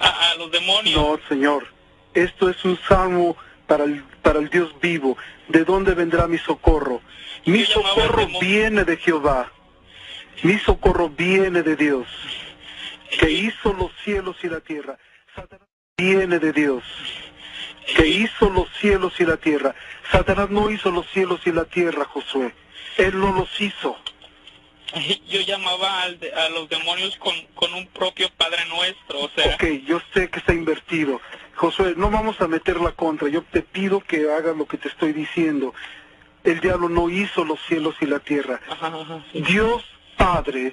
a, 0.00 0.30
a 0.30 0.34
los 0.36 0.50
demonios. 0.50 0.96
No, 0.96 1.18
Señor. 1.28 1.66
Esto 2.14 2.48
es 2.50 2.64
un 2.64 2.78
salmo 2.88 3.36
para 3.66 3.84
el, 3.84 4.02
para 4.22 4.40
el 4.40 4.48
Dios 4.48 4.74
vivo. 4.80 5.16
¿De 5.48 5.64
dónde 5.64 5.94
vendrá 5.94 6.26
mi 6.26 6.38
socorro? 6.38 7.00
Mi 7.44 7.64
socorro 7.64 8.26
viene 8.40 8.84
de 8.84 8.96
Jehová. 8.96 9.52
Mi 10.42 10.58
socorro 10.58 11.08
viene 11.08 11.62
de 11.62 11.74
Dios, 11.76 12.06
que 13.20 13.30
hizo 13.30 13.72
los 13.72 13.90
cielos 14.04 14.36
y 14.42 14.48
la 14.48 14.60
tierra. 14.60 14.98
Satanás 15.34 15.66
viene 15.96 16.38
de 16.38 16.52
Dios, 16.52 16.82
que 17.96 18.06
hizo 18.06 18.50
los 18.50 18.68
cielos 18.80 19.12
y 19.20 19.24
la 19.24 19.36
tierra. 19.36 19.74
Satanás 20.10 20.50
no 20.50 20.70
hizo 20.70 20.90
los 20.90 21.06
cielos 21.10 21.40
y 21.46 21.52
la 21.52 21.64
tierra, 21.64 22.04
Josué. 22.04 22.54
Él 22.96 23.18
no 23.18 23.32
los 23.32 23.60
hizo. 23.60 23.96
Yo 25.28 25.40
llamaba 25.42 26.02
al 26.02 26.18
de- 26.18 26.32
a 26.32 26.48
los 26.48 26.68
demonios 26.70 27.14
con, 27.18 27.34
con 27.54 27.74
un 27.74 27.86
propio 27.88 28.30
Padre 28.38 28.64
Nuestro, 28.70 29.20
o 29.20 29.28
sea, 29.36 29.54
Ok, 29.54 29.64
yo 29.86 30.00
sé 30.14 30.30
que 30.30 30.38
está 30.38 30.54
invertido. 30.54 31.20
Josué, 31.56 31.92
no 31.96 32.10
vamos 32.10 32.40
a 32.40 32.48
meter 32.48 32.80
la 32.80 32.92
contra. 32.92 33.28
Yo 33.28 33.42
te 33.42 33.60
pido 33.62 34.00
que 34.00 34.30
hagas 34.32 34.56
lo 34.56 34.64
que 34.66 34.78
te 34.78 34.88
estoy 34.88 35.12
diciendo. 35.12 35.74
El 36.42 36.60
diablo 36.60 36.88
no 36.88 37.10
hizo 37.10 37.44
los 37.44 37.58
cielos 37.66 37.96
y 38.00 38.06
la 38.06 38.20
tierra. 38.20 38.60
ajá, 38.70 38.86
ajá, 38.86 39.24
sí. 39.32 39.42
Dios 39.42 39.84
Padre 40.16 40.72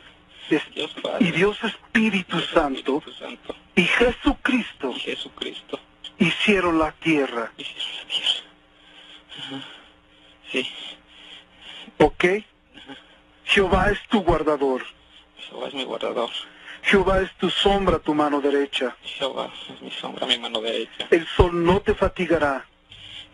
es- 0.50 0.74
Dios 0.74 0.92
Padre, 1.02 1.26
y 1.28 1.32
Dios 1.32 1.58
Espíritu 1.64 2.40
Santo 2.42 2.98
Espíritu 2.98 3.12
Santo 3.14 3.56
y 3.76 3.84
Jesucristo 3.84 4.92
y 4.96 5.00
Jesucristo 5.00 5.80
hicieron 6.20 6.80
la 6.80 6.92
tierra. 6.94 7.52
hicieron 7.58 7.96
la 7.98 8.08
tierra. 8.08 8.42
Ajá. 9.40 9.66
Sí, 10.52 10.70
¿Ok? 11.98 12.26
Jehová 13.46 13.90
es 13.92 14.00
tu 14.10 14.22
guardador. 14.22 14.84
Jehová 15.38 15.68
es 15.68 15.74
mi 15.74 15.84
guardador. 15.84 16.30
Jehová 16.84 17.22
es 17.22 17.32
tu 17.38 17.50
sombra, 17.50 18.00
tu 18.00 18.14
mano 18.14 18.42
derecha. 18.42 18.96
Jehová 19.04 19.52
es 19.70 19.82
mi 19.82 19.92
sombra, 19.92 20.26
mi 20.28 20.38
mano 20.38 20.62
derecha. 20.62 21.08
El 21.10 21.26
sol 21.28 21.64
no 21.64 21.82
te 21.82 21.94
fatigará, 21.96 22.66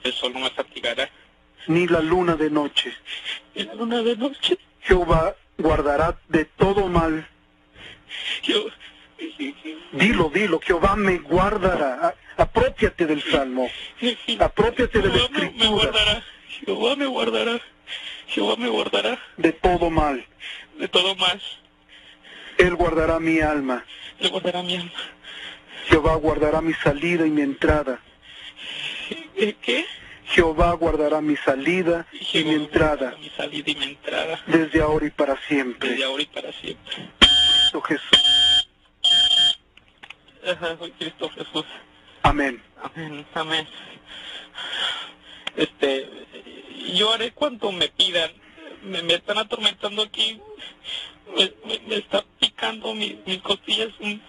El 0.03 0.13
sol 0.13 0.33
no 0.33 0.39
me 0.39 0.49
fatigará. 0.51 1.09
ni 1.67 1.87
la 1.87 1.99
luna 2.01 2.35
de 2.35 2.49
noche. 2.49 2.93
Y 3.55 3.63
la 3.63 3.73
luna 3.75 4.01
de 4.01 4.15
noche. 4.15 4.57
Jehová 4.81 5.35
guardará 5.61 6.17
de 6.29 6.45
todo 6.45 6.87
mal. 6.87 7.27
Yo... 8.43 8.65
Dilo, 9.93 10.29
dilo, 10.33 10.59
Jehová 10.59 10.95
me 10.95 11.17
guardará. 11.19 12.15
Apropiate 12.37 13.05
del 13.05 13.21
salmo. 13.21 13.69
Apropiate 14.39 14.99
de 14.99 15.07
la 15.09 15.13
Jehová 15.13 15.29
me, 15.31 15.39
me 15.39 15.45
escritura. 15.45 15.69
guardará. 15.69 16.23
Jehová 16.65 16.95
me 16.95 17.05
guardará. 17.05 17.61
Jehová 18.27 18.55
me 18.57 18.69
guardará 18.69 19.19
De 19.37 19.51
todo 19.51 19.89
mal. 19.89 20.25
de 20.77 20.87
todo 20.87 21.15
mal. 21.15 21.41
Él 22.57 22.75
guardará 22.75 23.19
mi 23.19 23.39
alma. 23.41 23.83
Le 24.19 24.29
guardará 24.29 24.63
mi 24.63 24.75
alma. 24.77 24.91
Jehová 25.87 26.15
guardará 26.15 26.61
mi 26.61 26.73
salida 26.73 27.25
y 27.27 27.29
mi 27.29 27.41
entrada. 27.41 27.99
¿Qué? 29.61 29.85
Jehová 30.31 30.73
guardará 30.73 31.21
mi 31.21 31.35
salida 31.37 32.07
y 32.33 32.43
mi 32.43 32.53
entrada 32.55 33.15
desde 34.47 34.81
ahora 34.81 35.05
y 35.05 35.09
para 35.11 35.35
siempre. 35.47 35.89
Desde 35.89 36.03
ahora 36.05 36.23
y 36.23 36.25
para 36.27 36.51
siempre. 36.53 37.09
Cristo 37.19 37.81
Jesús. 37.81 38.23
Ajá, 40.47 40.77
soy 40.79 40.91
Cristo 40.91 41.29
Jesús. 41.29 41.65
Amén. 42.23 42.61
Amén, 42.81 43.25
amén. 43.33 43.67
Este, 45.55 46.07
yo 46.93 47.13
haré 47.13 47.31
cuanto 47.31 47.71
me 47.71 47.89
pidan. 47.89 48.31
Me, 48.83 49.01
me 49.03 49.13
están 49.15 49.37
atormentando 49.37 50.01
aquí. 50.01 50.39
Me, 51.37 51.53
me, 51.65 51.79
me 51.87 51.95
está 51.97 52.23
picando 52.39 52.93
mi- 52.93 53.19
mis 53.25 53.39
costillas 53.41 53.89
un, 53.99 54.21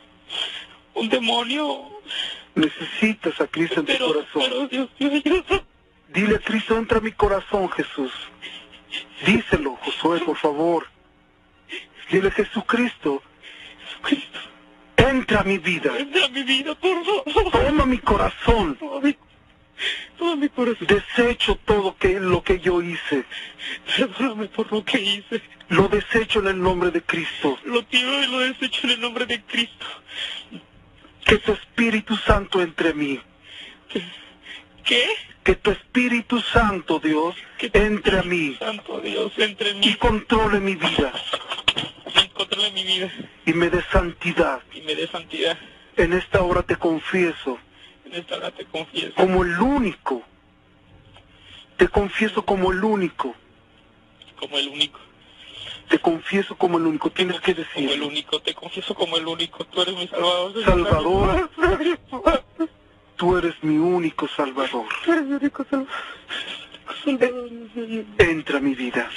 un 0.94 1.08
demonio. 1.08 1.88
Necesitas 2.54 3.40
a 3.40 3.46
Cristo 3.46 3.80
en 3.80 3.86
tu 3.86 3.98
corazón. 3.98 4.26
pero 4.34 4.68
Dios 4.68 4.88
mío. 4.98 5.44
Dile 6.12 6.38
Cristo, 6.40 6.76
entra 6.76 6.98
a 6.98 7.00
mi 7.00 7.12
corazón, 7.12 7.70
Jesús. 7.70 8.12
Díselo, 9.24 9.76
Josué, 9.76 10.20
por 10.20 10.36
favor. 10.36 10.86
Dile, 12.10 12.30
Jesucristo, 12.30 13.22
Cristo, 14.02 14.38
entra 14.96 15.40
a 15.40 15.44
mi 15.44 15.58
vida. 15.58 15.96
entra 15.98 16.26
a 16.26 16.28
mi 16.28 16.42
vida, 16.42 16.74
por 16.74 17.04
favor. 17.04 17.52
Toma 17.52 17.86
mi 17.86 17.98
corazón. 17.98 18.76
Toma 18.76 19.00
mi, 19.00 19.16
toma 20.18 20.36
mi 20.36 20.48
corazón. 20.50 20.86
Desecho 20.86 21.56
todo 21.64 21.96
que, 21.96 22.20
lo 22.20 22.42
que 22.42 22.60
yo 22.60 22.82
hice. 22.82 23.24
Perdóname 23.96 24.48
por 24.48 24.70
lo 24.70 24.84
que 24.84 25.00
hice. 25.00 25.40
Lo 25.68 25.88
desecho 25.88 26.40
en 26.40 26.48
el 26.48 26.60
nombre 26.60 26.90
de 26.90 27.02
Cristo. 27.02 27.58
Lo 27.64 27.82
tiro 27.86 28.22
y 28.22 28.26
lo 28.26 28.40
desecho 28.40 28.80
en 28.84 28.90
el 28.90 29.00
nombre 29.00 29.24
de 29.24 29.40
Cristo. 29.42 29.86
Que 31.24 31.38
tu 31.38 31.52
Espíritu 31.52 32.14
Santo 32.16 32.60
entre 32.60 32.92
mí. 32.92 33.18
¿Qué? 34.84 35.06
Que 35.44 35.54
tu 35.56 35.70
Espíritu 35.70 36.40
Santo, 36.40 37.00
Dios, 37.00 37.34
entre 37.60 38.18
a 38.18 38.22
mí 38.22 38.54
Santo 38.58 39.00
Dios, 39.00 39.32
entre 39.38 39.70
en 39.70 39.82
y 39.82 39.88
mí 39.88 39.94
controle 39.94 40.60
mi 40.60 40.76
vida 40.76 41.12
y 42.06 42.28
controle 42.28 42.70
mi 42.72 42.84
vida 42.84 43.10
y 43.46 43.52
me 43.52 43.68
dé 43.70 43.82
santidad. 43.90 44.60
y 44.72 44.82
me 44.82 44.94
dé 44.94 45.08
santidad. 45.08 45.58
En 45.96 46.12
esta 46.12 46.42
hora 46.42 46.62
te 46.62 46.76
confieso 46.76 47.58
En 48.06 48.14
esta 48.14 48.36
hora 48.36 48.50
te 48.50 48.64
confieso 48.64 49.14
como 49.14 49.42
el 49.42 49.58
único. 49.60 50.22
Te 51.76 51.88
confieso 51.88 52.44
como 52.44 52.72
el 52.72 52.84
único. 52.84 53.34
como 54.36 54.58
el 54.58 54.68
único. 54.68 55.00
Te 55.88 55.98
confieso 55.98 56.56
como 56.56 56.78
el 56.78 56.86
único. 56.86 57.10
Tienes 57.10 57.40
que 57.40 57.54
Como 57.54 57.90
el 57.90 58.02
único, 58.02 58.40
te 58.40 58.54
confieso 58.54 58.94
como 58.94 59.16
el 59.16 59.26
único. 59.26 59.64
Tú 59.64 59.82
eres 59.82 59.94
mi 59.94 60.06
salvador. 60.08 60.64
Salvador. 60.64 61.50
Tú 63.22 63.28
Tú 63.28 63.38
eres 63.38 63.54
mi 63.62 63.76
único 63.78 64.26
Salvador. 64.26 64.86
eres 65.06 65.22
mi 65.22 65.34
único 65.34 65.64
salvador. 65.70 65.94
Entra 68.18 68.58
a 68.58 68.60
mi 68.60 68.74
vida. 68.74 69.08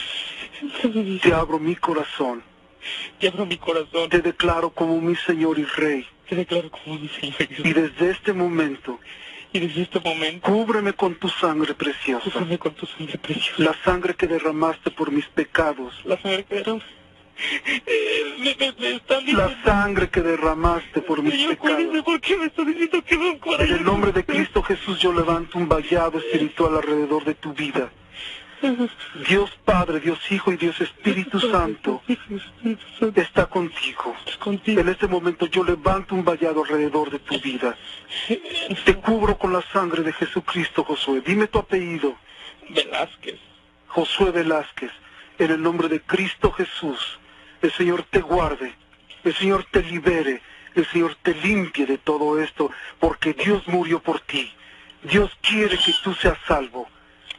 Te 1.24 1.34
abro 1.34 1.58
mi 1.58 1.76
corazón. 1.76 2.44
Te 3.20 3.30
abro 3.30 3.48
mi 3.48 3.58
corazón. 3.58 4.08
Te 4.10 4.20
declaro 4.22 4.70
como 4.70 5.02
mi 5.02 5.16
Señor 5.16 5.58
y 5.58 5.64
Rey. 5.66 6.06
Te 6.30 6.36
declaro 6.36 6.70
como 6.70 7.00
mi 7.00 7.08
Señor. 7.10 7.36
Y 7.64 7.74
desde 7.74 8.12
este 8.12 8.32
momento, 8.32 9.00
Y 9.54 9.60
desde 9.60 9.82
este 9.82 10.00
momento, 10.00 10.52
cúbreme 10.52 10.94
con 10.94 11.16
tu 11.16 11.28
sangre 11.28 11.74
preciosa. 11.74 12.30
cúbreme 12.30 12.60
con 12.60 12.76
tu 12.76 12.86
sangre 12.86 13.18
preciosa. 13.18 13.64
La 13.64 13.74
sangre 13.84 14.14
que 14.14 14.28
derramaste 14.28 14.92
por 14.92 15.12
mis 15.12 15.26
pecados. 15.30 15.96
La 16.06 16.22
sangre 16.22 16.44
que 16.44 16.64
derram- 16.64 16.84
La 19.34 19.64
sangre 19.64 20.10
que 20.10 20.22
derramaste 20.22 21.02
por 21.02 21.22
mis 21.22 21.34
Señor, 21.34 21.50
pecados. 21.58 21.76
cuídese, 21.76 22.04
¿por 22.04 22.22
qué 22.22 22.38
me 22.38 22.46
está 22.46 22.64
diciendo 22.64 23.04
que 23.04 23.18
no 23.18 23.38
para 23.38 23.64
En 23.64 23.74
el 23.74 23.84
nombre 23.84 24.12
de 24.12 24.24
Cristo 24.24 24.64
Jesús 24.64 25.00
yo 25.00 25.12
levanto 25.12 25.58
un 25.58 25.68
vallado 25.68 26.18
espiritual 26.20 26.76
alrededor 26.76 27.26
de 27.26 27.36
tu 27.36 27.54
vida. 27.54 27.90
Dios 29.28 29.52
Padre, 29.64 30.00
Dios 30.00 30.20
Hijo 30.32 30.52
y 30.52 30.58
Dios 30.58 30.80
Espíritu 30.82 31.40
Santo 31.40 32.02
está 33.16 33.46
contigo. 33.48 34.16
Contigo. 34.40 34.82
En 34.82 34.90
este 34.90 35.08
momento 35.08 35.46
yo 35.48 35.64
levanto 35.64 36.16
un 36.16 36.24
vallado 36.24 36.64
alrededor 36.64 37.12
de 37.12 37.20
tu 37.20 37.40
vida. 37.40 37.78
Te 38.86 38.96
cubro 38.96 39.38
con 39.38 39.54
la 39.54 39.62
sangre 39.74 40.04
de 40.04 40.14
Jesucristo, 40.14 40.84
Josué. 40.84 41.22
Dime 41.26 41.48
tu 41.48 41.60
apellido. 41.60 42.16
Velázquez. 42.70 43.40
Josué 43.88 44.32
Velázquez. 44.32 44.92
En 45.38 45.52
el 45.52 45.62
nombre 45.62 45.90
de 45.90 46.02
Cristo 46.02 46.52
Jesús. 46.52 47.20
El 47.66 47.72
Señor 47.72 48.04
te 48.04 48.22
guarde. 48.22 48.76
El 49.24 49.34
Señor 49.34 49.66
te 49.72 49.82
libere. 49.82 50.40
El 50.76 50.86
Señor 50.86 51.16
te 51.24 51.34
limpie 51.34 51.88
de 51.88 51.98
todo 51.98 52.40
esto. 52.40 52.70
Porque 53.00 53.34
Dios 53.34 53.68
murió 53.68 54.00
por 54.00 54.20
ti. 54.20 54.54
Dios 55.02 55.36
quiere 55.42 55.76
que 55.76 55.92
tú 56.04 56.14
seas 56.14 56.38
salvo. 56.48 56.88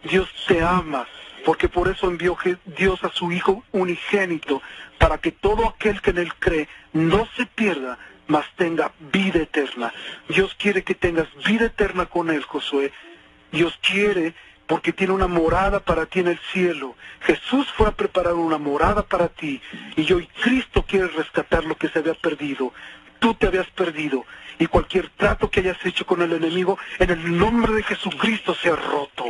Dios 0.02 0.28
te 0.48 0.60
ama, 0.62 1.06
porque 1.44 1.68
por 1.68 1.86
eso 1.86 2.08
envió 2.08 2.36
Dios 2.64 3.04
a 3.04 3.10
su 3.10 3.30
Hijo 3.30 3.62
unigénito, 3.70 4.62
para 4.98 5.18
que 5.18 5.30
todo 5.30 5.68
aquel 5.68 6.00
que 6.00 6.10
en 6.10 6.18
él 6.18 6.34
cree 6.34 6.68
no 6.92 7.28
se 7.36 7.46
pierda, 7.46 7.96
mas 8.26 8.46
tenga 8.56 8.90
vida 9.12 9.38
eterna. 9.38 9.92
Dios 10.28 10.56
quiere 10.58 10.82
que 10.82 10.96
tengas 10.96 11.28
vida 11.44 11.66
eterna 11.66 12.06
con 12.06 12.30
él, 12.30 12.42
Josué. 12.42 12.92
Dios 13.52 13.78
quiere 13.80 14.34
porque 14.66 14.92
tiene 14.92 15.12
una 15.12 15.26
morada 15.26 15.80
para 15.80 16.06
ti 16.06 16.20
en 16.20 16.28
el 16.28 16.38
cielo. 16.52 16.94
Jesús 17.20 17.66
fue 17.76 17.88
a 17.88 17.92
preparar 17.92 18.34
una 18.34 18.58
morada 18.58 19.02
para 19.02 19.28
ti 19.28 19.60
y 19.96 20.12
hoy 20.12 20.28
Cristo 20.42 20.84
quiere 20.86 21.08
rescatar 21.08 21.64
lo 21.64 21.76
que 21.76 21.88
se 21.88 21.98
había 21.98 22.14
perdido. 22.14 22.72
Tú 23.18 23.34
te 23.34 23.46
habías 23.46 23.68
perdido 23.70 24.24
y 24.58 24.66
cualquier 24.66 25.10
trato 25.10 25.50
que 25.50 25.60
hayas 25.60 25.84
hecho 25.84 26.06
con 26.06 26.22
el 26.22 26.32
enemigo, 26.32 26.78
en 26.98 27.10
el 27.10 27.38
nombre 27.38 27.74
de 27.74 27.82
Jesucristo 27.82 28.54
se 28.54 28.70
ha 28.70 28.76
roto. 28.76 29.24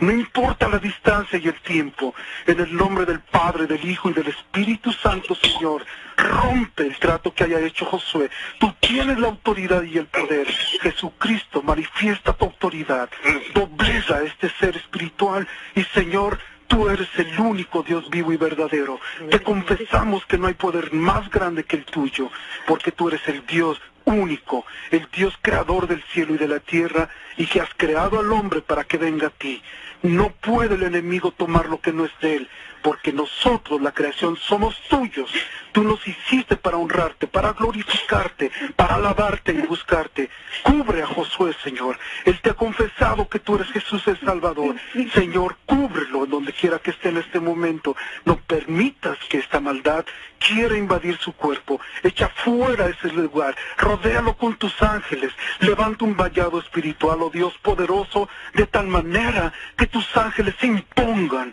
No 0.00 0.12
importa 0.12 0.68
la 0.68 0.78
distancia 0.78 1.38
y 1.38 1.46
el 1.46 1.60
tiempo, 1.60 2.14
en 2.46 2.60
el 2.60 2.74
nombre 2.74 3.04
del 3.06 3.20
Padre, 3.20 3.66
del 3.66 3.84
Hijo 3.88 4.10
y 4.10 4.14
del 4.14 4.28
Espíritu 4.28 4.92
Santo, 4.92 5.34
Señor, 5.34 5.84
rompe 6.16 6.84
el 6.84 6.96
trato 6.98 7.34
que 7.34 7.44
haya 7.44 7.60
hecho 7.60 7.84
Josué. 7.84 8.30
Tú 8.58 8.72
tienes 8.80 9.18
la 9.18 9.28
autoridad 9.28 9.82
y 9.82 9.98
el 9.98 10.06
poder. 10.06 10.46
Jesucristo 10.82 11.62
manifiesta 11.62 12.32
tu 12.32 12.46
autoridad. 12.46 13.08
Dobleza 13.54 14.16
a 14.16 14.22
este 14.22 14.50
ser 14.60 14.76
espiritual 14.76 15.46
y 15.74 15.84
Señor, 15.84 16.38
Tú 16.66 16.88
eres 16.88 17.08
el 17.18 17.38
único 17.38 17.82
Dios 17.82 18.08
vivo 18.08 18.32
y 18.32 18.36
verdadero. 18.36 18.98
Te 19.30 19.40
confesamos 19.40 20.24
que 20.26 20.38
no 20.38 20.46
hay 20.46 20.54
poder 20.54 20.92
más 20.92 21.30
grande 21.30 21.64
que 21.64 21.76
el 21.76 21.84
tuyo, 21.84 22.30
porque 22.66 22.90
tú 22.90 23.08
eres 23.08 23.20
el 23.28 23.46
Dios 23.46 23.80
único, 24.04 24.64
el 24.90 25.06
Dios 25.12 25.34
creador 25.40 25.86
del 25.86 26.02
cielo 26.04 26.34
y 26.34 26.38
de 26.38 26.48
la 26.48 26.60
tierra, 26.60 27.08
y 27.36 27.46
que 27.46 27.60
has 27.60 27.70
creado 27.76 28.18
al 28.18 28.32
hombre 28.32 28.60
para 28.60 28.84
que 28.84 28.98
venga 28.98 29.28
a 29.28 29.30
ti. 29.30 29.62
No 30.02 30.30
puede 30.30 30.74
el 30.74 30.82
enemigo 30.82 31.30
tomar 31.30 31.66
lo 31.66 31.80
que 31.80 31.92
no 31.92 32.04
es 32.04 32.12
de 32.20 32.36
él, 32.36 32.48
porque 32.82 33.12
nosotros, 33.12 33.80
la 33.80 33.92
creación, 33.92 34.36
somos 34.36 34.78
tuyos. 34.88 35.30
Tú 35.74 35.82
nos 35.82 36.06
hiciste 36.06 36.54
para 36.54 36.76
honrarte, 36.76 37.26
para 37.26 37.52
glorificarte, 37.52 38.52
para 38.76 38.94
alabarte 38.94 39.50
y 39.50 39.60
buscarte. 39.62 40.30
Cubre 40.62 41.02
a 41.02 41.06
Josué, 41.08 41.52
Señor. 41.64 41.98
Él 42.24 42.38
te 42.40 42.50
ha 42.50 42.54
confesado 42.54 43.28
que 43.28 43.40
tú 43.40 43.56
eres 43.56 43.72
Jesús 43.72 44.06
el 44.06 44.20
Salvador. 44.20 44.76
Señor, 45.12 45.56
cúbrelo 45.66 46.26
en 46.26 46.30
donde 46.30 46.52
quiera 46.52 46.78
que 46.78 46.92
esté 46.92 47.08
en 47.08 47.16
este 47.16 47.40
momento. 47.40 47.96
No 48.24 48.36
permitas 48.36 49.18
que 49.28 49.38
esta 49.38 49.58
maldad 49.58 50.04
quiera 50.38 50.78
invadir 50.78 51.18
su 51.18 51.32
cuerpo. 51.32 51.80
Echa 52.04 52.28
fuera 52.28 52.86
ese 52.86 53.08
lugar. 53.08 53.56
Rodéalo 53.76 54.36
con 54.36 54.54
tus 54.54 54.80
ángeles. 54.80 55.32
Levanta 55.58 56.04
un 56.04 56.16
vallado 56.16 56.60
espiritual, 56.60 57.20
oh 57.20 57.30
Dios 57.30 57.52
poderoso, 57.62 58.28
de 58.52 58.66
tal 58.66 58.86
manera 58.86 59.52
que 59.76 59.88
tus 59.88 60.16
ángeles 60.16 60.54
se 60.60 60.68
impongan 60.68 61.52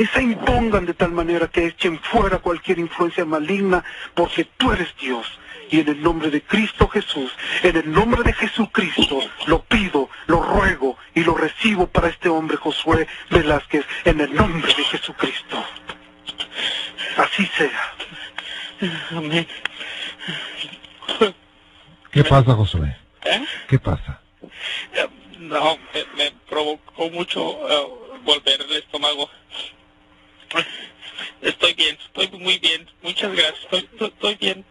y 0.00 0.06
se 0.06 0.22
impongan 0.22 0.86
de 0.86 0.94
tal 0.94 1.12
manera 1.12 1.48
que 1.48 1.66
echen 1.66 1.98
fuera 1.98 2.38
cualquier 2.38 2.78
influencia 2.78 3.26
maligna, 3.26 3.59
porque 4.14 4.44
tú 4.56 4.72
eres 4.72 4.88
Dios. 5.00 5.26
Y 5.70 5.80
en 5.80 5.88
el 5.88 6.02
nombre 6.02 6.30
de 6.30 6.42
Cristo 6.42 6.88
Jesús, 6.88 7.30
en 7.62 7.76
el 7.76 7.92
nombre 7.92 8.22
de 8.24 8.32
Jesucristo, 8.32 9.20
lo 9.46 9.62
pido, 9.62 10.10
lo 10.26 10.42
ruego 10.42 10.98
y 11.14 11.22
lo 11.22 11.34
recibo 11.34 11.86
para 11.86 12.08
este 12.08 12.28
hombre 12.28 12.56
Josué 12.56 13.06
Velázquez, 13.30 13.84
en 14.04 14.20
el 14.20 14.34
nombre 14.34 14.74
de 14.74 14.84
Jesucristo. 14.84 15.64
Así 17.16 17.46
sea. 17.56 17.94
Amén. 19.10 19.46
¿Qué 22.10 22.24
pasa, 22.24 22.54
Josué? 22.54 22.96
¿Eh? 23.24 23.44
¿Qué 23.68 23.78
pasa? 23.78 24.20
No, 25.38 25.78
me, 25.94 26.04
me 26.16 26.32
provocó 26.48 27.10
mucho 27.10 27.40
eh, 27.68 27.88
volver 28.24 28.60
el 28.60 28.76
estómago. 28.76 29.30
Estoy 31.42 31.74
bien, 31.74 31.96
estoy 32.06 32.28
muy 32.38 32.58
bien. 32.58 32.88
Muchas 33.02 33.32
gracias, 33.32 33.58
estoy, 34.00 34.34
bien. 34.36 34.64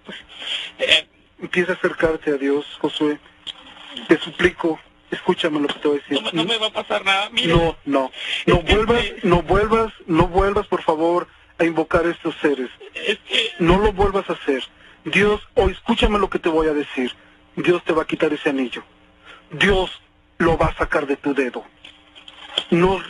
Eh, 0.79 1.07
Empieza 1.41 1.71
a 1.71 1.75
acercarte 1.75 2.31
a 2.31 2.33
Dios, 2.37 2.65
Josué. 2.81 3.17
Te 4.07 4.17
suplico, 4.19 4.79
escúchame 5.09 5.59
lo 5.59 5.67
que 5.67 5.79
te 5.79 5.87
voy 5.87 5.97
a 5.97 6.01
decir. 6.01 6.21
no, 6.21 6.31
me- 6.31 6.31
no 6.33 6.43
me 6.45 6.57
va 6.57 6.67
a 6.67 6.73
pasar 6.73 7.03
nada. 7.05 7.29
Mire, 7.29 7.47
No, 7.47 7.77
no. 7.85 8.11
No 8.45 8.55
Es 8.57 8.63
que- 8.65 8.75
vuelvas, 8.75 9.05
no 9.23 9.41
vuelvas, 9.43 9.93
no 10.05 10.27
vuelvas, 10.27 10.67
por 10.67 10.83
favor, 10.83 11.27
a 11.57 11.63
invocar 11.65 12.05
a 12.05 12.11
estos 12.11 12.35
seres. 12.41 12.69
es 12.93 13.17
que 13.19 13.51
No 13.59 13.77
lo 13.79 13.93
vuelvas 13.93 14.29
a 14.29 14.33
hacer. 14.33 14.63
Dios, 15.05 15.41
o 15.55 15.69
escúchame 15.69 16.19
lo 16.19 16.29
que 16.29 16.39
te 16.39 16.49
voy 16.49 16.67
a 16.67 16.73
decir. 16.73 17.13
Dios 17.55 17.83
te 17.85 17.93
va 17.93 18.03
a 18.03 18.07
quitar 18.07 18.31
ese 18.33 18.49
anillo. 18.49 18.83
Dios 19.51 19.89
lo 20.37 20.57
va 20.57 20.67
a 20.67 20.75
sacar 20.77 21.07
de 21.07 21.15
tu 21.17 21.33
dedo. 21.33 21.63
No 22.69 23.01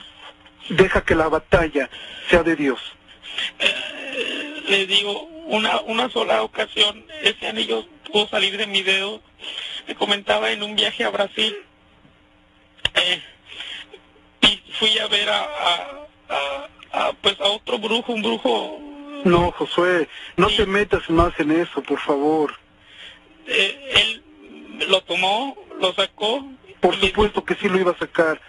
deja 0.69 1.01
que 1.03 1.15
la 1.15 1.27
batalla 1.29 1.89
sea 2.29 2.43
de 2.43 2.55
Dios. 2.55 2.79
Eh, 3.59 4.61
le 4.67 4.85
digo, 4.87 5.23
una, 5.47 5.81
una 5.81 6.09
sola 6.09 6.43
ocasión 6.43 7.05
ese 7.23 7.47
anillo 7.47 7.85
pudo 8.11 8.27
salir 8.27 8.57
de 8.57 8.67
mi 8.67 8.81
dedo. 8.83 9.21
Me 9.87 9.95
comentaba 9.95 10.51
en 10.51 10.63
un 10.63 10.75
viaje 10.75 11.03
a 11.03 11.09
Brasil. 11.09 11.55
eh, 12.95 13.21
y 14.41 14.61
fui 14.73 14.97
a 14.99 15.07
ver 15.07 15.29
a, 15.29 15.41
a, 15.43 16.07
a- 16.29 16.69
a, 16.91 17.13
pues 17.13 17.39
a 17.39 17.45
otro 17.45 17.77
brujo, 17.77 18.13
un 18.13 18.21
brujo 18.23 18.79
No, 19.25 19.51
Josué, 19.51 20.07
no 20.37 20.49
Sí. 20.49 20.57
te 20.57 20.65
metas 20.65 21.07
más 21.09 21.37
en 21.39 21.51
eso, 21.51 21.81
por 21.83 21.99
favor. 21.99 22.53
eh, 23.45 23.91
él 23.95 24.23
lo 24.87 25.01
tomó, 25.01 25.55
lo 25.79 25.93
sacó. 25.93 26.45
Por 26.79 26.95
supuesto 26.99 27.43
que 27.43 27.55
sí 27.55 27.67
lo 27.67 27.79
iba 27.79 27.91
a 27.91 27.97
sacar. 27.97 28.39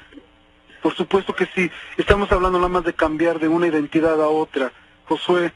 Por 0.82 0.94
supuesto 0.96 1.34
que 1.34 1.46
sí. 1.54 1.70
Estamos 1.96 2.30
hablando 2.32 2.58
nada 2.58 2.68
más 2.68 2.84
de 2.84 2.94
cambiar 2.94 3.38
de 3.38 3.48
una 3.48 3.66
identidad 3.66 4.20
a 4.22 4.28
otra. 4.28 4.72
Josué, 5.06 5.52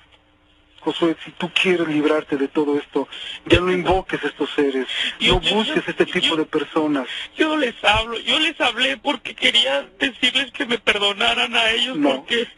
Josué, 0.80 1.16
si 1.24 1.30
tú 1.30 1.50
quieres 1.50 1.88
librarte 1.88 2.36
de 2.36 2.46
todo 2.46 2.76
esto, 2.78 3.08
ya 3.46 3.58
no 3.58 3.72
invoques 3.72 4.22
a 4.22 4.26
estos 4.26 4.50
seres. 4.50 4.86
Yo- 5.18 5.36
No 5.36 5.40
yo- 5.40 5.54
busques 5.54 5.88
este 5.88 6.04
tipo 6.04 6.26
yo- 6.26 6.36
de 6.36 6.44
personas. 6.44 7.08
Yo 7.38 7.56
les 7.56 7.74
hablo, 7.82 8.18
yo 8.18 8.38
les 8.38 8.60
hablé 8.60 8.98
porque 8.98 9.34
quería 9.34 9.88
decirles 9.98 10.50
que 10.52 10.66
me 10.66 10.76
perdonaran 10.78 11.56
a 11.56 11.70
ellos 11.70 11.96
No. 11.96 12.16
porque 12.16 12.42
eh, 12.42 12.48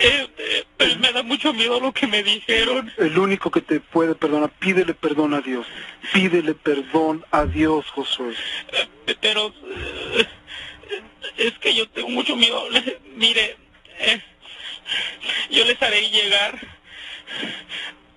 eh, 0.00 0.64
pues 0.76 0.98
me 0.98 1.12
da 1.12 1.22
mucho 1.22 1.52
miedo 1.52 1.78
lo 1.78 1.92
que 1.92 2.08
me 2.08 2.24
dijeron. 2.24 2.90
El 2.96 3.16
único 3.20 3.52
que 3.52 3.60
te 3.60 3.78
puede 3.78 4.16
perdonar, 4.16 4.50
pídele 4.58 4.92
perdón 4.94 5.34
a 5.34 5.40
Dios. 5.40 5.64
Pídele 6.12 6.54
perdón 6.54 7.24
a 7.30 7.44
Dios, 7.44 7.86
Josué. 7.92 8.34
Eh, 9.06 9.14
pero 9.20 9.54
eh, 10.16 10.26
es 11.38 11.52
que 11.58 11.74
yo 11.74 11.88
tengo 11.90 12.08
mucho 12.08 12.36
miedo. 12.36 12.66
Mire, 13.14 13.56
eh, 13.98 14.20
yo 15.50 15.64
les 15.64 15.80
haré 15.82 16.10
llegar 16.10 16.58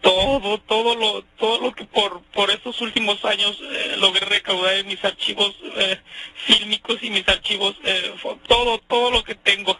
todo, 0.01 0.59
todo 0.59 0.95
lo, 0.95 1.23
todo 1.37 1.59
lo 1.61 1.71
que 1.73 1.85
por, 1.85 2.21
por 2.33 2.49
estos 2.51 2.79
últimos 2.81 3.23
años 3.25 3.57
eh, 3.61 3.95
logré 3.97 4.25
recaudar 4.25 4.75
en 4.75 4.87
mis 4.87 5.03
archivos 5.03 5.55
eh, 5.75 5.99
fílmicos 6.45 6.97
y 7.03 7.09
mis 7.09 7.27
archivos, 7.27 7.75
eh, 7.83 8.13
todo, 8.47 8.77
todo 8.79 9.11
lo 9.11 9.23
que 9.23 9.35
tengo. 9.35 9.77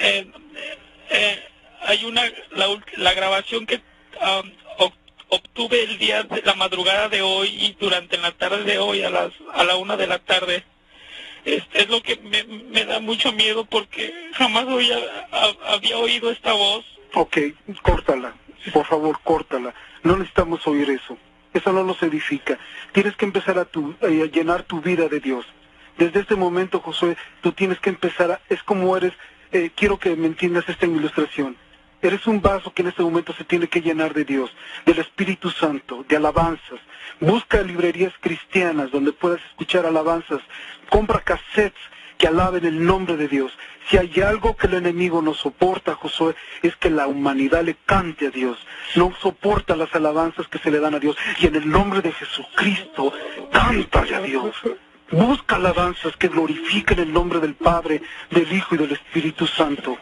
Eh, 0.00 0.26
eh, 1.10 1.48
hay 1.82 2.04
una, 2.04 2.22
la, 2.52 2.68
la 2.96 3.12
grabación 3.12 3.66
que 3.66 3.76
um, 3.76 4.50
ob- 4.78 4.94
obtuve 5.28 5.82
el 5.82 5.98
día 5.98 6.22
de 6.22 6.40
la 6.42 6.54
madrugada 6.54 7.08
de 7.10 7.20
hoy 7.20 7.48
y 7.48 7.72
durante 7.78 8.16
la 8.16 8.32
tarde 8.32 8.64
de 8.64 8.78
hoy 8.78 9.02
a 9.02 9.10
las 9.10 9.32
a 9.52 9.64
la 9.64 9.76
una 9.76 9.96
de 9.98 10.06
la 10.06 10.18
tarde 10.20 10.64
es, 11.44 11.88
lo 11.88 12.02
que 12.02 12.16
me, 12.16 12.44
me 12.44 12.84
da 12.84 13.00
mucho 13.00 13.32
miedo 13.32 13.64
porque 13.64 14.12
jamás 14.34 14.66
había, 14.66 14.96
ha- 15.32 15.74
había 15.74 15.98
oído 15.98 16.30
esta 16.30 16.52
voz 16.52 16.84
Ok, 17.16 17.38
córtala. 17.82 18.34
Por 18.72 18.84
favor, 18.86 19.20
córtala. 19.22 19.72
No 20.02 20.16
necesitamos 20.16 20.66
oír 20.66 20.90
eso. 20.90 21.16
Eso 21.52 21.72
no 21.72 21.84
nos 21.84 22.02
edifica. 22.02 22.58
Tienes 22.92 23.14
que 23.14 23.24
empezar 23.24 23.56
a, 23.58 23.64
tu- 23.66 23.94
a 24.02 24.08
llenar 24.08 24.64
tu 24.64 24.80
vida 24.80 25.06
de 25.08 25.20
Dios. 25.20 25.46
Desde 25.96 26.20
este 26.20 26.34
momento, 26.34 26.80
Josué, 26.80 27.16
tú 27.40 27.52
tienes 27.52 27.78
que 27.78 27.90
empezar 27.90 28.32
a... 28.32 28.40
Es 28.48 28.64
como 28.64 28.96
eres... 28.96 29.12
eh, 29.52 29.70
quiero 29.76 29.96
que 30.00 30.16
me 30.16 30.26
entiendas 30.26 30.68
esta 30.68 30.86
ilustración. 30.86 31.56
Eres 32.04 32.26
un 32.26 32.42
vaso 32.42 32.70
que 32.74 32.82
en 32.82 32.88
este 32.88 33.02
momento 33.02 33.32
se 33.32 33.44
tiene 33.44 33.66
que 33.66 33.80
llenar 33.80 34.12
de 34.12 34.26
Dios, 34.26 34.50
del 34.84 34.98
Espíritu 34.98 35.48
Santo, 35.48 36.04
de 36.06 36.16
alabanzas. 36.16 36.78
Busca 37.18 37.62
librerías 37.62 38.12
cristianas 38.20 38.90
donde 38.90 39.12
puedas 39.12 39.40
escuchar 39.48 39.86
alabanzas. 39.86 40.42
Compra 40.90 41.20
cassettes 41.20 41.80
que 42.18 42.26
alaben 42.26 42.66
el 42.66 42.84
nombre 42.84 43.16
de 43.16 43.26
Dios. 43.26 43.52
Si 43.88 43.96
hay 43.96 44.20
algo 44.20 44.54
que 44.54 44.66
el 44.66 44.74
enemigo 44.74 45.22
no 45.22 45.32
soporta, 45.32 45.94
Josué, 45.94 46.34
es 46.60 46.76
que 46.76 46.90
la 46.90 47.06
humanidad 47.06 47.64
le 47.64 47.76
cante 47.86 48.26
a 48.26 48.30
Dios. 48.30 48.58
No 48.96 49.10
soporta 49.22 49.74
las 49.74 49.94
alabanzas 49.94 50.46
que 50.48 50.58
se 50.58 50.70
le 50.70 50.80
dan 50.80 50.94
a 50.94 50.98
Dios. 50.98 51.16
Y 51.38 51.46
en 51.46 51.56
el 51.56 51.70
nombre 51.70 52.02
de 52.02 52.12
Jesucristo, 52.12 53.14
cántale 53.50 54.14
a 54.14 54.20
Dios. 54.20 54.54
Busca 55.10 55.56
alabanzas 55.56 56.14
que 56.18 56.28
glorifiquen 56.28 56.98
el 56.98 57.14
nombre 57.14 57.40
del 57.40 57.54
Padre, 57.54 58.02
del 58.30 58.52
Hijo 58.52 58.74
y 58.74 58.78
del 58.78 58.92
Espíritu 58.92 59.46
Santo. 59.46 59.96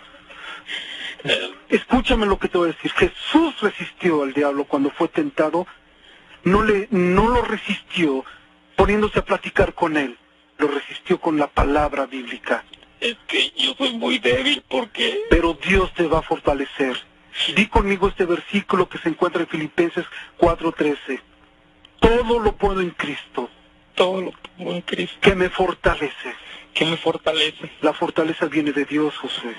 Escúchame 1.69 2.27
lo 2.27 2.39
que 2.39 2.49
te 2.49 2.59
voy 2.59 2.71
a 2.71 2.73
decir. 2.73 2.93
Jesús 2.93 3.61
resistió 3.61 4.23
al 4.23 4.33
diablo 4.33 4.65
cuando 4.65 4.91
fue 4.91 5.09
tentado. 5.09 5.67
No, 6.45 6.63
le, 6.63 6.89
no 6.91 7.29
lo 7.29 7.43
resistió 7.43 8.25
poniéndose 8.77 9.21
a 9.21 9.25
platicar 9.25 9.75
con 9.75 9.97
él. 9.97 10.17
Lo 10.59 10.69
resistió 10.69 11.21
con 11.21 11.39
la 11.39 11.47
palabra 11.47 12.07
bíblica. 12.07 12.65
Es 13.01 13.17
que 13.27 13.51
yo 13.57 13.75
soy 13.77 13.95
muy 13.95 14.19
débil 14.19 14.63
porque... 14.69 15.23
Pero 15.31 15.55
Dios 15.55 15.93
te 15.95 16.07
va 16.07 16.19
a 16.19 16.23
fortalecer. 16.23 16.97
Di 17.57 17.67
conmigo 17.67 18.09
este 18.09 18.25
versículo 18.27 18.89
que 18.89 18.99
se 18.99 19.09
encuentra 19.09 19.43
en 19.43 19.49
Filipenses 19.49 20.05
4:13. 20.39 21.21
Todo 21.99 22.41
lo 22.41 22.57
puedo 22.57 22.81
en 22.81 22.91
Cristo, 22.91 23.49
Todo 23.95 24.21
lo 24.21 24.33
pongo 24.33 24.73
en 24.73 24.83
Cristo. 24.83 25.17
que 25.21 25.35
me 25.35 25.49
fortalece. 25.49 26.35
Que 26.75 26.85
me 26.85 26.97
fortalece. 26.97 27.71
La 27.81 27.93
fortaleza 27.93 28.47
viene 28.47 28.73
de 28.73 28.85
Dios, 28.85 29.17
Josué. 29.17 29.55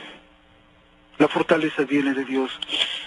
La 1.23 1.29
fortaleza 1.29 1.83
viene 1.83 2.13
de 2.13 2.25
Dios. 2.25 2.51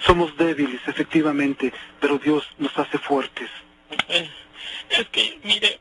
Somos 0.07 0.35
débiles, 0.39 0.81
efectivamente, 0.87 1.71
pero 2.01 2.17
Dios 2.17 2.49
nos 2.57 2.75
hace 2.79 2.97
fuertes. 2.97 3.51
Es 4.89 5.07
que, 5.09 5.39
mire, 5.43 5.79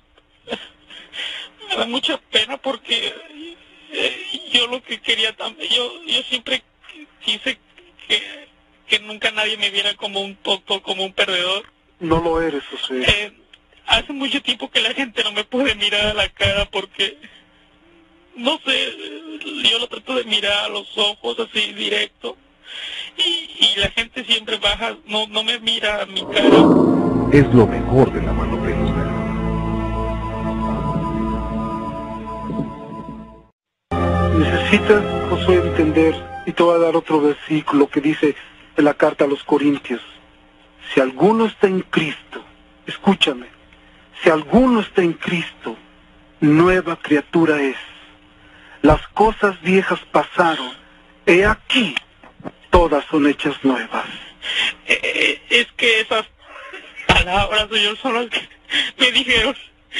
me 1.69 1.75
da 1.77 1.85
mucha 1.85 2.17
pena 2.17 2.57
porque 2.57 3.13
eh, 3.89 4.49
yo 4.51 4.67
lo 4.67 4.83
que 4.83 4.99
quería 4.99 5.33
también, 5.37 5.71
yo, 5.71 5.89
yo 6.05 6.21
siempre 6.23 6.61
quise 7.21 7.57
que, 8.05 8.21
que 8.85 8.99
nunca 8.99 9.31
nadie 9.31 9.55
me 9.55 9.69
viera 9.69 9.95
como 9.95 10.19
un 10.19 10.35
tonto, 10.35 10.83
como 10.83 11.05
un 11.05 11.13
perdedor. 11.13 11.63
No 12.01 12.21
lo 12.21 12.41
eres, 12.41 12.65
Josué. 12.65 13.05
Eh, 13.07 13.31
hace 13.85 14.11
mucho 14.11 14.41
tiempo 14.41 14.69
que 14.69 14.81
la 14.81 14.93
gente 14.93 15.23
no 15.23 15.31
me 15.31 15.45
puede 15.45 15.73
mirar 15.75 16.07
a 16.07 16.13
la 16.13 16.27
cara 16.27 16.65
porque, 16.65 17.17
no 18.35 18.59
sé, 18.65 18.93
yo 19.69 19.79
lo 19.79 19.87
trato 19.87 20.15
de 20.15 20.23
mirar 20.25 20.65
a 20.65 20.69
los 20.69 20.87
ojos 20.97 21.37
así 21.39 21.73
directo 21.73 22.37
y, 23.17 23.49
y 23.59 23.79
la 23.79 23.89
gente 23.89 24.23
siempre 24.25 24.57
baja, 24.57 24.97
no, 25.07 25.27
no 25.27 25.43
me 25.43 25.59
mira 25.59 26.01
a 26.01 26.05
mi 26.05 26.25
cara. 26.25 26.57
Es 27.31 27.53
lo 27.53 27.65
mejor 27.67 28.11
de 28.11 28.21
la 28.21 28.33
mano 28.33 28.61
peluda. 28.61 29.11
Necesitas, 34.37 35.03
Josué, 35.29 35.55
entender, 35.55 36.15
y 36.45 36.51
te 36.51 36.63
voy 36.63 36.75
a 36.75 36.83
dar 36.85 36.95
otro 36.95 37.21
versículo 37.21 37.87
que 37.87 38.01
dice 38.01 38.35
en 38.75 38.85
la 38.85 38.93
carta 38.93 39.23
a 39.23 39.27
los 39.27 39.43
Corintios, 39.43 40.01
si 40.93 40.99
alguno 40.99 41.45
está 41.45 41.67
en 41.67 41.81
Cristo, 41.81 42.43
escúchame, 42.85 43.47
si 44.21 44.29
alguno 44.29 44.81
está 44.81 45.01
en 45.01 45.13
Cristo, 45.13 45.77
nueva 46.41 46.97
criatura 46.97 47.61
es. 47.61 47.77
Las 48.85 49.01
cosas 49.15 49.59
viejas 49.63 49.99
pasaron, 50.11 50.71
he 51.25 51.43
aquí, 51.43 51.95
todas 52.69 53.03
son 53.05 53.25
hechas 53.25 53.55
nuevas. 53.63 54.05
Eh, 54.85 54.99
eh, 55.03 55.41
es 55.49 55.67
que 55.75 56.01
esas 56.01 56.23
palabras, 57.07 57.67
señor, 57.71 57.97
son 57.97 58.13
las 58.13 58.27
que 58.27 58.47
me 58.99 59.11
dijeron 59.11 59.55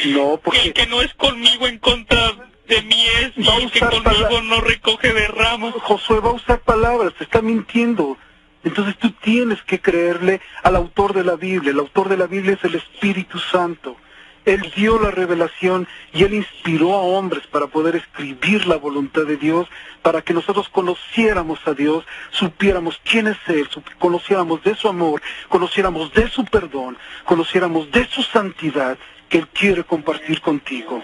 No, 0.05 0.35
que 0.35 0.41
porque 0.43 0.61
el 0.65 0.73
que 0.73 0.85
no 0.85 1.01
es 1.01 1.11
conmigo 1.15 1.65
en 1.65 1.79
contra 1.79 2.33
de 2.67 2.83
mí 2.83 3.07
es 3.23 3.31
y 3.35 3.49
el 3.49 3.71
que 3.71 3.79
conmigo 3.79 4.41
no 4.43 4.61
recoge 4.61 5.13
de 5.13 5.29
ramas. 5.29 5.73
Josué 5.81 6.19
va 6.19 6.29
a 6.29 6.33
usar 6.33 6.59
palabras, 6.59 7.15
te 7.17 7.23
está 7.23 7.41
mintiendo. 7.41 8.19
Entonces 8.63 8.95
tú 8.99 9.09
tienes 9.13 9.63
que 9.63 9.81
creerle 9.81 10.41
al 10.61 10.75
autor 10.75 11.13
de 11.13 11.23
la 11.23 11.35
Biblia. 11.35 11.71
El 11.71 11.79
autor 11.79 12.07
de 12.07 12.17
la 12.17 12.27
Biblia 12.27 12.53
es 12.53 12.63
el 12.63 12.75
Espíritu 12.75 13.39
Santo. 13.39 13.97
Él 14.45 14.71
dio 14.75 14.99
la 14.99 15.11
revelación 15.11 15.87
y 16.13 16.23
él 16.23 16.35
inspiró 16.35 16.93
a 16.93 17.01
hombres 17.01 17.45
para 17.47 17.67
poder 17.67 17.95
escribir 17.95 18.67
la 18.67 18.77
voluntad 18.77 19.23
de 19.23 19.37
Dios, 19.37 19.67
para 20.01 20.21
que 20.21 20.33
nosotros 20.33 20.69
conociéramos 20.69 21.59
a 21.65 21.73
Dios, 21.73 22.05
supiéramos 22.29 23.01
quién 23.03 23.27
es 23.27 23.37
Él, 23.47 23.67
conociéramos 23.97 24.63
de 24.63 24.75
su 24.75 24.87
amor, 24.87 25.21
conociéramos 25.49 26.13
de 26.13 26.29
su 26.29 26.45
perdón, 26.45 26.97
conociéramos 27.23 27.91
de 27.91 28.07
su 28.07 28.21
santidad 28.21 28.97
que 29.29 29.39
Él 29.39 29.47
quiere 29.47 29.83
compartir 29.83 30.41
contigo. 30.41 31.03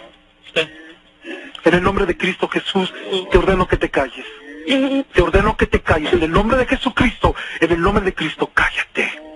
En 1.63 1.73
el 1.73 1.83
nombre 1.83 2.05
de 2.05 2.17
Cristo 2.17 2.47
Jesús, 2.47 2.93
te 3.31 3.37
ordeno 3.37 3.67
que 3.67 3.77
te 3.77 3.89
calles. 3.89 4.25
Te 5.13 5.21
ordeno 5.21 5.57
que 5.57 5.65
te 5.65 5.81
calles. 5.81 6.13
En 6.13 6.23
el 6.23 6.31
nombre 6.31 6.57
de 6.57 6.65
Jesucristo, 6.65 7.35
en 7.59 7.71
el 7.71 7.81
nombre 7.81 8.03
de 8.03 8.13
Cristo, 8.13 8.49
cállate. 8.53 9.30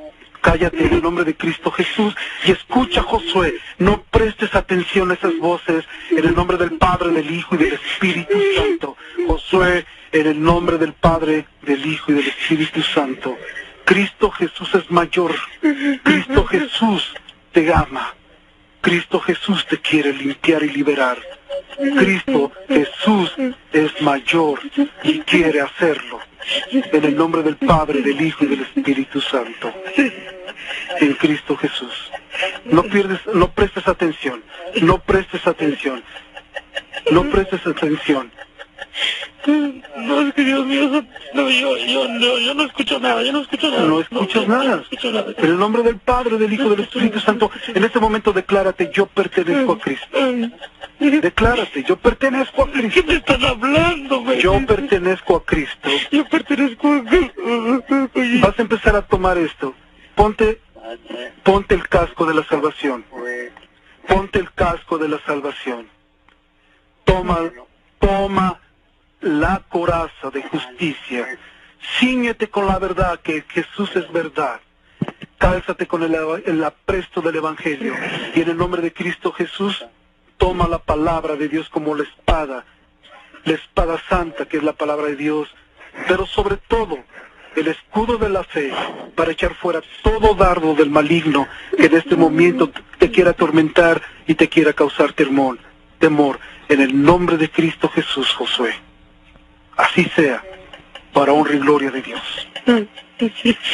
Cállate 0.46 0.86
en 0.86 0.94
el 0.94 1.02
nombre 1.02 1.26
de 1.26 1.36
Cristo 1.36 1.72
Jesús 1.72 2.16
y 2.46 2.52
escucha, 2.52 3.02
Josué. 3.02 3.56
No 3.80 4.04
prestes 4.04 4.54
atención 4.54 5.10
a 5.10 5.16
esas 5.16 5.36
voces 5.40 5.84
en 6.12 6.24
el 6.24 6.36
nombre 6.36 6.56
del 6.56 6.74
Padre, 6.74 7.10
del 7.10 7.32
Hijo 7.32 7.56
y 7.56 7.58
del 7.58 7.74
Espíritu 7.74 8.38
Santo. 8.56 8.96
Josué, 9.26 9.88
en 10.12 10.28
el 10.28 10.40
nombre 10.40 10.78
del 10.78 10.94
Padre, 10.94 11.48
del 11.64 11.84
Hijo 11.84 12.12
y 12.12 12.16
del 12.16 12.28
Espíritu 12.28 12.84
Santo. 12.84 13.36
Cristo 13.86 14.30
Jesús 14.30 14.70
es 14.76 14.92
mayor. 14.92 15.34
Cristo 16.04 16.46
Jesús 16.46 17.16
te 17.52 17.74
ama. 17.74 18.14
Cristo 18.82 19.20
Jesús 19.22 19.66
te 19.66 19.80
quiere 19.80 20.14
limpiar 20.14 20.62
y 20.62 20.70
liberar. 20.70 21.18
Cristo 21.98 22.52
Jesús 22.68 23.34
es 23.74 24.00
mayor 24.00 24.60
y 25.02 25.22
quiere 25.22 25.62
hacerlo. 25.62 26.20
En 26.72 27.06
el 27.06 27.16
nombre 27.16 27.44
del 27.44 27.58
Padre, 27.58 28.02
del 28.02 28.22
Hijo 28.22 28.46
y 28.46 28.48
del 28.48 28.62
Espíritu 28.62 29.22
Santo. 29.22 29.74
En 31.00 31.14
Cristo 31.14 31.56
Jesús. 31.58 32.12
No 32.66 32.84
pierdes, 32.84 33.20
no 33.34 33.52
prestes 33.52 33.88
atención. 33.88 34.44
No 34.82 35.00
prestes 35.00 35.46
atención. 35.48 36.04
No 37.12 37.30
prestes 37.30 37.66
atención. 37.66 38.32
No, 39.48 40.22
es 40.22 40.34
que 40.34 40.44
Dios 40.44 40.66
mío, 40.66 41.04
no, 41.34 41.50
yo, 41.50 41.78
yo, 41.78 42.08
no, 42.08 42.38
yo 42.40 42.54
no 42.56 42.64
escucho 42.64 43.00
nada, 43.00 43.22
yo 43.22 43.32
no 43.32 43.42
escucho 43.42 43.70
nada. 43.70 43.84
No 43.86 44.00
escuchas 44.00 44.48
nada. 44.48 44.76
No 44.78 44.82
escucho 44.82 45.12
nada. 45.12 45.34
En 45.38 45.46
el 45.46 45.58
nombre 45.60 45.84
del 45.84 45.98
Padre, 45.98 46.38
del 46.38 46.52
Hijo 46.52 46.70
del 46.70 46.82
Espíritu 46.82 47.20
Santo, 47.20 47.52
en 47.68 47.84
este 47.84 48.00
momento 48.00 48.34
declárate, 48.34 48.90
yo 48.92 49.06
pertenezco 49.06 49.74
a 49.74 49.80
Cristo. 49.80 50.08
Declárate, 51.00 51.84
yo 51.84 51.98
pertenezco 51.98 52.64
a 52.64 52.72
¿Qué 52.72 52.80
Cristo. 52.82 53.04
me 53.08 53.14
están 53.16 53.46
hablando, 53.46 54.22
güey? 54.22 54.40
Yo 54.42 54.66
pertenezco 54.66 55.36
a 55.36 55.46
Cristo. 55.46 55.90
Yo 56.12 56.26
pertenezco 56.26 56.88
a... 56.88 57.04
Vas 58.42 58.60
a 58.60 58.62
empezar 58.62 58.96
a 58.96 59.02
tomar 59.04 59.38
esto. 59.38 59.76
Ponte, 60.16 60.60
ponte 61.44 61.76
el 61.76 61.88
casco 61.88 62.26
de 62.26 62.34
la 62.34 62.44
salvación. 62.46 63.06
Ponte 64.08 64.40
el 64.40 64.52
casco 64.54 64.98
de 64.98 65.10
la 65.10 65.20
salvación. 65.26 65.88
Toma, 67.04 67.52
toma 68.00 68.60
la 69.26 69.64
coraza 69.68 70.30
de 70.32 70.44
justicia. 70.44 71.40
Cíñete 72.00 72.48
con 72.48 72.68
la 72.68 72.78
verdad 72.78 73.20
que 73.22 73.44
Jesús 73.50 73.96
es 73.96 74.12
verdad. 74.12 74.60
Cálzate 75.40 75.88
con 75.88 76.04
el, 76.04 76.64
apresto 76.64 77.22
del 77.22 77.38
Evangelio. 77.38 77.96
Y 78.36 78.42
en 78.42 78.50
el 78.50 78.58
nombre 78.58 78.84
de 78.84 78.94
Cristo 78.94 79.32
Jesús, 79.32 79.84
toma 80.38 80.68
la 80.68 80.78
palabra 80.78 81.36
de 81.36 81.50
Dios 81.50 81.70
como 81.70 81.96
la 81.96 82.04
espada. 82.04 82.66
La 83.46 83.54
espada 83.54 84.00
santa 84.08 84.46
que 84.46 84.58
es 84.58 84.64
la 84.64 84.74
palabra 84.74 85.08
de 85.08 85.16
Dios. 85.16 85.50
Pero 86.08 86.28
sobre 86.28 86.58
todo, 86.58 87.00
el 87.56 87.68
escudo 87.68 88.18
de 88.18 88.30
la 88.30 88.44
fe 88.44 88.72
para 89.16 89.32
echar 89.32 89.56
fuera 89.56 89.82
todo 90.04 90.36
dardo 90.36 90.76
del 90.76 90.92
maligno 90.92 91.48
que 91.76 91.88
en 91.88 91.96
este 91.96 92.16
momento 92.16 92.72
te 93.00 93.10
quiera 93.10 93.32
atormentar 93.32 94.04
y 94.28 94.36
te 94.36 94.50
quiera 94.50 94.74
causar 94.74 95.14
temor. 95.14 95.58
Temor. 95.98 96.40
En 96.70 96.82
el 96.82 97.02
nombre 97.02 97.38
de 97.38 97.50
Cristo 97.50 97.90
Jesús, 97.90 98.32
Josué. 98.32 98.86
Así 99.78 100.04
sea, 100.16 100.44
para 101.14 101.34
honra 101.34 101.56
y 101.56 101.60
gloria 101.60 101.92
de 101.92 102.02
Dios. 102.02 102.22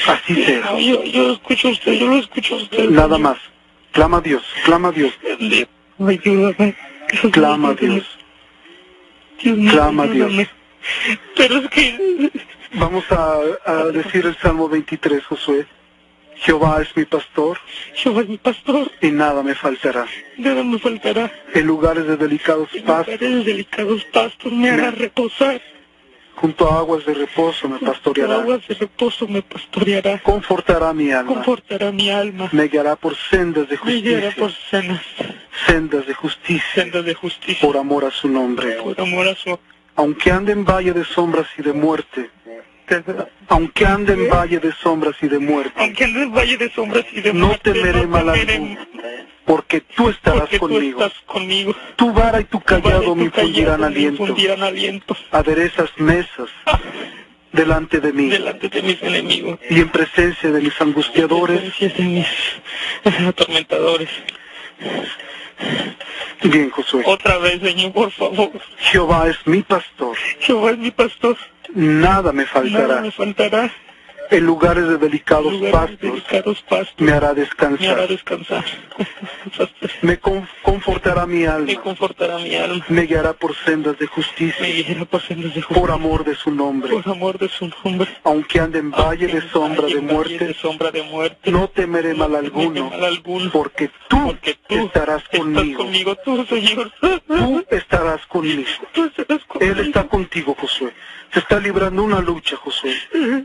Así 0.08 0.43
sea. 0.43 0.78
Yo, 0.80 1.04
yo 1.04 1.28
lo 1.28 1.34
escucho 1.34 1.68
a 1.70 1.72
usted, 1.72 1.93
yo 1.93 2.08
lo 2.08 2.18
escucho 2.18 2.56
a 2.56 2.58
usted. 2.58 2.89
Nada 2.89 3.18
más. 3.18 3.38
Clama 3.91 4.18
a 4.18 4.22
Dios, 4.22 4.43
clama 4.64 4.88
a 4.88 4.91
Dios, 4.93 5.14
Ayúdame. 5.99 6.76
clama 7.32 7.70
a 7.70 7.74
Dios, 7.74 8.06
clama 9.70 10.04
a. 10.04 10.08
Dios. 10.08 10.47
Pero 11.36 11.58
es 11.58 11.70
que... 11.70 12.32
Vamos 12.74 13.04
a, 13.12 13.39
a 13.66 13.74
decir 13.88 14.26
el 14.26 14.38
Salmo 14.38 14.70
23, 14.70 15.26
Josué. 15.26 15.68
Jehová 16.36 16.82
es 16.82 16.95
mi 16.95 17.06
pastor 17.06 17.60
Jehová 17.93 18.22
es 18.22 18.30
mi 18.30 18.38
pastor, 18.38 18.89
y 19.02 19.12
nada 19.12 19.43
me 19.43 19.54
faltará. 19.54 20.08
nada 20.38 20.64
me 20.64 20.80
faltará. 20.80 21.32
En 21.54 21.68
lugares 21.68 22.08
de 22.08 22.18
delicados 22.18 22.70
En 22.74 22.84
pastos 22.84 23.20
lugares 23.22 23.45
delicados 23.45 24.04
pastos 24.06 24.52
me 24.52 24.70
hará 24.70 24.89
reposar. 24.91 25.62
Junto 26.42 26.68
a 26.72 26.80
aguas 26.80 27.06
de 27.06 27.14
reposo 27.14 27.70
me 27.70 27.78
pastoreará. 27.80 28.36
aguas 28.42 28.68
de 28.68 28.74
reposo 28.74 29.28
me 29.28 29.42
pastoreará. 29.44 30.20
Confortará 30.24 30.92
mi 30.92 31.12
alma. 31.12 31.34
Confortará 31.36 31.92
mi 31.92 32.10
alma. 32.10 32.50
Me 32.52 32.64
guiará 32.68 32.96
por 32.96 33.16
sendas 33.16 33.70
de 33.70 33.78
Me 33.86 34.02
guiará 34.02 34.32
justicia. 34.32 34.42
por 34.42 34.52
cenas, 34.70 35.02
Sendas 35.68 36.08
de 36.08 36.14
justicia. 36.16 36.84
sendas 36.84 37.06
de 37.06 37.14
justicia. 37.14 37.62
Por 37.68 37.78
amor 37.78 38.06
a 38.06 38.12
su 38.12 38.28
nombre. 38.28 38.72
Por 38.74 39.00
amor 39.00 39.28
a 39.28 39.36
su... 39.36 39.58
Aunque 39.96 40.32
ande 40.32 40.52
en 40.54 40.66
valle 40.66 40.94
de 40.94 41.04
sombras 41.06 41.48
y 41.58 41.62
de 41.62 41.74
muerte. 41.74 42.32
Aunque 43.48 43.86
ande 43.86 44.14
en 44.14 44.30
valle 44.30 44.60
de 44.60 44.72
sombras 44.74 45.16
y 45.22 45.28
de 45.28 45.39
muerte. 45.39 45.74
Aunque 45.76 46.04
ande 46.06 46.20
en 46.24 46.30
el 46.30 46.38
valle 46.38 46.58
de 46.58 46.70
sombras 46.72 47.06
y 47.12 47.22
de 47.22 47.34
No 47.34 47.58
temeré 47.62 48.06
mal 48.08 48.30
alguno, 48.30 48.78
Porque 49.46 49.82
tú 49.82 50.10
estarás 50.10 50.42
porque 50.42 50.60
tú 50.60 50.68
conmigo. 50.68 51.04
estás 51.06 51.20
conmigo. 51.26 51.76
Tu 51.96 52.12
vara 52.14 52.39
y 52.42 52.46
tu 52.46 52.60
callado 52.62 53.04
tu 53.04 53.16
me 53.16 53.26
infundirán 53.26 53.82
me 53.82 53.88
aliento. 53.88 54.24
infundirán 54.24 54.64
aliento 54.64 55.16
Aderezas 55.32 55.89
mesas 55.98 56.50
delante 57.52 58.00
de 58.00 58.14
mí. 58.14 58.30
delante 58.30 58.70
de 58.70 58.82
mis 58.82 59.02
enemigos. 59.04 59.60
Y 59.70 59.80
en 59.82 59.89
presencia 59.89 60.52
de 60.52 60.62
mis 60.62 60.80
angustiadores. 60.82 61.60
Presencia 61.60 61.89
de 61.98 62.04
mis 62.04 62.28
atormentadores. 63.28 64.10
Bien, 66.44 66.70
Josué. 66.72 67.04
Otra 67.06 67.38
vez, 67.38 67.62
Señor, 67.62 67.92
por 67.92 68.12
favor. 68.12 68.52
Jehová 68.80 69.28
es 69.30 69.38
mi 69.46 69.62
pastor. 69.62 70.16
Jehová 70.39 70.72
es 70.72 70.78
mi 70.80 70.92
pastor. 70.92 71.38
Nada 71.74 72.32
me 72.32 72.43
Nada 72.43 72.53
faltará. 72.53 73.01
me 73.01 73.12
faltará. 73.12 73.72
En 74.30 74.45
lugares 74.45 74.88
de 74.88 74.97
delicados 74.97 75.51
Lugares 75.51 75.72
pastos 75.74 75.99
delicados 75.99 76.62
pastos. 76.70 76.95
me 76.99 77.12
hará 77.12 77.34
Me 77.34 77.88
hará 77.89 78.07
descansar. 78.07 78.64
Me 80.01 80.18
con- 80.20 80.47
confortará 80.62 81.26
mi 81.26 81.39
Me 81.39 81.47
alma. 81.47 81.82
confortará 81.84 82.38
mi 82.38 82.55
alma. 82.55 82.86
Me 82.88 83.01
guiará 83.07 83.34
por 83.34 83.53
sendas 83.66 83.97
de 83.99 84.05
Me 84.05 84.12
justicia. 84.12 84.66
guiará 84.66 85.03
por 85.03 85.22
sendas 85.22 85.53
de 85.53 85.59
Por 85.62 85.68
justicia. 85.76 85.93
amor 85.93 86.24
de 86.24 86.36
su 86.36 86.49
nombre. 86.49 86.91
Por 86.93 87.09
amor 87.12 87.38
de 87.39 87.49
su 87.49 87.70
nombre. 87.84 88.07
Aunque 88.24 88.62
ande 88.62 88.80
en 88.80 88.91
valle 88.91 89.28
de 89.28 89.41
sombra 89.49 89.82
Valle 89.82 90.38
de 90.39 90.53
sombra 90.53 90.91
de 90.91 91.03
muerte. 91.03 91.51
No 91.51 91.68
temeré 91.68 92.14
mal 92.14 92.34
alguno. 92.34 92.89
mal 92.89 93.03
alguno. 93.03 93.51
Porque 93.51 93.89
tú 94.07 94.28
Porque 94.28 94.57
tú 94.66 94.86
estarás 94.86 95.24
estás 95.24 95.39
conmigo. 95.41 95.84
conmigo, 95.84 96.16
tú, 96.24 96.45
Señor. 96.45 96.89
Tú 97.28 97.66
estarás 97.70 98.26
conmigo. 98.28 98.64
Tú 98.93 99.03
estarás 99.05 99.43
conmigo. 99.43 99.74
Él 99.74 99.88
está 99.88 100.07
contigo, 100.07 100.55
Josué. 100.57 100.93
Se 101.34 101.40
está 101.40 101.60
librando 101.60 102.04
una 102.04 102.20
lucha, 102.20 102.58
Josué. 102.58 102.94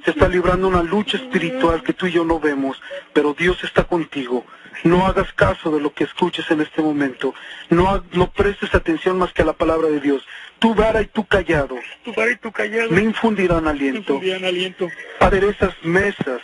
Se 0.04 0.10
está 0.10 0.28
librando 0.28 0.66
una 0.66 0.82
lucha 0.82 1.16
espiritual 1.16 1.82
que 1.82 1.92
tú 1.92 2.06
y 2.06 2.12
yo 2.12 2.24
no 2.24 2.40
vemos, 2.40 2.80
pero 3.12 3.32
Dios 3.32 3.62
está 3.62 3.84
contigo. 3.84 4.44
No 4.84 5.06
hagas 5.06 5.32
caso 5.32 5.70
de 5.70 5.80
lo 5.80 5.92
que 5.92 6.04
escuches 6.04 6.50
en 6.50 6.60
este 6.60 6.82
momento. 6.82 7.34
No, 7.70 8.02
no 8.12 8.30
prestes 8.30 8.74
atención 8.74 9.18
más 9.18 9.32
que 9.32 9.42
a 9.42 9.46
la 9.46 9.52
palabra 9.52 9.88
de 9.88 10.00
Dios. 10.00 10.26
Tu 10.58 10.74
vara 10.74 11.02
y 11.02 11.06
tu 11.06 11.24
callado 11.26 11.76
Tu 12.04 12.12
vara 12.14 12.30
y 12.30 12.36
tu 12.36 12.50
callado. 12.50 12.90
me 12.90 13.02
infundirán 13.02 13.64
Me 13.64 13.70
aliento. 13.70 13.98
infundían 14.14 14.44
aliento. 14.44 14.88
Aderezas 15.20 15.74
mesas 15.82 16.40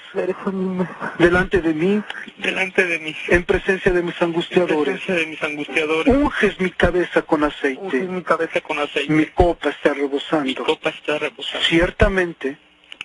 delante 1.19 1.61
de 1.61 1.73
mí 1.75 2.03
Delante 2.39 2.85
de 2.87 2.99
mí. 2.99 3.17
en 3.29 3.45
presencia 3.45 3.93
de 3.93 4.03
mis 4.03 4.17
En 4.21 4.25
angustiadores. 4.29 4.77
presencia 5.01 5.15
de 5.15 5.27
mis 5.27 5.43
angustiadores. 5.43 6.15
Unges 6.15 6.61
mi 6.61 6.71
cabeza 6.71 7.23
con 7.23 7.43
Unges 7.43 7.59
aceite. 7.59 8.01
mi 8.01 8.23
cabeza 8.23 8.61
con 8.61 8.79
aceite. 8.79 9.13
Mi 9.13 9.27
copa 9.27 9.71
está 9.71 9.91
Mi 9.95 10.01
rebosando. 10.01 10.65
copa 10.65 10.91
está 10.91 11.19
reposando. 11.19 11.65
Ciertamente, 11.67 12.57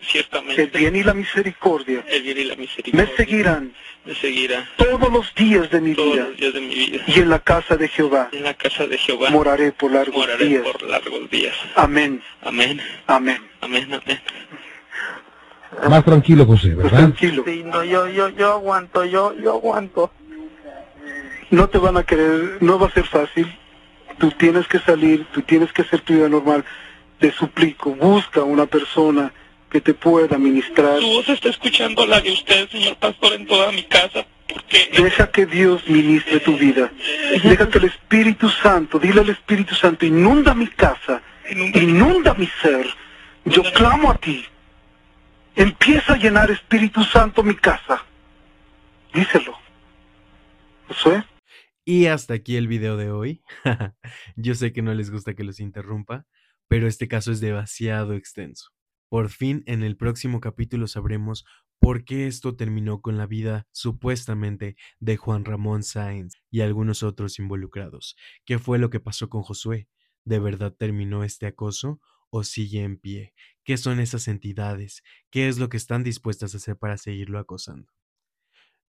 Ciertamente. 0.01 0.61
el 0.61 0.69
bien 0.69 0.95
y 0.95 1.03
la 1.03 1.13
misericordia 1.13 2.03
el 2.07 2.21
bien 2.23 2.37
y 2.37 2.43
la 2.45 2.55
misericordia. 2.55 3.05
me 3.09 3.15
seguirán 3.15 3.73
Me 4.05 4.15
seguirá. 4.15 4.67
todos 4.77 5.11
los 5.11 5.33
días 5.35 5.69
de 5.69 5.81
mi 5.81 5.93
Todos 5.93 6.13
vida. 6.13 6.23
los 6.27 6.37
días 6.37 6.53
de 6.53 6.61
mi 6.61 6.75
vida. 6.75 7.03
Y 7.07 7.19
en 7.19 7.29
la 7.29 7.39
casa 7.39 7.75
de 7.75 7.87
Jehová 7.87 8.29
En 8.31 8.43
la 8.43 8.53
casa 8.53 8.85
de 8.87 8.97
Jehová. 8.97 9.29
moraré 9.29 9.71
por 9.71 9.91
largos 9.91 10.15
moraré 10.15 10.45
días. 10.45 10.61
por 10.63 10.81
largos 10.83 11.29
días. 11.29 11.55
Amén, 11.75 12.21
Amén. 12.43 12.79
amén. 13.07 13.37
Amén. 13.61 13.93
Amén. 13.93 14.21
Más 15.89 16.03
tranquilo, 16.05 16.45
José, 16.45 16.73
¿verdad? 16.75 16.97
tranquilo. 16.97 17.43
Sí, 17.45 17.61
no, 17.65 17.83
yo, 17.83 18.07
yo, 18.07 18.29
yo 18.29 18.53
aguanto, 18.53 19.03
yo, 19.05 19.35
yo 19.37 19.53
aguanto. 19.53 20.11
No 21.49 21.69
te 21.69 21.77
van 21.77 21.97
a 21.97 22.03
querer, 22.03 22.57
no 22.61 22.79
va 22.79 22.87
a 22.87 22.91
ser 22.91 23.05
fácil. 23.05 23.53
Tú 24.17 24.31
tienes 24.31 24.67
que 24.67 24.79
salir, 24.79 25.25
tú 25.33 25.41
tienes 25.41 25.71
que 25.73 25.83
hacer 25.83 26.01
tu 26.01 26.13
vida 26.13 26.29
normal. 26.29 26.63
Te 27.19 27.31
suplico, 27.31 27.91
busca 27.95 28.41
una 28.43 28.65
persona 28.65 29.31
que 29.69 29.81
te 29.81 29.93
pueda 29.93 30.37
ministrar. 30.37 30.99
Su 30.99 31.07
voz 31.07 31.29
está 31.29 31.49
escuchando 31.49 32.05
la 32.05 32.21
de 32.21 32.31
usted, 32.31 32.69
señor 32.69 32.95
pastor, 32.97 33.33
en 33.33 33.45
toda 33.45 33.71
mi 33.71 33.83
casa, 33.83 34.25
porque 34.47 34.89
Deja 34.97 35.31
que 35.31 35.45
Dios 35.45 35.87
ministre 35.87 36.39
tu 36.39 36.57
vida. 36.57 36.91
Deja 37.43 37.69
que 37.69 37.77
el 37.77 37.85
Espíritu 37.85 38.49
Santo, 38.49 38.99
dile 38.99 39.21
al 39.21 39.29
Espíritu 39.29 39.75
Santo, 39.75 40.05
inunda 40.05 40.53
mi 40.53 40.67
casa, 40.67 41.21
en 41.45 41.61
un 41.61 41.71
inunda 41.75 42.33
mi 42.33 42.47
ser. 42.61 42.87
Yo 43.45 43.63
clamo 43.73 44.11
a 44.11 44.17
ti. 44.17 44.43
Empieza 45.55 46.13
a 46.13 46.17
llenar 46.17 46.51
Espíritu 46.51 47.03
Santo 47.03 47.43
mi 47.43 47.55
casa. 47.55 48.03
Díselo. 49.13 49.57
Josué. 50.87 51.23
Y 51.85 52.07
hasta 52.07 52.33
aquí 52.33 52.57
el 52.57 52.67
video 52.67 52.97
de 52.97 53.11
hoy. 53.11 53.41
Yo 54.35 54.55
sé 54.55 54.73
que 54.73 54.81
no 54.81 54.93
les 54.93 55.09
gusta 55.09 55.33
que 55.33 55.43
los 55.43 55.59
interrumpa, 55.59 56.25
pero 56.67 56.87
este 56.87 57.07
caso 57.07 57.31
es 57.31 57.39
demasiado 57.39 58.13
extenso. 58.13 58.76
Por 59.09 59.29
fin, 59.29 59.63
en 59.67 59.83
el 59.83 59.95
próximo 59.95 60.41
capítulo 60.41 60.85
sabremos 60.85 61.45
por 61.79 62.03
qué 62.03 62.27
esto 62.27 62.57
terminó 62.57 63.01
con 63.01 63.17
la 63.17 63.25
vida 63.25 63.65
supuestamente 63.71 64.75
de 64.99 65.15
Juan 65.15 65.45
Ramón 65.45 65.83
Sáenz 65.83 66.33
y 66.51 66.59
algunos 66.59 67.03
otros 67.03 67.39
involucrados. 67.39 68.17
¿Qué 68.43 68.59
fue 68.59 68.79
lo 68.79 68.89
que 68.89 68.99
pasó 68.99 69.29
con 69.29 69.43
Josué? 69.43 69.87
¿De 70.25 70.39
verdad 70.39 70.75
terminó 70.77 71.23
este 71.23 71.45
acoso 71.45 72.01
o 72.29 72.43
sigue 72.43 72.83
en 72.83 72.97
pie? 72.97 73.33
¿Qué 73.63 73.77
son 73.77 74.01
esas 74.01 74.27
entidades? 74.27 75.03
¿Qué 75.29 75.47
es 75.47 75.57
lo 75.57 75.69
que 75.69 75.77
están 75.77 76.03
dispuestas 76.03 76.53
a 76.53 76.57
hacer 76.57 76.77
para 76.77 76.97
seguirlo 76.97 77.39
acosando? 77.39 77.89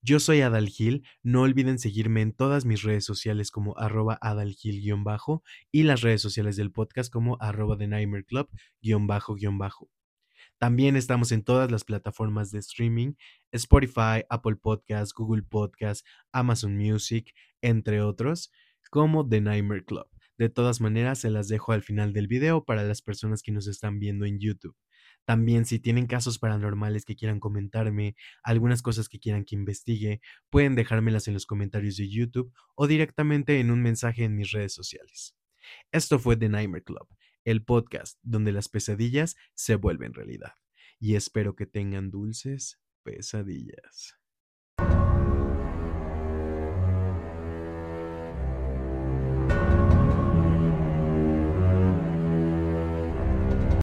Yo 0.03 0.19
soy 0.19 0.41
Adal 0.41 0.69
Gil, 0.69 1.07
no 1.23 1.43
olviden 1.43 1.79
seguirme 1.79 2.23
en 2.23 2.33
todas 2.33 2.65
mis 2.65 2.83
redes 2.83 3.05
sociales 3.05 3.53
como 3.53 3.79
arroba 3.79 4.19
adalgil-bajo 4.21 5.45
y 5.71 5.85
las 5.85 6.01
redes 6.01 6.23
sociales 6.23 6.57
del 6.57 6.73
podcast 6.73 7.13
como 7.13 7.37
arroba 7.41 7.77
The 7.79 7.87
Nightmare 7.87 8.25
Club-bajo-bajo. 8.25 9.91
También 10.59 10.97
estamos 10.97 11.31
en 11.33 11.45
todas 11.45 11.71
las 11.71 11.85
plataformas 11.85 12.51
de 12.51 12.59
streaming, 12.59 13.15
Spotify, 13.53 14.25
Apple 14.29 14.57
Podcasts, 14.57 15.15
Google 15.15 15.43
Podcasts, 15.43 16.05
Amazon 16.33 16.77
Music, 16.77 17.33
entre 17.63 18.03
otros, 18.03 18.51
como 18.91 19.29
The 19.29 19.41
Nightmare 19.41 19.85
Club. 19.85 20.09
De 20.37 20.49
todas 20.49 20.81
maneras, 20.81 21.19
se 21.19 21.31
las 21.31 21.49
dejo 21.49 21.73
al 21.73 21.83
final 21.83 22.13
del 22.13 22.29
video 22.29 22.65
para 22.65 22.85
las 22.85 23.03
personas 23.03 23.43
que 23.43 23.53
nos 23.53 23.67
están 23.67 23.99
viendo 23.99 24.25
en 24.25 24.39
YouTube. 24.39 24.77
También 25.25 25.65
si 25.67 25.79
tienen 25.79 26.07
casos 26.07 26.39
paranormales 26.39 27.05
que 27.05 27.15
quieran 27.15 27.39
comentarme, 27.39 28.17
algunas 28.43 28.81
cosas 28.81 29.09
que 29.09 29.19
quieran 29.19 29.45
que 29.45 29.57
investigue, 29.57 30.21
pueden 30.49 30.75
dejármelas 30.75 31.29
en 31.29 31.35
los 31.35 31.45
comentarios 31.45 31.97
de 31.97 32.09
YouTube 32.09 32.53
o 32.75 32.87
directamente 32.87 33.61
en 33.61 33.71
un 33.71 33.83
mensaje 33.83 34.25
en 34.25 34.37
mis 34.37 34.53
redes 34.53 34.73
sociales. 34.73 35.37
Esto 35.93 36.19
fue 36.19 36.37
The 36.37 36.49
Nightmare 36.49 36.83
Club, 36.83 37.07
el 37.51 37.65
podcast 37.65 38.19
donde 38.23 38.53
las 38.53 38.69
pesadillas 38.69 39.35
se 39.55 39.77
vuelven 39.77 40.13
realidad. 40.13 40.53
Y 41.01 41.15
espero 41.15 41.57
que 41.57 41.65
tengan 41.65 42.11
dulces 42.11 42.79
pesadillas. 43.03 44.19